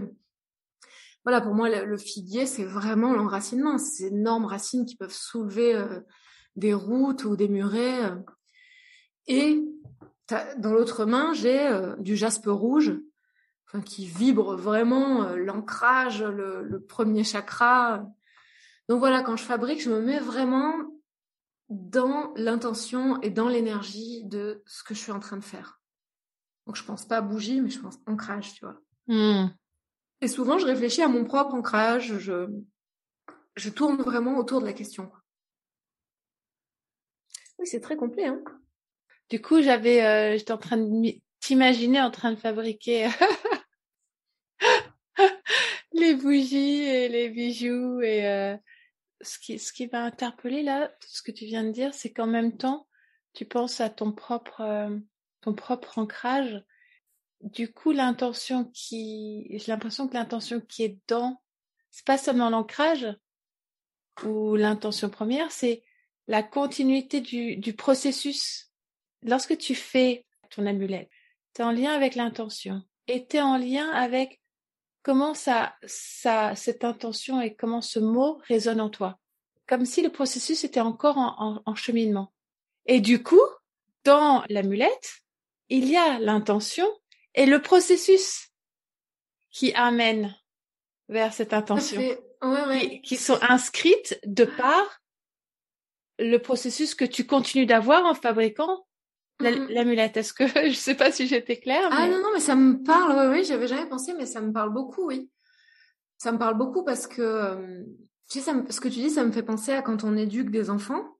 Voilà, 1.24 1.40
pour 1.40 1.54
moi, 1.54 1.68
le, 1.68 1.96
figuier, 1.96 2.46
c'est 2.46 2.64
vraiment 2.64 3.12
l'enracinement, 3.12 3.78
ces 3.78 4.06
énormes 4.06 4.44
racines 4.44 4.84
qui 4.84 4.96
peuvent 4.96 5.12
soulever 5.12 5.82
des 6.56 6.74
routes 6.74 7.24
ou 7.24 7.34
des 7.34 7.48
murets. 7.48 8.12
Et 9.26 9.64
dans 10.58 10.72
l'autre 10.74 11.06
main, 11.06 11.32
j'ai 11.32 11.94
du 11.98 12.14
jaspe 12.14 12.46
rouge, 12.46 12.92
qui 13.80 14.06
vibre 14.06 14.56
vraiment 14.56 15.30
l'ancrage, 15.34 16.22
le, 16.22 16.84
premier 16.86 17.24
chakra. 17.24 18.06
Donc 18.88 18.98
voilà, 18.98 19.22
quand 19.22 19.36
je 19.36 19.44
fabrique, 19.44 19.82
je 19.82 19.90
me 19.90 20.00
mets 20.00 20.20
vraiment 20.20 20.74
dans 21.70 22.32
l'intention 22.36 23.20
et 23.22 23.30
dans 23.30 23.48
l'énergie 23.48 24.24
de 24.24 24.62
ce 24.66 24.84
que 24.84 24.94
je 24.94 25.00
suis 25.00 25.12
en 25.12 25.20
train 25.20 25.36
de 25.36 25.44
faire. 25.44 25.80
Donc 26.66 26.76
je 26.76 26.84
pense 26.84 27.06
pas 27.06 27.20
bougie, 27.20 27.60
mais 27.60 27.70
je 27.70 27.80
pense 27.80 27.98
ancrage, 28.06 28.54
tu 28.54 28.64
vois. 28.64 28.80
Hmm. 29.06 29.48
Et 30.24 30.28
souvent, 30.28 30.56
je 30.56 30.64
réfléchis 30.64 31.02
à 31.02 31.08
mon 31.08 31.26
propre 31.26 31.52
ancrage. 31.52 32.18
Je, 32.18 32.48
je 33.56 33.68
tourne 33.68 34.00
vraiment 34.00 34.38
autour 34.38 34.62
de 34.62 34.64
la 34.64 34.72
question. 34.72 35.12
Oui, 37.58 37.66
c'est 37.66 37.82
très 37.82 37.96
complet. 37.96 38.24
Hein 38.24 38.42
du 39.28 39.42
coup, 39.42 39.60
j'avais, 39.60 40.02
euh, 40.02 40.38
j'étais 40.38 40.52
en 40.52 40.58
train 40.58 40.78
de 40.78 41.12
t'imaginer 41.40 42.00
en 42.00 42.10
train 42.10 42.30
de 42.30 42.36
fabriquer 42.36 43.10
les 45.92 46.14
bougies 46.14 46.84
et 46.84 47.10
les 47.10 47.28
bijoux 47.28 48.00
et 48.00 48.26
euh, 48.26 48.56
ce 49.20 49.38
qui, 49.38 49.58
ce 49.58 49.74
qui 49.74 49.88
va 49.88 50.04
interpeller 50.04 50.62
là, 50.62 50.88
tout 50.88 51.08
ce 51.10 51.22
que 51.22 51.32
tu 51.32 51.44
viens 51.44 51.64
de 51.64 51.70
dire, 51.70 51.92
c'est 51.92 52.14
qu'en 52.14 52.26
même 52.26 52.56
temps, 52.56 52.88
tu 53.34 53.44
penses 53.44 53.82
à 53.82 53.90
ton 53.90 54.10
propre, 54.10 54.62
euh, 54.62 54.96
ton 55.42 55.52
propre 55.52 55.98
ancrage. 55.98 56.64
Du 57.44 57.70
coup, 57.70 57.92
l'intention 57.92 58.64
qui, 58.72 59.46
j'ai 59.50 59.70
l'impression 59.70 60.08
que 60.08 60.14
l'intention 60.14 60.62
qui 60.62 60.82
est 60.82 60.98
dans, 61.08 61.42
c'est 61.90 62.06
pas 62.06 62.16
seulement 62.16 62.48
l'ancrage 62.48 63.06
ou 64.24 64.56
l'intention 64.56 65.10
première, 65.10 65.52
c'est 65.52 65.82
la 66.26 66.42
continuité 66.42 67.20
du, 67.20 67.56
du 67.56 67.74
processus. 67.74 68.72
Lorsque 69.22 69.58
tu 69.58 69.74
fais 69.74 70.24
ton 70.48 70.64
amulette, 70.64 71.10
tu 71.54 71.60
es 71.60 71.64
en 71.66 71.70
lien 71.70 71.92
avec 71.92 72.14
l'intention 72.14 72.82
et 73.08 73.26
tu 73.26 73.36
es 73.36 73.42
en 73.42 73.58
lien 73.58 73.90
avec 73.90 74.40
comment 75.02 75.34
ça, 75.34 75.74
ça, 75.84 76.56
cette 76.56 76.82
intention 76.82 77.42
et 77.42 77.54
comment 77.54 77.82
ce 77.82 77.98
mot 77.98 78.40
résonne 78.48 78.80
en 78.80 78.88
toi. 78.88 79.18
Comme 79.66 79.84
si 79.84 80.00
le 80.00 80.08
processus 80.08 80.64
était 80.64 80.80
encore 80.80 81.18
en, 81.18 81.60
en, 81.62 81.74
cheminement. 81.74 82.32
Et 82.86 83.00
du 83.00 83.22
coup, 83.22 83.40
dans 84.04 84.44
l'amulette, 84.48 85.20
il 85.68 85.90
y 85.90 85.96
a 85.96 86.18
l'intention 86.18 86.86
et 87.34 87.46
le 87.46 87.60
processus 87.60 88.50
qui 89.50 89.72
amène 89.74 90.34
vers 91.08 91.32
cette 91.32 91.52
intention, 91.52 92.00
Qui, 92.00 93.02
qui, 93.02 93.16
sont 93.16 93.38
inscrites 93.42 94.18
de 94.24 94.44
par 94.44 95.00
le 96.18 96.38
processus 96.38 96.94
que 96.94 97.04
tu 97.04 97.26
continues 97.26 97.66
d'avoir 97.66 98.04
en 98.04 98.14
fabriquant. 98.14 98.86
L'amulette, 99.40 100.16
est-ce 100.16 100.32
que 100.32 100.46
je 100.68 100.74
sais 100.74 100.94
pas 100.94 101.10
si 101.10 101.26
j'étais 101.26 101.58
claire 101.58 101.88
Ah 101.90 102.06
non 102.08 102.20
non 102.20 102.30
mais 102.32 102.40
ça 102.40 102.54
me 102.54 102.82
parle 102.82 103.30
oui 103.30 103.38
oui 103.38 103.44
j'avais 103.44 103.66
jamais 103.66 103.88
pensé 103.88 104.14
mais 104.14 104.26
ça 104.26 104.40
me 104.40 104.52
parle 104.52 104.72
beaucoup 104.72 105.06
oui. 105.06 105.28
Ça 106.18 106.30
me 106.30 106.38
parle 106.38 106.56
beaucoup 106.56 106.84
parce 106.84 107.08
que 107.08 107.20
euh, 107.20 107.84
tu 108.30 108.38
sais 108.38 108.44
ça 108.44 108.54
ce 108.70 108.80
que 108.80 108.88
tu 108.88 109.00
dis 109.00 109.10
ça 109.10 109.24
me 109.24 109.32
fait 109.32 109.42
penser 109.42 109.72
à 109.72 109.82
quand 109.82 110.04
on 110.04 110.16
éduque 110.16 110.50
des 110.50 110.70
enfants. 110.70 111.18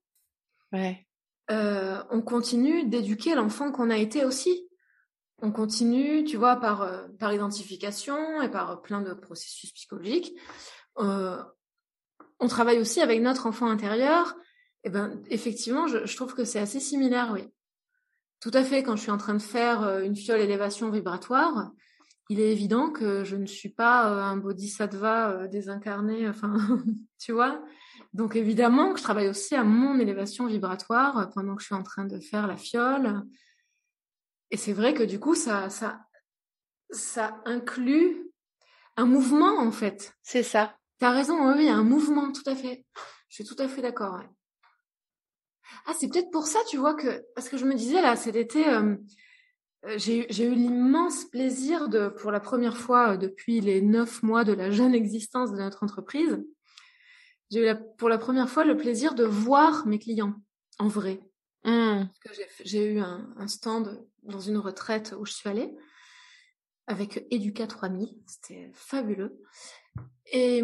Ouais. 0.73 1.07
Euh, 1.51 2.03
on 2.11 2.23
continue 2.23 2.87
d'éduquer 2.87 3.35
l'enfant 3.35 3.73
qu'on 3.73 3.91
a 3.91 3.99
été 3.99 4.25
aussi 4.25 4.69
on 5.45 5.53
continue 5.53 6.25
tu 6.25 6.37
vois 6.37 6.57
par 6.57 6.83
euh, 6.83 7.07
par 7.19 7.33
identification 7.33 8.43
et 8.43 8.51
par 8.51 8.83
plein 8.83 9.01
de 9.01 9.15
processus 9.15 9.73
psychologiques 9.73 10.33
euh, 10.99 11.43
on 12.41 12.49
travaille 12.49 12.79
aussi 12.79 13.01
avec 13.01 13.21
notre 13.21 13.47
enfant 13.47 13.69
intérieur 13.69 14.37
et 14.85 14.89
eh 14.89 14.91
ben 14.91 15.23
effectivement 15.31 15.87
je, 15.87 16.05
je 16.07 16.17
trouve 16.17 16.35
que 16.35 16.45
c'est 16.45 16.59
assez 16.59 16.81
similaire 16.81 17.31
oui 17.33 17.49
tout 18.45 18.51
à 18.53 18.63
fait, 18.63 18.83
quand 18.83 18.95
je 18.95 19.01
suis 19.01 19.11
en 19.11 19.17
train 19.17 19.33
de 19.33 19.41
faire 19.41 19.83
euh, 19.85 20.03
une 20.03 20.15
fiole 20.15 20.39
élévation 20.39 20.91
vibratoire, 20.91 21.73
il 22.29 22.41
est 22.41 22.53
évident 22.53 22.91
que 22.91 23.25
je 23.25 23.37
ne 23.37 23.47
suis 23.47 23.71
pas 23.71 24.13
euh, 24.13 24.21
un 24.21 24.37
bodhisattva 24.37 25.31
euh, 25.31 25.49
désincarné, 25.49 26.29
enfin, 26.29 26.55
tu 27.19 27.33
vois. 27.33 27.65
Donc 28.13 28.37
évidemment 28.37 28.93
que 28.93 28.99
je 28.99 29.03
travaille 29.03 29.29
aussi 29.29 29.55
à 29.55 29.65
mon 29.65 29.99
élévation 29.99 30.47
vibratoire 30.47 31.31
pendant 31.31 31.57
que 31.57 31.63
je 31.63 31.69
suis 31.69 31.75
en 31.75 31.83
train 31.83 32.05
de 32.05 32.21
faire 32.21 32.47
la 32.47 32.59
fiole. 32.59 33.23
Et 34.51 34.57
c'est 34.57 34.73
vrai 34.73 34.95
que 34.95 35.03
du 35.03 35.19
coup, 35.19 35.35
ça, 35.35 35.71
ça, 35.71 36.01
ça 36.91 37.41
inclut 37.45 38.31
un 38.97 39.07
mouvement 39.07 39.59
en 39.59 39.73
fait. 39.73 40.15
C'est 40.23 40.43
ça. 40.43 40.77
T'as 40.99 41.11
raison, 41.11 41.53
oui, 41.55 41.69
un 41.69 41.83
mouvement, 41.83 42.33
tout 42.33 42.49
à 42.49 42.55
fait. 42.55 42.85
Je 43.29 43.43
suis 43.43 43.45
tout 43.45 43.61
à 43.61 43.69
fait 43.69 43.83
d'accord. 43.83 44.21
Ah, 45.87 45.93
c'est 45.99 46.09
peut-être 46.09 46.31
pour 46.31 46.47
ça, 46.47 46.61
tu 46.69 46.77
vois, 46.77 46.95
que 46.95 47.25
parce 47.35 47.49
que 47.49 47.57
je 47.57 47.65
me 47.65 47.75
disais 47.75 48.01
là, 48.01 48.17
cet 48.17 48.37
été, 48.37 48.69
euh, 48.69 48.97
euh 49.87 49.99
j'ai 49.99 50.45
eu 50.45 50.55
l'immense 50.55 51.25
plaisir 51.25 51.89
de, 51.89 52.09
pour 52.09 52.31
la 52.31 52.41
première 52.41 52.77
fois 52.77 53.15
euh, 53.15 53.17
depuis 53.17 53.61
les 53.61 53.83
neuf 53.83 54.23
mois 54.23 54.45
de 54.45 54.53
la 54.53 54.71
jeune 54.71 54.95
existence 54.95 55.51
de 55.53 55.59
notre 55.59 55.83
entreprise, 55.83 56.43
j'ai 57.51 57.61
eu 57.61 57.65
la, 57.65 57.75
pour 57.75 58.09
la 58.09 58.19
première 58.19 58.49
fois 58.49 58.65
le 58.65 58.77
plaisir 58.77 59.15
de 59.15 59.25
voir 59.25 59.87
mes 59.87 59.99
clients 59.99 60.35
en 60.79 60.89
vrai. 60.89 61.21
Mmh. 61.65 62.05
J'ai 62.65 62.93
eu 62.93 63.01
un, 63.01 63.35
un, 63.37 63.49
stand 63.49 64.07
dans 64.25 64.41
une 64.41 64.59
retraite 64.59 65.15
où 65.19 65.25
je 65.25 65.33
suis 65.33 65.49
allée 65.49 65.75
avec 66.87 67.27
Educa 67.31 67.67
3000, 67.67 68.09
c'était 68.27 68.71
fabuleux. 68.75 69.41
Et, 70.33 70.63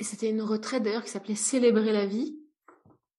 c'était 0.00 0.30
une 0.30 0.42
retraite 0.42 0.82
d'ailleurs 0.82 1.04
qui 1.04 1.10
s'appelait 1.10 1.34
Célébrer 1.34 1.92
la 1.92 2.06
vie 2.06 2.38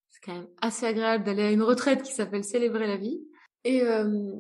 c'est 0.10 0.32
quand 0.32 0.34
même 0.34 0.50
assez 0.62 0.86
agréable 0.86 1.24
d'aller 1.24 1.44
à 1.44 1.52
une 1.52 1.62
retraite 1.62 2.04
qui 2.04 2.12
s'appelle 2.12 2.44
Célébrer 2.44 2.88
la 2.88 2.98
vie. 2.98 3.22
Et, 3.64 3.84
euh, 3.84 4.36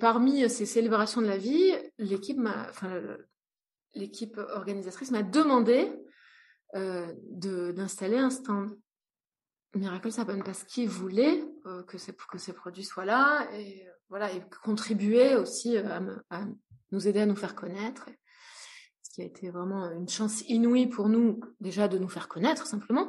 parmi 0.00 0.48
ces 0.50 0.66
célébrations 0.66 1.20
de 1.20 1.26
la 1.26 1.36
vie, 1.36 1.72
l'équipe 1.98 2.40
organisatrice 4.36 5.10
m'a 5.10 5.22
demandé 5.22 5.88
euh, 6.74 7.12
d'installer 7.30 8.18
un 8.18 8.30
stand. 8.30 8.76
Miracle 9.74 10.10
Sapon 10.10 10.40
parce 10.44 10.64
qu'ils 10.64 10.88
voulaient 10.88 11.44
euh, 11.66 11.82
que, 11.82 11.98
ces, 11.98 12.14
que 12.14 12.38
ces 12.38 12.52
produits 12.52 12.84
soient 12.84 13.04
là 13.04 13.46
et 13.52 13.86
voilà 14.08 14.32
et 14.32 14.42
contribuer 14.62 15.34
aussi 15.34 15.76
à, 15.76 16.00
à, 16.30 16.46
nous 16.90 17.06
aider 17.06 17.20
à 17.20 17.26
nous 17.26 17.36
faire 17.36 17.54
connaître. 17.54 18.08
Ce 19.02 19.10
qui 19.10 19.22
a 19.22 19.24
été 19.24 19.50
vraiment 19.50 19.90
une 19.90 20.08
chance 20.08 20.42
inouïe 20.48 20.86
pour 20.86 21.08
nous 21.08 21.40
déjà 21.60 21.88
de 21.88 21.98
nous 21.98 22.08
faire 22.08 22.28
connaître 22.28 22.66
simplement, 22.66 23.08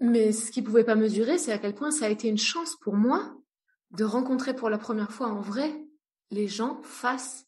mais 0.00 0.32
ce 0.32 0.50
qu'ils 0.50 0.64
pouvaient 0.64 0.84
pas 0.84 0.96
mesurer, 0.96 1.38
c'est 1.38 1.52
à 1.52 1.58
quel 1.58 1.74
point 1.74 1.90
ça 1.90 2.06
a 2.06 2.08
été 2.08 2.28
une 2.28 2.38
chance 2.38 2.76
pour 2.76 2.94
moi 2.94 3.36
de 3.92 4.04
rencontrer 4.04 4.54
pour 4.54 4.70
la 4.70 4.78
première 4.78 5.12
fois 5.12 5.28
en 5.28 5.40
vrai 5.40 5.72
les 6.30 6.48
gens 6.48 6.80
face 6.82 7.46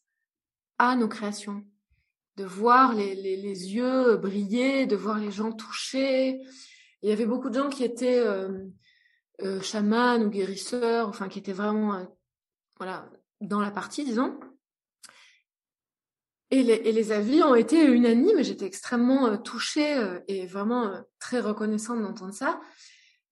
à 0.77 0.95
nos 0.95 1.07
créations, 1.07 1.65
de 2.37 2.45
voir 2.45 2.93
les 2.93 3.73
yeux 3.73 4.17
briller, 4.17 4.85
de 4.85 4.95
voir 4.95 5.19
les 5.19 5.31
gens 5.31 5.51
toucher. 5.51 6.41
Il 7.03 7.09
y 7.09 7.11
avait 7.11 7.25
beaucoup 7.25 7.49
de 7.49 7.55
gens 7.55 7.69
qui 7.69 7.83
étaient 7.83 8.19
euh, 8.19 8.65
euh, 9.41 9.61
chamans 9.61 10.21
ou 10.21 10.29
guérisseurs, 10.29 11.09
enfin 11.09 11.27
qui 11.27 11.39
étaient 11.39 11.53
vraiment 11.53 11.95
euh, 11.95 12.05
voilà 12.77 13.09
dans 13.41 13.59
la 13.59 13.71
partie, 13.71 14.05
disons. 14.05 14.39
Et 16.51 16.61
les, 16.61 17.11
avis 17.11 17.41
ont 17.41 17.55
été 17.55 17.83
unanimes. 17.83 18.43
J'étais 18.43 18.65
extrêmement 18.65 19.25
euh, 19.25 19.37
touchée 19.37 19.99
et 20.27 20.45
vraiment 20.45 21.03
très 21.17 21.39
reconnaissante 21.39 22.01
d'entendre 22.01 22.33
ça. 22.33 22.61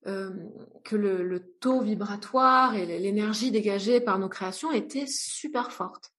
que 0.03 0.95
le, 0.95 1.53
taux 1.59 1.81
vibratoire 1.81 2.75
et 2.75 2.87
l'énergie 2.99 3.51
dégagée 3.51 4.01
par 4.01 4.17
nos 4.17 4.27
créations 4.27 4.71
était 4.71 5.05
super 5.05 5.71
forte. 5.71 6.11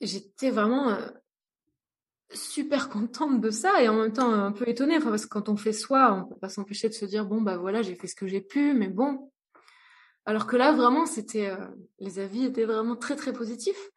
J'étais 0.00 0.50
vraiment 0.50 0.96
super 2.34 2.88
contente 2.88 3.40
de 3.40 3.50
ça 3.50 3.82
et 3.82 3.88
en 3.88 3.94
même 3.94 4.12
temps 4.12 4.32
un 4.32 4.52
peu 4.52 4.68
étonnée, 4.68 4.96
enfin, 4.96 5.10
parce 5.10 5.24
que 5.24 5.30
quand 5.30 5.48
on 5.48 5.56
fait 5.56 5.72
soi, 5.72 6.14
on 6.14 6.28
peut 6.28 6.40
pas 6.40 6.48
s'empêcher 6.48 6.88
de 6.88 6.94
se 6.94 7.04
dire 7.04 7.26
bon 7.26 7.40
bah 7.40 7.56
voilà 7.56 7.82
j'ai 7.82 7.94
fait 7.94 8.06
ce 8.06 8.14
que 8.14 8.26
j'ai 8.26 8.40
pu, 8.40 8.74
mais 8.74 8.88
bon. 8.88 9.30
Alors 10.24 10.46
que 10.46 10.56
là 10.56 10.72
vraiment 10.72 11.06
c'était 11.06 11.52
les 11.98 12.18
avis 12.18 12.44
étaient 12.44 12.64
vraiment 12.64 12.96
très 12.96 13.16
très 13.16 13.32
positifs. 13.32 13.90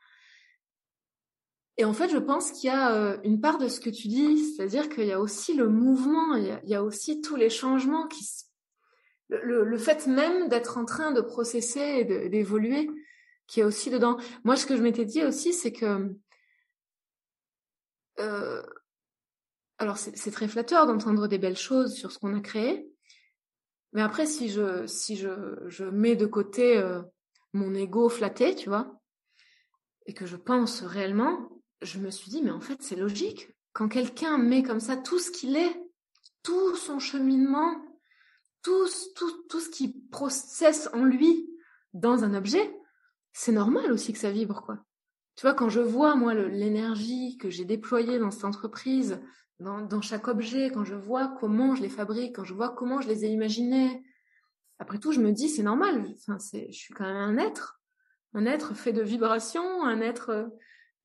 Et 1.77 1.83
en 1.83 1.93
fait, 1.93 2.09
je 2.09 2.17
pense 2.17 2.51
qu'il 2.51 2.69
y 2.69 2.73
a 2.73 2.95
euh, 2.95 3.17
une 3.23 3.41
part 3.41 3.57
de 3.57 3.67
ce 3.67 3.79
que 3.79 3.89
tu 3.89 4.07
dis, 4.07 4.45
c'est-à-dire 4.45 4.87
qu'il 4.87 5.05
y 5.05 5.11
a 5.11 5.19
aussi 5.19 5.53
le 5.53 5.67
mouvement, 5.67 6.35
il 6.35 6.57
y 6.63 6.75
a, 6.75 6.83
aussi 6.83 7.21
tous 7.21 7.35
les 7.35 7.49
changements 7.49 8.07
qui, 8.07 8.25
le, 9.27 9.65
le, 9.65 9.77
fait 9.77 10.07
même 10.07 10.47
d'être 10.47 10.77
en 10.77 10.85
train 10.85 11.11
de 11.11 11.19
processer 11.19 11.81
et 11.81 12.29
d'évoluer, 12.29 12.89
qui 13.47 13.59
est 13.59 13.63
aussi 13.63 13.89
dedans. 13.89 14.17
Moi, 14.45 14.55
ce 14.55 14.65
que 14.65 14.77
je 14.77 14.81
m'étais 14.81 15.05
dit 15.05 15.23
aussi, 15.23 15.51
c'est 15.51 15.73
que, 15.73 16.15
euh, 18.19 18.63
alors 19.77 19.97
c'est 19.97 20.31
très 20.31 20.47
flatteur 20.47 20.87
d'entendre 20.87 21.27
des 21.27 21.37
belles 21.37 21.57
choses 21.57 21.95
sur 21.95 22.11
ce 22.11 22.19
qu'on 22.19 22.35
a 22.35 22.41
créé. 22.41 22.89
Mais 23.93 24.01
après, 24.01 24.25
si 24.25 24.49
je, 24.49 24.85
si 24.87 25.15
je, 25.15 25.29
je 25.67 25.85
mets 25.85 26.15
de 26.15 26.25
côté 26.25 26.77
euh, 26.77 27.01
mon 27.53 27.73
ego 27.73 28.09
flatté, 28.09 28.55
tu 28.55 28.69
vois, 28.69 28.99
et 30.05 30.13
que 30.13 30.25
je 30.25 30.35
pense 30.35 30.81
réellement, 30.83 31.49
je 31.81 31.99
me 31.99 32.11
suis 32.11 32.29
dit, 32.29 32.41
mais 32.41 32.51
en 32.51 32.59
fait, 32.59 32.81
c'est 32.81 32.95
logique. 32.95 33.49
Quand 33.73 33.87
quelqu'un 33.87 34.37
met 34.37 34.63
comme 34.63 34.79
ça 34.79 34.97
tout 34.97 35.19
ce 35.19 35.31
qu'il 35.31 35.55
est, 35.55 35.81
tout 36.43 36.75
son 36.75 36.99
cheminement, 36.99 37.73
tout, 38.61 38.87
tout, 39.15 39.43
tout 39.49 39.59
ce 39.59 39.69
qui 39.69 39.99
processe 40.11 40.89
en 40.93 41.03
lui 41.03 41.49
dans 41.93 42.23
un 42.23 42.33
objet, 42.33 42.73
c'est 43.33 43.51
normal 43.51 43.91
aussi 43.91 44.13
que 44.13 44.19
ça 44.19 44.31
vibre, 44.31 44.61
quoi. 44.65 44.79
Tu 45.35 45.41
vois, 45.41 45.53
quand 45.53 45.69
je 45.69 45.81
vois, 45.81 46.15
moi, 46.15 46.33
l'énergie 46.33 47.37
que 47.37 47.49
j'ai 47.49 47.65
déployée 47.65 48.19
dans 48.19 48.31
cette 48.31 48.45
entreprise, 48.45 49.19
dans, 49.59 50.01
chaque 50.01 50.27
objet, 50.27 50.69
quand 50.73 50.83
je 50.83 50.95
vois 50.95 51.35
comment 51.39 51.75
je 51.75 51.81
les 51.81 51.89
fabrique, 51.89 52.35
quand 52.35 52.43
je 52.43 52.53
vois 52.53 52.69
comment 52.69 53.01
je 53.01 53.07
les 53.07 53.25
ai 53.25 53.29
imaginés, 53.29 54.03
après 54.79 54.97
tout, 54.97 55.11
je 55.11 55.19
me 55.19 55.31
dis, 55.31 55.49
c'est 55.49 55.63
normal. 55.63 56.05
Enfin, 56.15 56.37
je 56.39 56.71
suis 56.71 56.93
quand 56.93 57.05
même 57.05 57.15
un 57.15 57.37
être, 57.37 57.81
un 58.33 58.45
être 58.45 58.73
fait 58.73 58.93
de 58.93 59.01
vibrations, 59.01 59.83
un 59.83 60.01
être, 60.01 60.29
euh, 60.29 60.47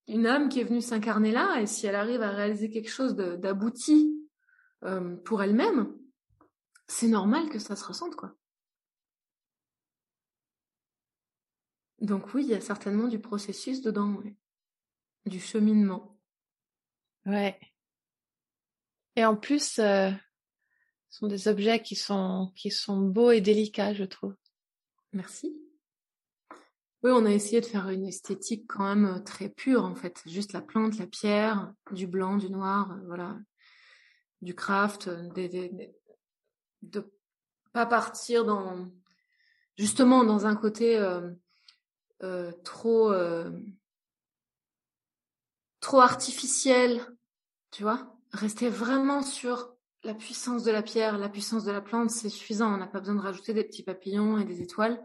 une 0.09 0.27
âme 0.27 0.49
qui 0.49 0.61
est 0.61 0.65
venue 0.65 0.81
s'incarner 0.81 1.31
là, 1.31 1.61
et 1.61 1.67
si 1.67 1.87
elle 1.87 1.95
arrive 1.95 2.23
à 2.23 2.31
réaliser 2.31 2.71
quelque 2.71 2.91
chose 2.91 3.15
d'abouti 3.15 4.13
euh, 4.85 5.17
pour 5.17 5.43
elle-même, 5.43 5.93
c'est 6.89 7.07
normal 7.07 7.49
que 7.49 7.61
ça 7.61 7.77
se 7.77 7.85
ressente, 7.85 8.17
quoi. 8.17 8.35
Donc 12.01 12.35
oui, 12.35 12.45
il 12.45 12.51
y 12.51 12.55
a 12.55 12.61
certainement 12.61 13.09
du 13.09 13.19
processus 13.19 13.83
dedans, 13.83 14.23
du 15.27 15.41
cheminement. 15.41 16.19
Ouais. 17.27 17.59
Et 19.17 19.25
en 19.25 19.37
plus, 19.37 19.79
euh, 19.79 20.11
ce 21.11 21.19
sont 21.19 21.27
des 21.27 21.49
objets 21.49 21.83
qui 21.83 21.97
sont 21.97 22.53
qui 22.57 22.71
sont 22.71 23.01
beaux 23.01 23.33
et 23.33 23.41
délicats, 23.41 23.93
je 23.93 24.05
trouve. 24.05 24.35
Merci. 25.13 25.55
Oui, 27.03 27.11
on 27.13 27.25
a 27.25 27.31
essayé 27.31 27.61
de 27.61 27.67
faire 27.67 27.89
une 27.89 28.07
esthétique 28.07 28.67
quand 28.69 28.85
même 28.85 29.07
euh, 29.07 29.21
très 29.21 29.49
pure 29.49 29.85
en 29.85 29.95
fait, 29.95 30.23
juste 30.27 30.53
la 30.53 30.61
plante, 30.61 30.99
la 30.99 31.07
pierre, 31.07 31.73
du 31.93 32.07
blanc, 32.07 32.37
du 32.37 32.51
noir, 32.51 32.93
euh, 32.93 33.07
voilà, 33.07 33.39
du 34.43 34.55
craft, 34.55 35.09
des, 35.35 35.49
des, 35.49 35.95
de 36.83 37.11
pas 37.73 37.87
partir 37.87 38.45
dans 38.45 38.91
justement 39.79 40.25
dans 40.25 40.47
un 40.47 40.57
côté 40.57 40.99
euh, 40.99 41.31
trop 42.65 43.13
euh, 43.13 43.51
trop 45.81 46.01
artificiel, 46.01 47.01
tu 47.71 47.83
vois. 47.83 48.17
Rester 48.33 48.69
vraiment 48.69 49.23
sur 49.23 49.75
la 50.05 50.15
puissance 50.15 50.63
de 50.63 50.71
la 50.71 50.83
pierre, 50.83 51.19
la 51.19 51.29
puissance 51.29 51.65
de 51.65 51.73
la 51.73 51.81
plante, 51.81 52.11
c'est 52.11 52.29
suffisant. 52.29 52.73
On 52.73 52.77
n'a 52.77 52.87
pas 52.87 53.01
besoin 53.01 53.17
de 53.17 53.21
rajouter 53.21 53.55
des 53.55 53.65
petits 53.65 53.83
papillons 53.83 54.39
et 54.39 54.45
des 54.45 54.63
étoiles. 54.63 55.03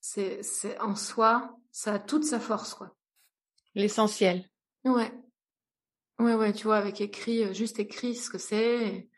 C'est 0.00 0.42
c'est 0.42 0.78
en 0.78 0.94
soi, 0.94 1.58
ça 1.72 1.94
a 1.94 1.98
toute 1.98 2.24
sa 2.24 2.40
force, 2.40 2.74
quoi. 2.74 2.96
L'essentiel. 3.74 4.48
Ouais. 4.84 5.12
Ouais, 6.18 6.34
ouais, 6.34 6.52
tu 6.52 6.64
vois, 6.64 6.76
avec 6.76 7.00
écrit, 7.00 7.44
euh, 7.44 7.52
juste 7.52 7.78
écrit 7.78 8.14
ce 8.14 8.30
que 8.30 8.38
c'est. 8.38 9.08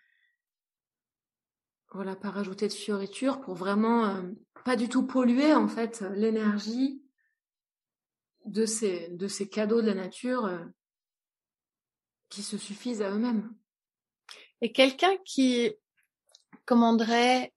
Voilà, 1.92 2.16
pas 2.16 2.30
rajouter 2.30 2.68
de 2.68 2.72
fioritures 2.72 3.40
pour 3.40 3.54
vraiment 3.54 4.22
pas 4.64 4.76
du 4.76 4.88
tout 4.88 5.06
polluer, 5.06 5.52
en 5.52 5.68
fait, 5.68 6.02
l'énergie 6.14 7.01
de 8.44 8.66
ces, 8.66 9.08
de 9.10 9.28
ces 9.28 9.48
cadeaux 9.48 9.82
de 9.82 9.86
la 9.86 9.94
nature 9.94 10.46
euh, 10.46 10.64
qui 12.28 12.42
se 12.42 12.58
suffisent 12.58 13.02
à 13.02 13.10
eux-mêmes. 13.10 13.54
Et 14.60 14.72
quelqu'un 14.72 15.16
qui 15.24 15.72
commanderait 16.64 17.52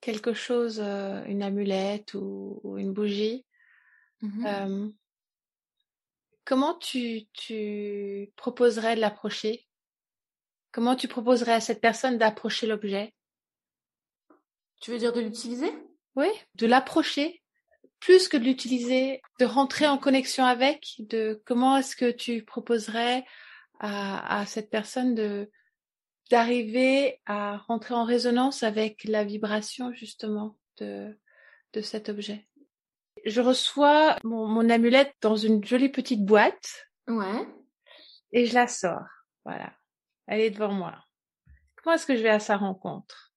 quelque 0.00 0.32
chose, 0.34 0.80
euh, 0.80 1.24
une 1.24 1.42
amulette 1.42 2.14
ou, 2.14 2.76
une 2.78 2.92
bougie, 2.92 3.44
mmh 4.20 4.46
euh, 4.46 4.88
comment 6.44 6.74
tu, 6.74 7.26
tu 7.32 8.30
proposerais 8.36 8.96
de 8.96 9.00
l'approcher? 9.00 9.66
Comment 10.72 10.96
tu 10.96 11.08
proposerais 11.08 11.54
à 11.54 11.60
cette 11.60 11.80
personne 11.80 12.18
d'approcher 12.18 12.66
l'objet? 12.66 13.14
Tu 14.80 14.90
veux 14.90 14.98
dire 14.98 15.12
de 15.12 15.20
l'utiliser? 15.20 15.72
Oui, 16.16 16.28
de 16.56 16.66
l'approcher 16.66 17.43
plus 18.04 18.28
que 18.28 18.36
de 18.36 18.44
l'utiliser, 18.44 19.22
de 19.40 19.46
rentrer 19.46 19.86
en 19.86 19.96
connexion 19.96 20.44
avec, 20.44 20.96
de 20.98 21.42
comment 21.46 21.78
est-ce 21.78 21.96
que 21.96 22.10
tu 22.10 22.44
proposerais 22.44 23.24
à, 23.80 24.40
à 24.40 24.46
cette 24.46 24.68
personne 24.68 25.14
de 25.14 25.50
d'arriver 26.30 27.20
à 27.24 27.56
rentrer 27.56 27.94
en 27.94 28.04
résonance 28.04 28.62
avec 28.62 29.04
la 29.04 29.24
vibration 29.24 29.90
justement 29.94 30.58
de, 30.76 31.18
de 31.72 31.80
cet 31.80 32.10
objet? 32.10 32.46
Je 33.24 33.40
reçois 33.40 34.18
mon, 34.22 34.48
mon 34.48 34.68
amulette 34.68 35.14
dans 35.22 35.36
une 35.36 35.64
jolie 35.64 35.88
petite 35.88 36.26
boîte. 36.26 36.90
Ouais. 37.08 37.48
Et 38.32 38.44
je 38.44 38.54
la 38.54 38.66
sors. 38.66 39.08
Voilà. 39.46 39.72
Elle 40.26 40.40
est 40.40 40.50
devant 40.50 40.72
moi. 40.72 40.94
Comment 41.76 41.96
est-ce 41.96 42.06
que 42.06 42.16
je 42.16 42.22
vais 42.22 42.28
à 42.28 42.40
sa 42.40 42.58
rencontre? 42.58 43.32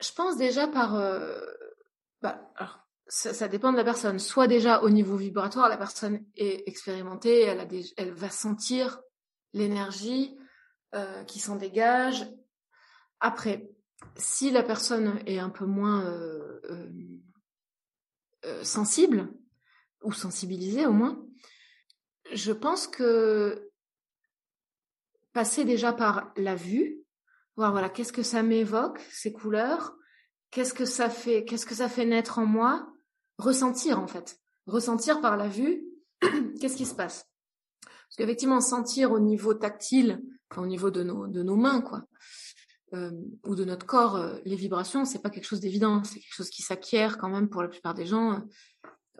Je 0.00 0.12
pense 0.12 0.36
déjà 0.36 0.68
par... 0.68 0.94
Euh... 0.94 1.40
Bah, 2.20 2.52
alors, 2.56 2.81
ça, 3.12 3.46
dépend 3.46 3.72
de 3.72 3.76
la 3.76 3.84
personne. 3.84 4.18
Soit 4.18 4.46
déjà 4.46 4.82
au 4.82 4.88
niveau 4.88 5.16
vibratoire, 5.16 5.68
la 5.68 5.76
personne 5.76 6.24
est 6.34 6.66
expérimentée, 6.66 7.42
elle, 7.42 8.12
va 8.12 8.30
sentir 8.30 9.02
l'énergie 9.52 10.34
euh, 10.94 11.22
qui 11.24 11.38
s'en 11.38 11.56
dégage. 11.56 12.26
Après, 13.20 13.68
si 14.16 14.50
la 14.50 14.62
personne 14.62 15.20
est 15.26 15.38
un 15.38 15.50
peu 15.50 15.66
moins 15.66 16.06
euh, 16.06 16.90
euh, 18.46 18.64
sensible, 18.64 19.28
ou 20.02 20.12
sensibilisée 20.12 20.86
au 20.86 20.92
moins, 20.92 21.22
je 22.32 22.52
pense 22.52 22.86
que 22.86 23.70
passer 25.34 25.66
déjà 25.66 25.92
par 25.92 26.32
la 26.36 26.56
vue, 26.56 26.98
voir 27.56 27.72
voilà 27.72 27.90
qu'est-ce 27.90 28.12
que 28.12 28.22
ça 28.22 28.42
m'évoque, 28.42 29.00
ces 29.10 29.34
couleurs, 29.34 29.94
qu'est-ce 30.50 30.72
que 30.72 30.86
ça 30.86 31.10
fait, 31.10 31.44
qu'est-ce 31.44 31.66
que 31.66 31.74
ça 31.74 31.90
fait 31.90 32.06
naître 32.06 32.38
en 32.38 32.46
moi, 32.46 32.91
ressentir 33.42 33.98
en 33.98 34.06
fait, 34.06 34.38
ressentir 34.66 35.20
par 35.20 35.36
la 35.36 35.48
vue, 35.48 35.84
qu'est-ce 36.60 36.76
qui 36.76 36.86
se 36.86 36.94
passe? 36.94 37.26
Parce 37.82 38.16
qu'effectivement, 38.16 38.60
sentir 38.60 39.12
au 39.12 39.20
niveau 39.20 39.54
tactile, 39.54 40.22
au 40.56 40.66
niveau 40.66 40.90
de 40.90 41.02
nos, 41.02 41.56
mains, 41.56 41.80
quoi, 41.80 42.04
euh, 42.92 43.10
ou 43.46 43.54
de 43.54 43.64
notre 43.64 43.86
corps, 43.86 44.16
euh, 44.16 44.38
les 44.44 44.56
vibrations, 44.56 45.04
c'est 45.04 45.22
pas 45.22 45.30
quelque 45.30 45.46
chose 45.46 45.60
d'évident, 45.60 46.04
c'est 46.04 46.20
quelque 46.20 46.34
chose 46.34 46.50
qui 46.50 46.62
s'acquiert 46.62 47.16
quand 47.16 47.30
même 47.30 47.48
pour 47.48 47.62
la 47.62 47.68
plupart 47.68 47.94
des 47.94 48.04
gens. 48.04 48.42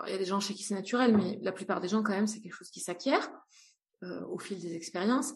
il 0.07 0.13
y 0.13 0.15
a 0.15 0.19
des 0.19 0.27
gens 0.27 0.41
chez 0.41 0.53
qui 0.53 0.63
c'est 0.63 0.75
naturel, 0.75 1.17
mais 1.17 1.39
la 1.41 1.53
plupart 1.53 1.81
des 1.81 1.89
gens 1.89 2.03
quand 2.03 2.13
même, 2.13 2.27
c'est 2.27 2.41
quelque 2.41 2.55
chose 2.55 2.71
qui 2.71 2.81
s'acquiert 2.81 3.31
euh, 4.03 4.25
au 4.27 4.39
fil 4.39 4.61
des 4.61 4.75
expériences. 4.75 5.33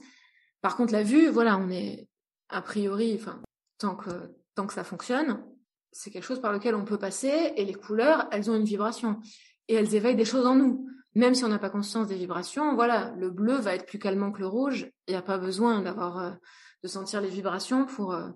Par 0.60 0.76
contre, 0.76 0.92
la 0.92 1.02
vue, 1.02 1.28
voilà, 1.28 1.56
on 1.56 1.70
est 1.70 2.08
a 2.50 2.60
priori, 2.60 3.18
tant 3.78 3.96
que 3.96 4.10
tant 4.54 4.66
que 4.66 4.74
ça 4.74 4.84
fonctionne, 4.84 5.44
c'est 5.96 6.10
quelque 6.10 6.24
chose 6.24 6.40
par 6.40 6.52
lequel 6.52 6.74
on 6.74 6.84
peut 6.84 6.98
passer 6.98 7.52
et 7.56 7.64
les 7.64 7.74
couleurs, 7.74 8.28
elles 8.30 8.50
ont 8.50 8.54
une 8.54 8.64
vibration 8.64 9.18
et 9.68 9.74
elles 9.74 9.94
éveillent 9.94 10.16
des 10.16 10.26
choses 10.26 10.46
en 10.46 10.54
nous. 10.54 10.86
Même 11.14 11.34
si 11.34 11.44
on 11.44 11.48
n'a 11.48 11.58
pas 11.58 11.70
conscience 11.70 12.08
des 12.08 12.16
vibrations, 12.16 12.74
voilà, 12.74 13.14
le 13.16 13.30
bleu 13.30 13.54
va 13.54 13.74
être 13.74 13.86
plus 13.86 13.98
calmant 13.98 14.30
que 14.30 14.40
le 14.40 14.46
rouge. 14.46 14.90
Il 15.08 15.12
n'y 15.12 15.16
a 15.16 15.22
pas 15.22 15.38
besoin 15.38 15.80
d'avoir 15.80 16.18
euh, 16.18 16.30
de 16.82 16.88
sentir 16.88 17.22
les 17.22 17.30
vibrations 17.30 17.86
pour 17.86 18.12
euh, 18.12 18.28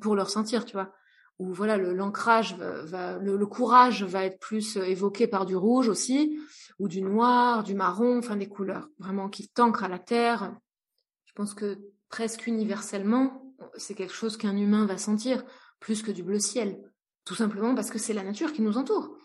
pour 0.00 0.14
le 0.14 0.22
ressentir, 0.22 0.64
tu 0.64 0.74
vois. 0.74 0.92
Ou 1.40 1.52
voilà, 1.52 1.76
le 1.76 1.92
l'ancrage 1.92 2.56
le, 2.56 3.44
courage 3.46 4.04
va 4.04 4.24
être 4.24 4.38
plus 4.38 4.76
euh, 4.76 4.84
évoqué 4.84 5.26
par 5.26 5.44
du 5.44 5.56
rouge 5.56 5.88
aussi, 5.88 6.38
ou 6.78 6.86
du 6.86 7.02
noir, 7.02 7.64
du 7.64 7.74
marron, 7.74 8.18
enfin 8.18 8.36
des 8.36 8.48
couleurs 8.48 8.88
vraiment 9.00 9.28
qui 9.28 9.48
t'ancrent 9.48 9.84
à 9.84 9.88
la 9.88 9.98
terre. 9.98 10.54
Je 11.24 11.32
pense 11.32 11.54
que 11.54 11.78
presque 12.08 12.46
universellement, 12.46 13.52
c'est 13.76 13.94
quelque 13.94 14.14
chose 14.14 14.36
qu'un 14.36 14.56
humain 14.56 14.86
va 14.86 14.98
sentir 14.98 15.44
plus 15.80 16.02
que 16.02 16.10
du 16.10 16.22
bleu 16.22 16.38
ciel. 16.38 16.82
Tout 17.24 17.34
simplement 17.34 17.74
parce 17.74 17.90
que 17.90 17.98
c'est 17.98 18.14
la 18.14 18.22
nature 18.22 18.52
qui 18.52 18.62
nous 18.62 18.78
entoure. 18.78 19.16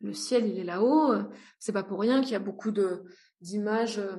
Le 0.00 0.12
ciel, 0.12 0.46
il 0.46 0.58
est 0.58 0.64
là-haut. 0.64 1.12
Euh, 1.12 1.24
c'est 1.58 1.72
pas 1.72 1.82
pour 1.82 2.00
rien 2.00 2.20
qu'il 2.20 2.32
y 2.32 2.36
a 2.36 2.40
beaucoup 2.40 2.70
d'images 3.40 3.98
euh, 3.98 4.16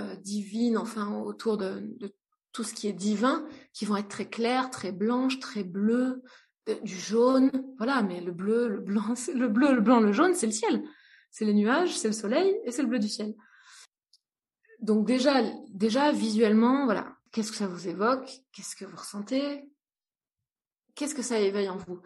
euh, 0.00 0.16
divines, 0.16 0.78
enfin 0.78 1.18
autour 1.18 1.58
de, 1.58 1.96
tout 2.52 2.64
ce 2.64 2.72
qui 2.72 2.88
est 2.88 2.94
divin, 2.94 3.46
qui 3.74 3.84
vont 3.84 3.96
être 3.96 4.08
très 4.08 4.28
claires, 4.28 4.70
très 4.70 4.92
blanches, 4.92 5.38
très 5.38 5.64
bleues, 5.64 6.22
du 6.82 6.96
jaune. 6.96 7.50
Voilà, 7.76 8.02
mais 8.02 8.20
le 8.20 8.32
bleu, 8.32 8.68
le 8.68 8.80
blanc, 8.80 9.14
le 9.34 9.48
bleu, 9.48 9.74
le 9.74 9.80
blanc, 9.80 10.00
le 10.00 10.12
jaune, 10.12 10.34
c'est 10.34 10.46
le 10.46 10.52
ciel. 10.52 10.82
C'est 11.30 11.44
les 11.44 11.54
nuages, 11.54 11.96
c'est 11.96 12.08
le 12.08 12.14
soleil 12.14 12.56
et 12.64 12.72
c'est 12.72 12.82
le 12.82 12.88
bleu 12.88 12.98
du 12.98 13.08
ciel. 13.08 13.34
Donc 14.80 15.06
déjà, 15.06 15.42
déjà 15.68 16.12
visuellement, 16.12 16.84
voilà, 16.86 17.16
qu'est-ce 17.32 17.50
que 17.50 17.56
ça 17.58 17.66
vous 17.66 17.88
évoque? 17.88 18.40
Qu'est-ce 18.52 18.74
que 18.74 18.84
vous 18.84 18.96
ressentez? 18.96 19.68
Qu'est-ce 20.96 21.14
que 21.14 21.22
ça 21.22 21.38
éveille 21.38 21.68
en 21.68 21.76
vous? 21.76 22.00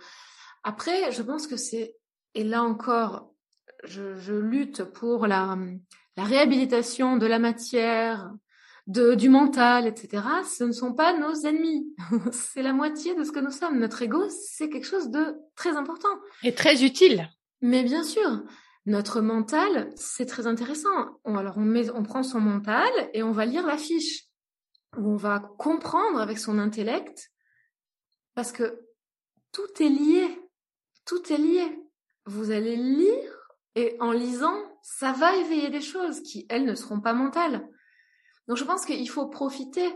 Après, 0.62 1.11
je 1.12 1.22
pense 1.22 1.47
que 1.47 1.57
c'est, 1.57 1.97
et 2.34 2.45
là 2.45 2.62
encore, 2.62 3.32
je, 3.84 4.32
lutte 4.32 4.84
pour 4.84 5.26
la, 5.26 5.57
la 6.16 6.24
réhabilitation 6.24 7.16
de 7.16 7.26
la 7.26 7.38
matière, 7.38 8.30
de, 8.86 9.14
du 9.14 9.28
mental, 9.28 9.86
etc., 9.86 10.22
ce 10.45 10.64
ne 10.64 10.72
sont 10.72 10.93
pas 10.93 11.16
nos 11.16 11.34
ennemis. 11.47 11.95
c'est 12.32 12.62
la 12.62 12.72
moitié 12.72 13.14
de 13.14 13.24
ce 13.24 13.32
que 13.32 13.41
nous 13.41 13.51
sommes. 13.51 13.78
Notre 13.78 14.03
ego, 14.03 14.28
c'est 14.28 14.68
quelque 14.68 14.86
chose 14.86 15.11
de 15.11 15.36
très 15.55 15.76
important. 15.76 16.09
Et 16.43 16.55
très 16.55 16.84
utile. 16.84 17.30
Mais 17.62 17.82
bien 17.82 18.03
sûr, 18.03 18.43
notre 18.86 19.20
mental, 19.20 19.91
c'est 19.97 20.26
très 20.26 20.47
intéressant. 20.47 20.91
alors 21.24 21.57
on, 21.57 21.64
met, 21.64 21.91
on 21.91 22.03
prend 22.03 22.22
son 22.22 22.41
mental 22.41 22.91
et 23.14 23.22
on 23.22 23.32
va 23.32 23.47
lire 23.47 23.66
la 23.66 23.78
fiche. 23.78 24.24
Où 24.97 25.12
on 25.12 25.16
va 25.16 25.38
comprendre 25.38 26.20
avec 26.20 26.38
son 26.38 26.59
intellect 26.59 27.30
parce 28.34 28.52
que 28.52 28.80
tout 29.52 29.82
est 29.82 29.88
lié. 29.88 30.28
Tout 31.04 31.32
est 31.32 31.38
lié. 31.38 31.78
Vous 32.26 32.50
allez 32.50 32.76
lire 32.76 33.40
et 33.74 33.96
en 34.00 34.12
lisant, 34.12 34.56
ça 34.82 35.12
va 35.12 35.36
éveiller 35.36 35.70
des 35.70 35.80
choses 35.80 36.20
qui, 36.22 36.46
elles, 36.48 36.64
ne 36.64 36.74
seront 36.74 37.00
pas 37.00 37.12
mentales. 37.12 37.68
Donc 38.48 38.56
je 38.56 38.64
pense 38.64 38.84
qu'il 38.84 39.08
faut 39.08 39.26
profiter 39.26 39.88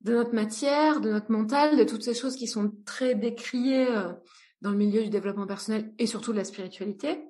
de 0.00 0.14
notre 0.14 0.34
matière, 0.34 1.00
de 1.00 1.10
notre 1.10 1.30
mental, 1.30 1.76
de 1.76 1.84
toutes 1.84 2.02
ces 2.02 2.14
choses 2.14 2.36
qui 2.36 2.46
sont 2.46 2.72
très 2.84 3.14
décriées 3.14 3.88
euh, 3.88 4.12
dans 4.60 4.70
le 4.70 4.76
milieu 4.76 5.02
du 5.02 5.10
développement 5.10 5.46
personnel 5.46 5.94
et 5.98 6.06
surtout 6.06 6.32
de 6.32 6.38
la 6.38 6.44
spiritualité. 6.44 7.24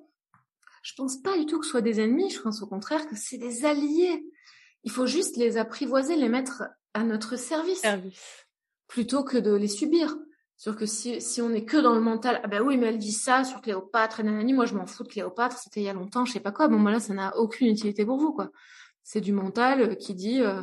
Je 0.81 0.93
pense 0.95 1.21
pas 1.21 1.37
du 1.37 1.45
tout 1.45 1.59
que 1.59 1.65
ce 1.65 1.71
soit 1.71 1.81
des 1.81 2.01
ennemis, 2.01 2.29
je 2.29 2.41
pense 2.41 2.61
au 2.61 2.67
contraire 2.67 3.07
que 3.07 3.15
c'est 3.15 3.37
des 3.37 3.63
alliés. 3.63 4.25
Il 4.83 4.91
faut 4.91 5.07
juste 5.07 5.37
les 5.37 5.57
apprivoiser, 5.57 6.15
les 6.17 6.27
mettre 6.27 6.63
à 6.93 7.03
notre 7.03 7.37
service, 7.37 7.79
service. 7.79 8.45
plutôt 8.87 9.23
que 9.23 9.37
de 9.37 9.53
les 9.53 9.69
subir. 9.69 10.17
Sûr 10.55 10.75
que 10.75 10.85
si, 10.85 11.41
on 11.41 11.51
est 11.51 11.65
que 11.65 11.77
dans 11.77 11.93
le 11.93 11.99
mental, 11.99 12.39
ah 12.43 12.47
ben 12.47 12.61
oui, 12.61 12.77
mais 12.77 12.87
elle 12.87 12.97
dit 12.97 13.11
ça 13.11 13.43
sur 13.43 13.59
Cléopâtre 13.61 14.19
et 14.19 14.23
nanani, 14.23 14.53
moi 14.53 14.65
je 14.65 14.75
m'en 14.75 14.85
fous 14.85 15.03
de 15.03 15.09
Cléopâtre, 15.09 15.57
c'était 15.57 15.81
il 15.81 15.83
y 15.83 15.89
a 15.89 15.93
longtemps, 15.93 16.25
je 16.25 16.31
sais 16.31 16.39
pas 16.39 16.51
quoi. 16.51 16.67
Bon, 16.67 16.81
voilà, 16.81 16.99
ça 16.99 17.13
n'a 17.13 17.35
aucune 17.37 17.67
utilité 17.67 18.05
pour 18.05 18.17
vous, 18.17 18.33
quoi. 18.33 18.49
C'est 19.03 19.19
du 19.19 19.33
mental 19.33 19.81
euh, 19.81 19.95
qui 19.95 20.13
dit, 20.13 20.41
euh, 20.41 20.61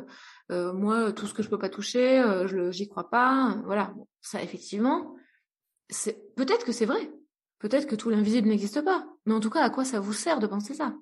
euh, 0.50 0.72
moi, 0.72 1.12
tout 1.12 1.26
ce 1.26 1.34
que 1.34 1.42
je 1.42 1.48
peux 1.48 1.58
pas 1.58 1.68
toucher, 1.68 2.18
euh, 2.20 2.46
je 2.48 2.70
j'y 2.70 2.88
crois 2.88 3.08
pas. 3.08 3.56
Voilà, 3.64 3.94
ça 4.20 4.42
effectivement, 4.42 5.14
c'est 5.88 6.34
peut-être 6.34 6.64
que 6.64 6.72
c'est 6.72 6.86
vrai. 6.86 7.12
Peut-être 7.58 7.86
que 7.86 7.94
tout 7.94 8.10
l'invisible 8.10 8.48
n'existe 8.48 8.82
pas. 8.82 9.06
Mais 9.26 9.34
en 9.34 9.40
tout 9.40 9.50
cas, 9.50 9.62
à 9.62 9.70
quoi 9.70 9.84
ça 9.84 10.00
vous 10.00 10.12
sert 10.12 10.40
de 10.40 10.46
penser 10.46 10.74
ça? 10.74 10.94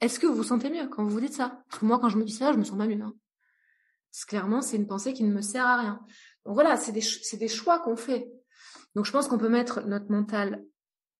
Est-ce 0.00 0.18
que 0.18 0.26
vous 0.26 0.34
vous 0.34 0.44
sentez 0.44 0.70
mieux 0.70 0.88
quand 0.88 1.04
vous 1.04 1.10
vous 1.10 1.20
dites 1.20 1.34
ça? 1.34 1.62
Parce 1.68 1.80
que 1.80 1.84
moi, 1.84 1.98
quand 1.98 2.08
je 2.08 2.16
me 2.16 2.24
dis 2.24 2.32
ça, 2.32 2.52
je 2.52 2.58
me 2.58 2.64
sens 2.64 2.78
pas 2.78 2.86
mieux. 2.86 3.02
Hein. 3.02 3.12
Clairement, 4.26 4.62
c'est 4.62 4.76
une 4.76 4.86
pensée 4.86 5.12
qui 5.12 5.24
ne 5.24 5.32
me 5.32 5.42
sert 5.42 5.66
à 5.66 5.80
rien. 5.80 6.00
Voilà, 6.44 6.76
c'est 6.76 6.92
des, 6.92 7.48
choix 7.48 7.78
qu'on 7.78 7.96
fait. 7.96 8.30
Donc 8.94 9.04
je 9.04 9.12
pense 9.12 9.28
qu'on 9.28 9.38
peut 9.38 9.48
mettre 9.48 9.82
notre 9.82 10.10
mental 10.10 10.64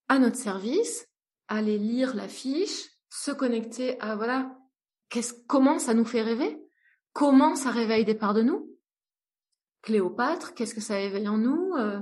à 0.09 0.19
notre 0.19 0.37
service, 0.37 1.07
aller 1.49 1.79
lire 1.79 2.15
la 2.15 2.29
fiche, 2.29 2.91
se 3.11 3.31
connecter 3.31 4.01
à 4.01 4.17
voilà, 4.17 4.57
qu'est-ce, 5.09 5.35
comment 5.47 5.79
ça 5.79 5.95
nous 5.95 6.05
fait 6.05 6.23
rêver, 6.23 6.59
comment 7.13 7.55
ça 7.55 7.71
réveille 7.71 8.05
des 8.05 8.15
parts 8.15 8.35
de 8.35 8.43
nous? 8.43 8.77
Cléopâtre, 9.83 10.55
qu'est-ce 10.55 10.75
que 10.75 10.81
ça 10.81 11.01
éveille 11.01 11.29
en 11.29 11.39
nous? 11.39 11.75
Euh, 11.77 12.01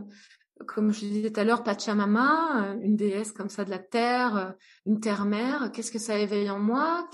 Comme 0.67 0.93
je 0.93 1.01
disais 1.01 1.31
tout 1.31 1.41
à 1.41 1.45
l'heure, 1.45 1.63
Pachamama, 1.63 2.71
euh, 2.71 2.81
une 2.81 2.97
déesse 2.97 3.33
comme 3.33 3.49
ça 3.49 3.65
de 3.65 3.71
la 3.71 3.79
terre, 3.79 4.37
euh, 4.37 4.51
une 4.87 5.01
terre-mère, 5.01 5.71
qu'est-ce 5.73 5.93
que 5.93 5.99
ça 5.99 6.19
éveille 6.19 6.51
en 6.51 6.59
moi? 6.59 7.09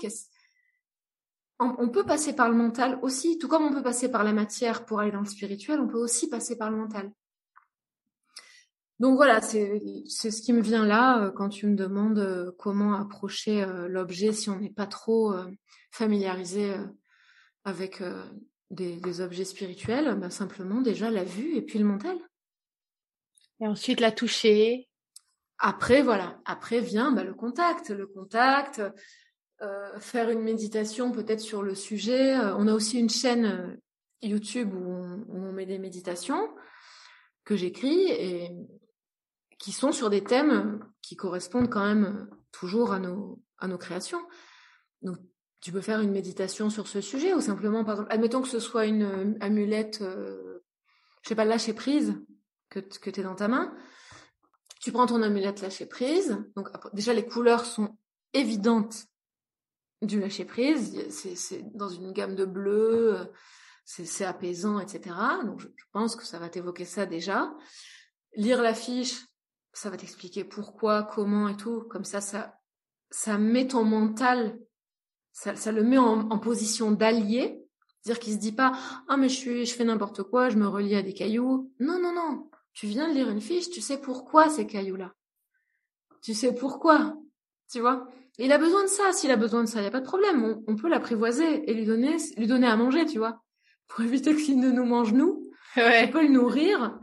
On 1.57 1.87
peut 1.87 2.03
passer 2.03 2.35
par 2.35 2.49
le 2.49 2.55
mental 2.55 2.99
aussi, 3.01 3.37
tout 3.37 3.47
comme 3.47 3.63
on 3.63 3.71
peut 3.71 3.81
passer 3.81 4.11
par 4.11 4.25
la 4.25 4.33
matière 4.33 4.85
pour 4.85 4.99
aller 4.99 5.11
dans 5.11 5.21
le 5.21 5.25
spirituel, 5.25 5.79
on 5.79 5.87
peut 5.87 5.97
aussi 5.97 6.29
passer 6.29 6.57
par 6.57 6.69
le 6.69 6.75
mental. 6.75 7.11
Donc 8.99 9.15
voilà, 9.15 9.41
c'est 9.41 9.79
ce 10.07 10.41
qui 10.41 10.53
me 10.53 10.61
vient 10.61 10.85
là 10.85 11.21
euh, 11.21 11.31
quand 11.31 11.49
tu 11.49 11.67
me 11.67 11.75
demandes 11.75 12.19
euh, 12.19 12.51
comment 12.57 12.93
approcher 12.93 13.61
euh, 13.61 13.89
l'objet 13.89 14.31
si 14.31 14.49
on 14.49 14.57
n'est 14.57 14.69
pas 14.69 14.87
trop 14.87 15.35
familiarisé 15.91 16.73
avec 17.63 18.03
des, 18.69 19.21
objets 19.21 19.45
spirituels, 19.45 20.13
bah 20.19 20.29
simplement 20.29 20.81
déjà 20.81 21.09
la 21.09 21.23
vue 21.23 21.55
et 21.55 21.61
puis 21.61 21.79
le 21.79 21.85
mental. 21.85 22.17
Et 23.61 23.67
ensuite 23.67 24.01
la 24.01 24.11
toucher. 24.11 24.89
Après 25.57 26.01
voilà, 26.01 26.41
après 26.45 26.81
vient 26.81 27.11
bah, 27.11 27.23
le 27.23 27.33
contact, 27.33 27.89
le 27.89 28.07
contact, 28.07 28.81
euh, 29.61 29.99
faire 30.01 30.29
une 30.29 30.41
méditation 30.41 31.13
peut-être 31.13 31.39
sur 31.39 31.63
le 31.63 31.75
sujet. 31.75 32.35
Euh, 32.35 32.53
on 32.57 32.67
a 32.67 32.73
aussi 32.73 32.99
une 32.99 33.09
chaîne 33.09 33.45
euh, 33.45 33.75
YouTube 34.21 34.73
où 34.73 34.91
on, 35.29 35.53
met 35.53 35.65
des 35.65 35.79
méditations 35.79 36.53
que 37.45 37.55
j'écris 37.55 38.11
et 38.11 38.51
qui 39.57 39.71
sont 39.71 39.93
sur 39.93 40.09
des 40.09 40.25
thèmes 40.25 40.83
qui 41.01 41.15
correspondent 41.15 41.69
quand 41.69 41.85
même 41.85 42.29
toujours 42.51 42.91
à 42.91 42.99
nos, 42.99 43.41
à 43.57 43.69
nos 43.69 43.77
créations. 43.77 44.21
Donc, 45.01 45.17
tu 45.61 45.71
peux 45.71 45.79
faire 45.79 46.01
une 46.01 46.11
méditation 46.11 46.69
sur 46.69 46.87
ce 46.87 46.99
sujet 46.99 47.33
ou 47.33 47.39
simplement, 47.39 47.85
par 47.85 47.95
exemple, 47.95 48.13
admettons 48.13 48.41
que 48.41 48.49
ce 48.49 48.59
soit 48.59 48.85
une 48.85 49.37
amulette, 49.39 49.99
je 50.01 51.29
sais 51.29 51.35
pas, 51.35 51.45
lâcher 51.45 51.73
prise 51.73 52.15
que, 52.69 52.79
que 52.79 53.09
tu 53.09 53.21
es 53.21 53.23
dans 53.23 53.35
ta 53.35 53.47
main. 53.47 53.73
Tu 54.81 54.91
prends 54.91 55.05
ton 55.05 55.21
amulette 55.21 55.61
lâcher 55.61 55.85
prise. 55.85 56.37
Donc, 56.57 56.67
déjà, 56.93 57.13
les 57.13 57.25
couleurs 57.25 57.65
sont 57.65 57.97
évidentes 58.33 59.07
du 60.01 60.19
lâcher 60.19 60.45
prise. 60.45 61.07
C'est 61.09 61.75
dans 61.75 61.89
une 61.89 62.11
gamme 62.11 62.35
de 62.35 62.45
bleu, 62.45 63.19
euh, 63.19 63.25
c'est 63.85 64.25
apaisant, 64.25 64.79
etc. 64.79 65.15
Donc 65.43 65.59
je, 65.59 65.67
pense 65.91 66.15
que 66.15 66.25
ça 66.25 66.39
va 66.39 66.49
t'évoquer 66.49 66.85
ça 66.85 67.05
déjà. 67.05 67.53
Lire 68.35 68.61
la 68.61 68.73
fiche, 68.73 69.25
ça 69.73 69.89
va 69.89 69.97
t'expliquer 69.97 70.43
pourquoi, 70.43 71.03
comment 71.03 71.47
et 71.47 71.57
tout. 71.57 71.83
Comme 71.89 72.03
ça, 72.03 72.21
ça, 72.21 72.59
ça 73.09 73.37
met 73.37 73.67
ton 73.67 73.83
mental, 73.83 74.59
ça, 75.31 75.71
le 75.71 75.83
met 75.83 75.97
en, 75.97 76.29
en 76.29 76.39
position 76.39 76.91
d'allié. 76.91 77.61
C'est-à-dire 78.01 78.19
qu'il 78.19 78.33
se 78.33 78.39
dit 78.39 78.51
pas, 78.51 78.73
ah 79.07 79.17
mais 79.17 79.29
je 79.29 79.35
suis, 79.35 79.65
je 79.65 79.73
fais 79.73 79.83
n'importe 79.83 80.23
quoi, 80.23 80.49
je 80.49 80.57
me 80.57 80.67
relie 80.67 80.95
à 80.95 81.01
des 81.01 81.13
cailloux. 81.13 81.71
Non, 81.79 81.99
non, 81.99 82.13
non. 82.13 82.49
Tu 82.73 82.87
viens 82.87 83.07
de 83.07 83.13
lire 83.13 83.29
une 83.29 83.41
fiche, 83.41 83.69
tu 83.69 83.81
sais 83.81 83.99
pourquoi 83.99 84.49
ces 84.49 84.67
cailloux-là. 84.67 85.13
Tu 86.21 86.33
sais 86.33 86.53
pourquoi. 86.53 87.17
Tu 87.71 87.79
vois 87.79 88.07
il 88.37 88.51
a 88.51 88.57
besoin 88.57 88.83
de 88.83 88.89
ça. 88.89 89.11
S'il 89.13 89.31
a 89.31 89.37
besoin 89.37 89.63
de 89.63 89.69
ça, 89.69 89.79
il 89.79 89.83
n'y 89.83 89.87
a 89.87 89.91
pas 89.91 90.01
de 90.01 90.05
problème. 90.05 90.61
On, 90.67 90.75
peut 90.75 90.89
l'apprivoiser 90.89 91.69
et 91.69 91.73
lui 91.73 91.85
donner, 91.85 92.17
lui 92.37 92.47
donner 92.47 92.67
à 92.67 92.75
manger, 92.75 93.05
tu 93.05 93.17
vois, 93.17 93.41
pour 93.87 94.01
éviter 94.01 94.35
qu'il 94.35 94.59
ne 94.59 94.71
nous 94.71 94.85
mange 94.85 95.13
nous. 95.13 95.49
On 95.77 96.07
peut 96.11 96.23
le 96.23 96.29
nourrir 96.29 96.99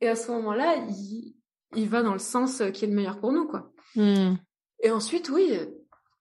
et 0.00 0.08
à 0.08 0.16
ce 0.16 0.30
moment-là, 0.32 0.76
il, 0.88 1.34
il 1.74 1.88
va 1.88 2.02
dans 2.02 2.12
le 2.12 2.18
sens 2.18 2.62
qui 2.72 2.84
est 2.84 2.88
le 2.88 2.94
meilleur 2.94 3.18
pour 3.18 3.32
nous, 3.32 3.46
quoi. 3.46 3.72
Hmm. 3.94 4.34
Et 4.82 4.90
ensuite, 4.90 5.30
oui, 5.30 5.58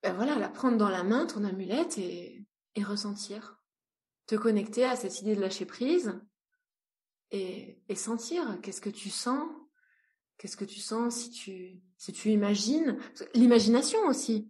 ben 0.01 0.13
voilà, 0.13 0.35
la 0.37 0.49
prendre 0.49 0.77
dans 0.77 0.89
la 0.89 1.03
main, 1.03 1.25
ton 1.25 1.43
amulette 1.43 1.97
et, 1.97 2.45
et 2.75 2.83
ressentir, 2.83 3.59
te 4.27 4.35
connecter 4.35 4.85
à 4.85 4.95
cette 4.95 5.19
idée 5.21 5.35
de 5.35 5.41
lâcher 5.41 5.65
prise 5.65 6.19
et, 7.31 7.81
et 7.89 7.95
sentir 7.95 8.59
qu'est-ce 8.61 8.81
que 8.81 8.89
tu 8.89 9.09
sens, 9.09 9.49
qu'est-ce 10.37 10.57
que 10.57 10.65
tu 10.65 10.79
sens 10.79 11.15
si 11.15 11.31
tu 11.31 11.81
si 11.97 12.13
tu 12.13 12.29
imagines, 12.29 12.97
l'imagination 13.33 13.99
aussi. 14.07 14.49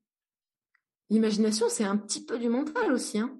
L'imagination, 1.09 1.67
c'est 1.69 1.83
un 1.83 1.97
petit 1.97 2.25
peu 2.25 2.39
du 2.39 2.49
mental 2.49 2.91
aussi. 2.91 3.19
Hein. 3.19 3.37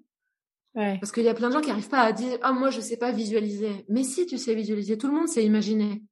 Ouais. 0.76 0.97
Parce 0.99 1.11
qu'il 1.11 1.24
y 1.24 1.30
a 1.30 1.34
plein 1.34 1.49
de 1.49 1.53
gens 1.53 1.61
qui 1.61 1.70
n'arrivent 1.70 1.89
pas 1.89 2.01
à 2.01 2.11
dire 2.11 2.38
Ah, 2.41 2.51
moi, 2.51 2.70
je 2.70 2.82
sais 2.82 2.97
pas 2.97 3.11
visualiser. 3.11 3.86
Mais 3.89 4.03
si 4.03 4.26
tu 4.26 4.38
sais 4.38 4.53
visualiser, 4.53 4.97
tout 4.97 5.07
le 5.07 5.13
monde 5.13 5.28
sait 5.28 5.43
imaginer. 5.43 6.03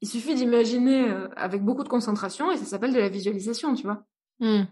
Il 0.00 0.08
suffit 0.08 0.34
d'imaginer 0.34 1.08
euh, 1.08 1.28
avec 1.36 1.62
beaucoup 1.62 1.84
de 1.84 1.88
concentration 1.88 2.50
et 2.50 2.56
ça 2.56 2.64
s'appelle 2.64 2.92
de 2.92 2.98
la 2.98 3.08
visualisation, 3.08 3.74
tu 3.74 3.84
vois. 3.84 4.04
Hmm. 4.40 4.64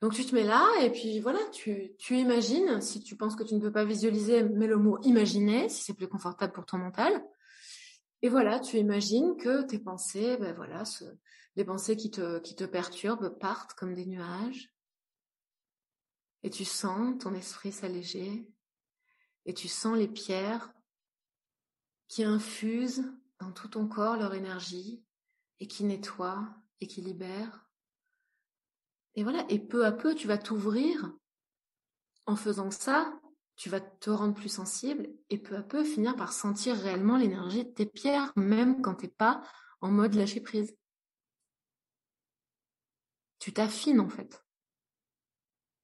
Donc 0.00 0.14
tu 0.14 0.24
te 0.24 0.34
mets 0.34 0.44
là 0.44 0.64
et 0.80 0.90
puis 0.90 1.18
voilà, 1.18 1.40
tu, 1.52 1.92
tu 1.98 2.16
imagines. 2.16 2.80
Si 2.80 3.02
tu 3.02 3.16
penses 3.16 3.34
que 3.34 3.42
tu 3.42 3.54
ne 3.56 3.60
peux 3.60 3.72
pas 3.72 3.84
visualiser, 3.84 4.44
mets 4.44 4.68
le 4.68 4.76
mot 4.76 4.98
imaginer 5.02 5.68
si 5.68 5.82
c'est 5.82 5.94
plus 5.94 6.06
confortable 6.06 6.52
pour 6.52 6.64
ton 6.64 6.78
mental. 6.78 7.24
Et 8.22 8.28
voilà, 8.28 8.60
tu 8.60 8.78
imagines 8.78 9.36
que 9.36 9.62
tes 9.62 9.78
pensées, 9.78 10.36
ben 10.38 10.54
voilà, 10.54 10.84
ce, 10.84 11.04
les 11.56 11.64
pensées 11.64 11.96
qui 11.96 12.10
te, 12.10 12.38
qui 12.38 12.54
te 12.54 12.64
perturbent 12.64 13.36
partent 13.40 13.74
comme 13.74 13.94
des 13.94 14.06
nuages 14.06 14.72
et 16.42 16.50
tu 16.50 16.64
sens 16.64 17.18
ton 17.18 17.34
esprit 17.34 17.72
s'alléger 17.72 18.48
et 19.44 19.54
tu 19.54 19.68
sens 19.68 19.96
les 19.96 20.08
pierres 20.08 20.72
qui 22.06 22.24
infusent 22.24 23.04
dans 23.38 23.52
tout 23.52 23.68
ton 23.68 23.86
corps 23.86 24.16
leur 24.16 24.34
énergie 24.34 25.04
et 25.60 25.66
qui 25.66 25.84
nettoient 25.84 26.48
et 26.80 26.86
qui 26.86 27.00
libèrent. 27.00 27.66
Et 29.14 29.22
voilà, 29.22 29.44
et 29.48 29.58
peu 29.58 29.84
à 29.84 29.92
peu, 29.92 30.14
tu 30.14 30.26
vas 30.28 30.38
t'ouvrir. 30.38 31.12
En 32.26 32.36
faisant 32.36 32.70
ça, 32.70 33.18
tu 33.56 33.68
vas 33.68 33.80
te 33.80 34.10
rendre 34.10 34.34
plus 34.34 34.48
sensible 34.48 35.08
et 35.30 35.38
peu 35.38 35.56
à 35.56 35.62
peu 35.62 35.82
finir 35.82 36.14
par 36.14 36.32
sentir 36.32 36.76
réellement 36.76 37.16
l'énergie 37.16 37.64
de 37.64 37.70
tes 37.70 37.86
pierres, 37.86 38.32
même 38.36 38.80
quand 38.80 38.94
t'es 38.94 39.08
pas 39.08 39.42
en 39.80 39.90
mode 39.90 40.14
lâcher 40.14 40.40
prise. 40.40 40.76
Tu 43.38 43.52
t'affines 43.52 44.00
en 44.00 44.08
fait. 44.08 44.44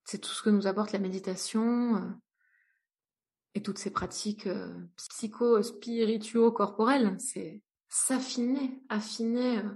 C'est 0.04 0.18
tout 0.18 0.30
ce 0.30 0.42
que 0.42 0.50
nous 0.50 0.66
apporte 0.66 0.92
la 0.92 0.98
méditation 0.98 1.96
euh, 1.96 2.10
et 3.54 3.62
toutes 3.62 3.78
ces 3.78 3.90
pratiques 3.90 4.46
euh, 4.46 4.74
psycho-spirituo-corporelles. 4.96 7.16
C'est 7.18 7.62
s'affiner, 7.88 8.82
affiner 8.88 9.58
euh, 9.58 9.70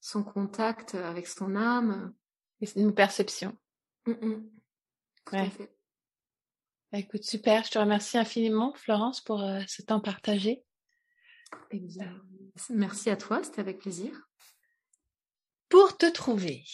son 0.00 0.22
contact 0.22 0.94
avec 0.94 1.26
son 1.26 1.56
âme. 1.56 2.14
Et 2.60 2.68
une 2.76 2.94
perception. 2.94 3.56
Mmh 4.06 4.42
Tout 5.26 5.36
à 5.36 5.50
fait. 5.50 5.76
Bah, 6.92 6.98
écoute, 6.98 7.24
super. 7.24 7.64
Je 7.64 7.72
te 7.72 7.78
remercie 7.78 8.16
infiniment, 8.16 8.72
Florence, 8.74 9.20
pour 9.20 9.42
euh, 9.42 9.60
ce 9.66 9.82
temps 9.82 10.00
partagé. 10.00 10.62
Eh 11.70 11.82
merci 12.70 13.10
à 13.10 13.16
toi, 13.16 13.42
c'était 13.42 13.60
avec 13.60 13.80
plaisir. 13.80 14.28
Pour 15.68 15.96
te 15.96 16.06
trouver, 16.06 16.64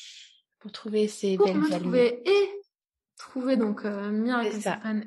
pour 0.59 0.71
trouver 0.71 1.09
ces 1.09 1.37
pour 1.37 1.47
belles 1.47 1.59
me 1.59 1.69
trouver 1.69 2.23
et 2.25 2.62
trouver 3.23 3.57
donc 3.57 3.85
euh, 3.85 4.11
Miracle 4.11 4.59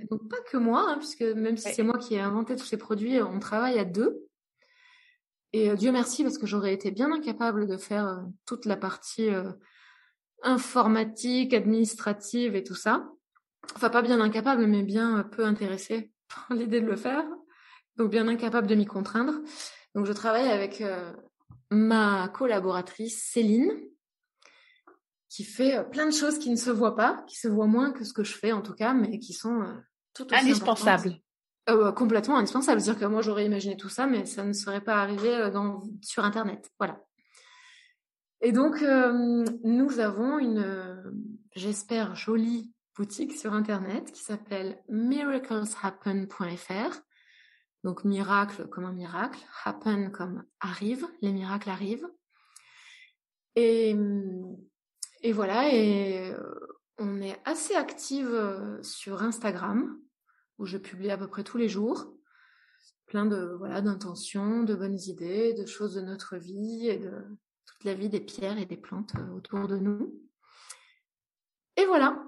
Donc 0.09 0.29
pas 0.29 0.41
que 0.49 0.57
moi, 0.57 0.85
hein, 0.87 0.97
puisque 0.97 1.21
même 1.21 1.57
si 1.57 1.73
c'est 1.73 1.83
moi 1.83 1.97
qui 1.97 2.15
ai 2.15 2.21
inventé 2.21 2.55
tous 2.55 2.65
ces 2.65 2.77
produits, 2.77 3.21
on 3.21 3.39
travaille 3.39 3.77
à 3.77 3.85
deux. 3.85 4.25
Et 5.53 5.69
euh, 5.69 5.75
Dieu 5.75 5.91
merci 5.91 6.23
parce 6.23 6.37
que 6.37 6.47
j'aurais 6.47 6.73
été 6.73 6.91
bien 6.91 7.11
incapable 7.11 7.67
de 7.67 7.77
faire 7.77 8.07
euh, 8.07 8.21
toute 8.45 8.65
la 8.65 8.77
partie 8.77 9.29
euh, 9.29 9.51
informatique, 10.43 11.53
administrative 11.53 12.55
et 12.55 12.63
tout 12.63 12.75
ça. 12.75 13.07
Enfin 13.75 13.89
pas 13.89 14.01
bien 14.01 14.21
incapable, 14.21 14.65
mais 14.65 14.83
bien 14.83 15.23
peu 15.31 15.45
intéressée 15.45 16.11
par 16.49 16.57
l'idée 16.57 16.81
de 16.81 16.87
le 16.87 16.95
faire. 16.95 17.25
Donc 17.97 18.11
bien 18.11 18.27
incapable 18.27 18.67
de 18.67 18.75
m'y 18.75 18.85
contraindre. 18.85 19.33
Donc 19.93 20.05
je 20.05 20.13
travaille 20.13 20.49
avec 20.49 20.83
ma 21.71 22.27
collaboratrice 22.27 23.23
Céline, 23.31 23.71
qui 25.35 25.43
fait 25.43 25.83
plein 25.91 26.05
de 26.05 26.13
choses 26.13 26.39
qui 26.39 26.49
ne 26.49 26.55
se 26.55 26.69
voient 26.69 26.95
pas, 26.95 27.21
qui 27.27 27.35
se 27.35 27.49
voient 27.49 27.67
moins 27.67 27.91
que 27.91 28.05
ce 28.05 28.13
que 28.13 28.23
je 28.23 28.33
fais 28.33 28.53
en 28.53 28.61
tout 28.61 28.73
cas, 28.73 28.93
mais 28.93 29.19
qui 29.19 29.33
sont 29.33 29.65
tout 30.13 30.25
aussi 30.31 30.41
indispensables. 30.41 31.19
Euh, 31.67 31.91
complètement 31.91 32.37
indispensable. 32.37 32.79
C'est-à-dire 32.79 33.01
que 33.01 33.07
moi, 33.07 33.23
j'aurais 33.23 33.45
imaginé 33.45 33.75
tout 33.75 33.89
ça, 33.89 34.05
mais 34.05 34.27
ça 34.27 34.45
ne 34.45 34.53
serait 34.53 34.81
pas 34.81 35.01
arrivé 35.01 35.35
euh, 35.35 35.49
dans, 35.49 35.81
sur 36.01 36.23
Internet. 36.23 36.71
Voilà. 36.79 37.03
Et 38.41 38.51
donc, 38.51 38.83
euh, 38.83 39.43
nous 39.63 39.99
avons 39.99 40.37
une, 40.37 41.01
j'espère, 41.55 42.13
jolie 42.15 42.71
boutique 42.95 43.33
sur 43.33 43.53
Internet 43.53 44.11
qui 44.11 44.23
s'appelle 44.23 44.79
miracleshappen.fr. 44.89 47.01
Donc, 47.83 48.05
miracle 48.05 48.67
comme 48.67 48.85
un 48.85 48.93
miracle, 48.93 49.43
happen 49.65 50.11
comme 50.11 50.43
arrive, 50.61 51.07
les 51.21 51.33
miracles 51.33 51.71
arrivent. 51.71 52.07
Et, 53.55 53.95
et 55.21 55.31
voilà, 55.31 55.73
et 55.73 56.33
on 56.97 57.21
est 57.21 57.37
assez 57.45 57.75
active 57.75 58.79
sur 58.81 59.21
Instagram 59.21 59.99
où 60.57 60.65
je 60.65 60.77
publie 60.77 61.11
à 61.11 61.17
peu 61.17 61.27
près 61.27 61.43
tous 61.43 61.57
les 61.57 61.67
jours 61.67 62.15
plein 63.05 63.25
de 63.25 63.55
voilà 63.57 63.81
d'intentions, 63.81 64.63
de 64.63 64.75
bonnes 64.75 64.99
idées, 65.07 65.53
de 65.53 65.65
choses 65.65 65.95
de 65.95 66.01
notre 66.01 66.37
vie 66.37 66.89
et 66.89 66.97
de 66.97 67.11
toute 67.65 67.83
la 67.83 67.93
vie 67.93 68.09
des 68.09 68.19
pierres 68.19 68.57
et 68.57 68.65
des 68.65 68.77
plantes 68.77 69.13
euh, 69.15 69.35
autour 69.35 69.67
de 69.67 69.77
nous. 69.77 70.21
Et 71.77 71.85
voilà. 71.85 72.23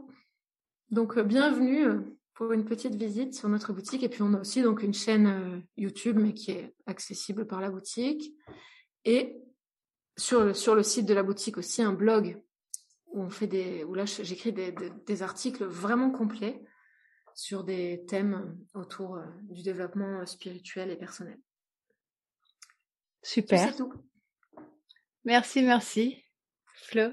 Donc 0.90 1.18
euh, 1.18 1.24
bienvenue 1.24 1.88
euh, 1.88 2.00
pour 2.34 2.52
une 2.52 2.66
petite 2.66 2.96
visite 2.96 3.34
sur 3.34 3.50
notre 3.50 3.74
boutique 3.74 4.04
et 4.04 4.10
puis 4.10 4.22
on 4.22 4.34
a 4.34 4.42
aussi 4.42 4.62
donc 4.62 4.84
une 4.84 4.94
chaîne 4.94 5.64
YouTube 5.76 6.18
mais 6.20 6.34
qui 6.34 6.52
est 6.52 6.76
accessible 6.86 7.48
par 7.48 7.62
la 7.62 7.72
boutique 7.72 8.32
et 9.06 9.42
sur 10.16 10.56
sur 10.56 10.76
le 10.76 10.84
site 10.84 11.08
de 11.08 11.16
la 11.16 11.24
boutique 11.24 11.58
aussi 11.58 11.82
un 11.82 11.94
blog 11.94 12.40
où 13.18 13.24
on 13.24 13.30
fait 13.30 13.48
des 13.48 13.84
où 13.84 13.96
là 13.96 14.06
j'écris 14.06 14.54
des, 14.54 14.72
des 14.72 15.24
articles 15.24 15.66
vraiment 15.66 16.12
complets 16.12 16.64
sur 17.34 17.64
des 17.64 18.06
thèmes 18.08 18.58
autour 18.74 19.16
euh, 19.16 19.26
du 19.44 19.64
développement 19.64 20.22
euh, 20.22 20.26
spirituel 20.26 20.92
et 20.92 20.96
personnel. 20.96 21.40
Super. 23.22 23.60
C'est 23.60 23.78
tout. 23.78 23.94
Merci, 25.26 25.62
merci. 25.62 26.24
Flo? 26.74 27.12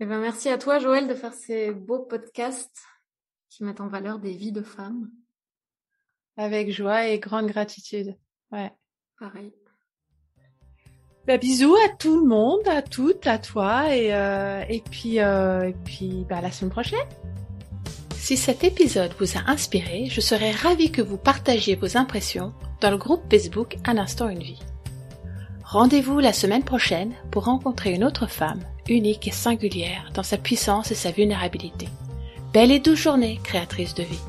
Eh 0.00 0.06
ben, 0.06 0.20
merci 0.20 0.48
à 0.48 0.58
toi, 0.58 0.78
Joël, 0.78 1.08
de 1.08 1.14
faire 1.14 1.34
ces 1.34 1.72
beaux 1.72 2.04
podcasts 2.04 2.84
qui 3.48 3.64
mettent 3.64 3.80
en 3.80 3.88
valeur 3.88 4.18
des 4.18 4.32
vies 4.32 4.52
de 4.52 4.62
femmes. 4.62 5.10
Avec 6.36 6.70
joie 6.70 7.06
et 7.06 7.18
grande 7.18 7.46
gratitude. 7.46 8.16
Ouais. 8.50 8.72
Pareil. 9.18 9.52
Bah, 11.26 11.36
bisous 11.36 11.76
à 11.76 11.88
tout 11.88 12.20
le 12.20 12.26
monde, 12.26 12.66
à 12.66 12.82
toutes, 12.82 13.26
à 13.26 13.38
toi 13.38 13.94
et, 13.94 14.12
euh, 14.12 14.64
et 14.68 14.82
puis, 14.90 15.18
et 15.18 15.74
puis 15.84 16.26
bah, 16.28 16.40
la 16.40 16.50
semaine 16.50 16.72
prochaine. 16.72 16.98
Si 18.22 18.36
cet 18.36 18.62
épisode 18.62 19.12
vous 19.18 19.36
a 19.36 19.50
inspiré, 19.50 20.06
je 20.08 20.20
serais 20.20 20.52
ravie 20.52 20.92
que 20.92 21.02
vous 21.02 21.16
partagiez 21.16 21.74
vos 21.74 21.96
impressions 21.96 22.52
dans 22.80 22.90
le 22.90 22.96
groupe 22.96 23.22
Facebook 23.30 23.78
Un 23.84 23.98
instant 23.98 24.28
une 24.28 24.42
vie. 24.42 24.60
Rendez-vous 25.64 26.18
la 26.18 26.32
semaine 26.32 26.64
prochaine 26.64 27.14
pour 27.30 27.46
rencontrer 27.46 27.92
une 27.92 28.04
autre 28.04 28.26
femme, 28.28 28.60
unique 28.88 29.26
et 29.26 29.32
singulière 29.32 30.10
dans 30.14 30.22
sa 30.22 30.36
puissance 30.36 30.90
et 30.90 30.94
sa 30.94 31.10
vulnérabilité. 31.10 31.88
Belle 32.52 32.70
et 32.70 32.78
douce 32.78 33.00
journée, 33.00 33.40
créatrice 33.42 33.94
de 33.94 34.02
vie. 34.02 34.20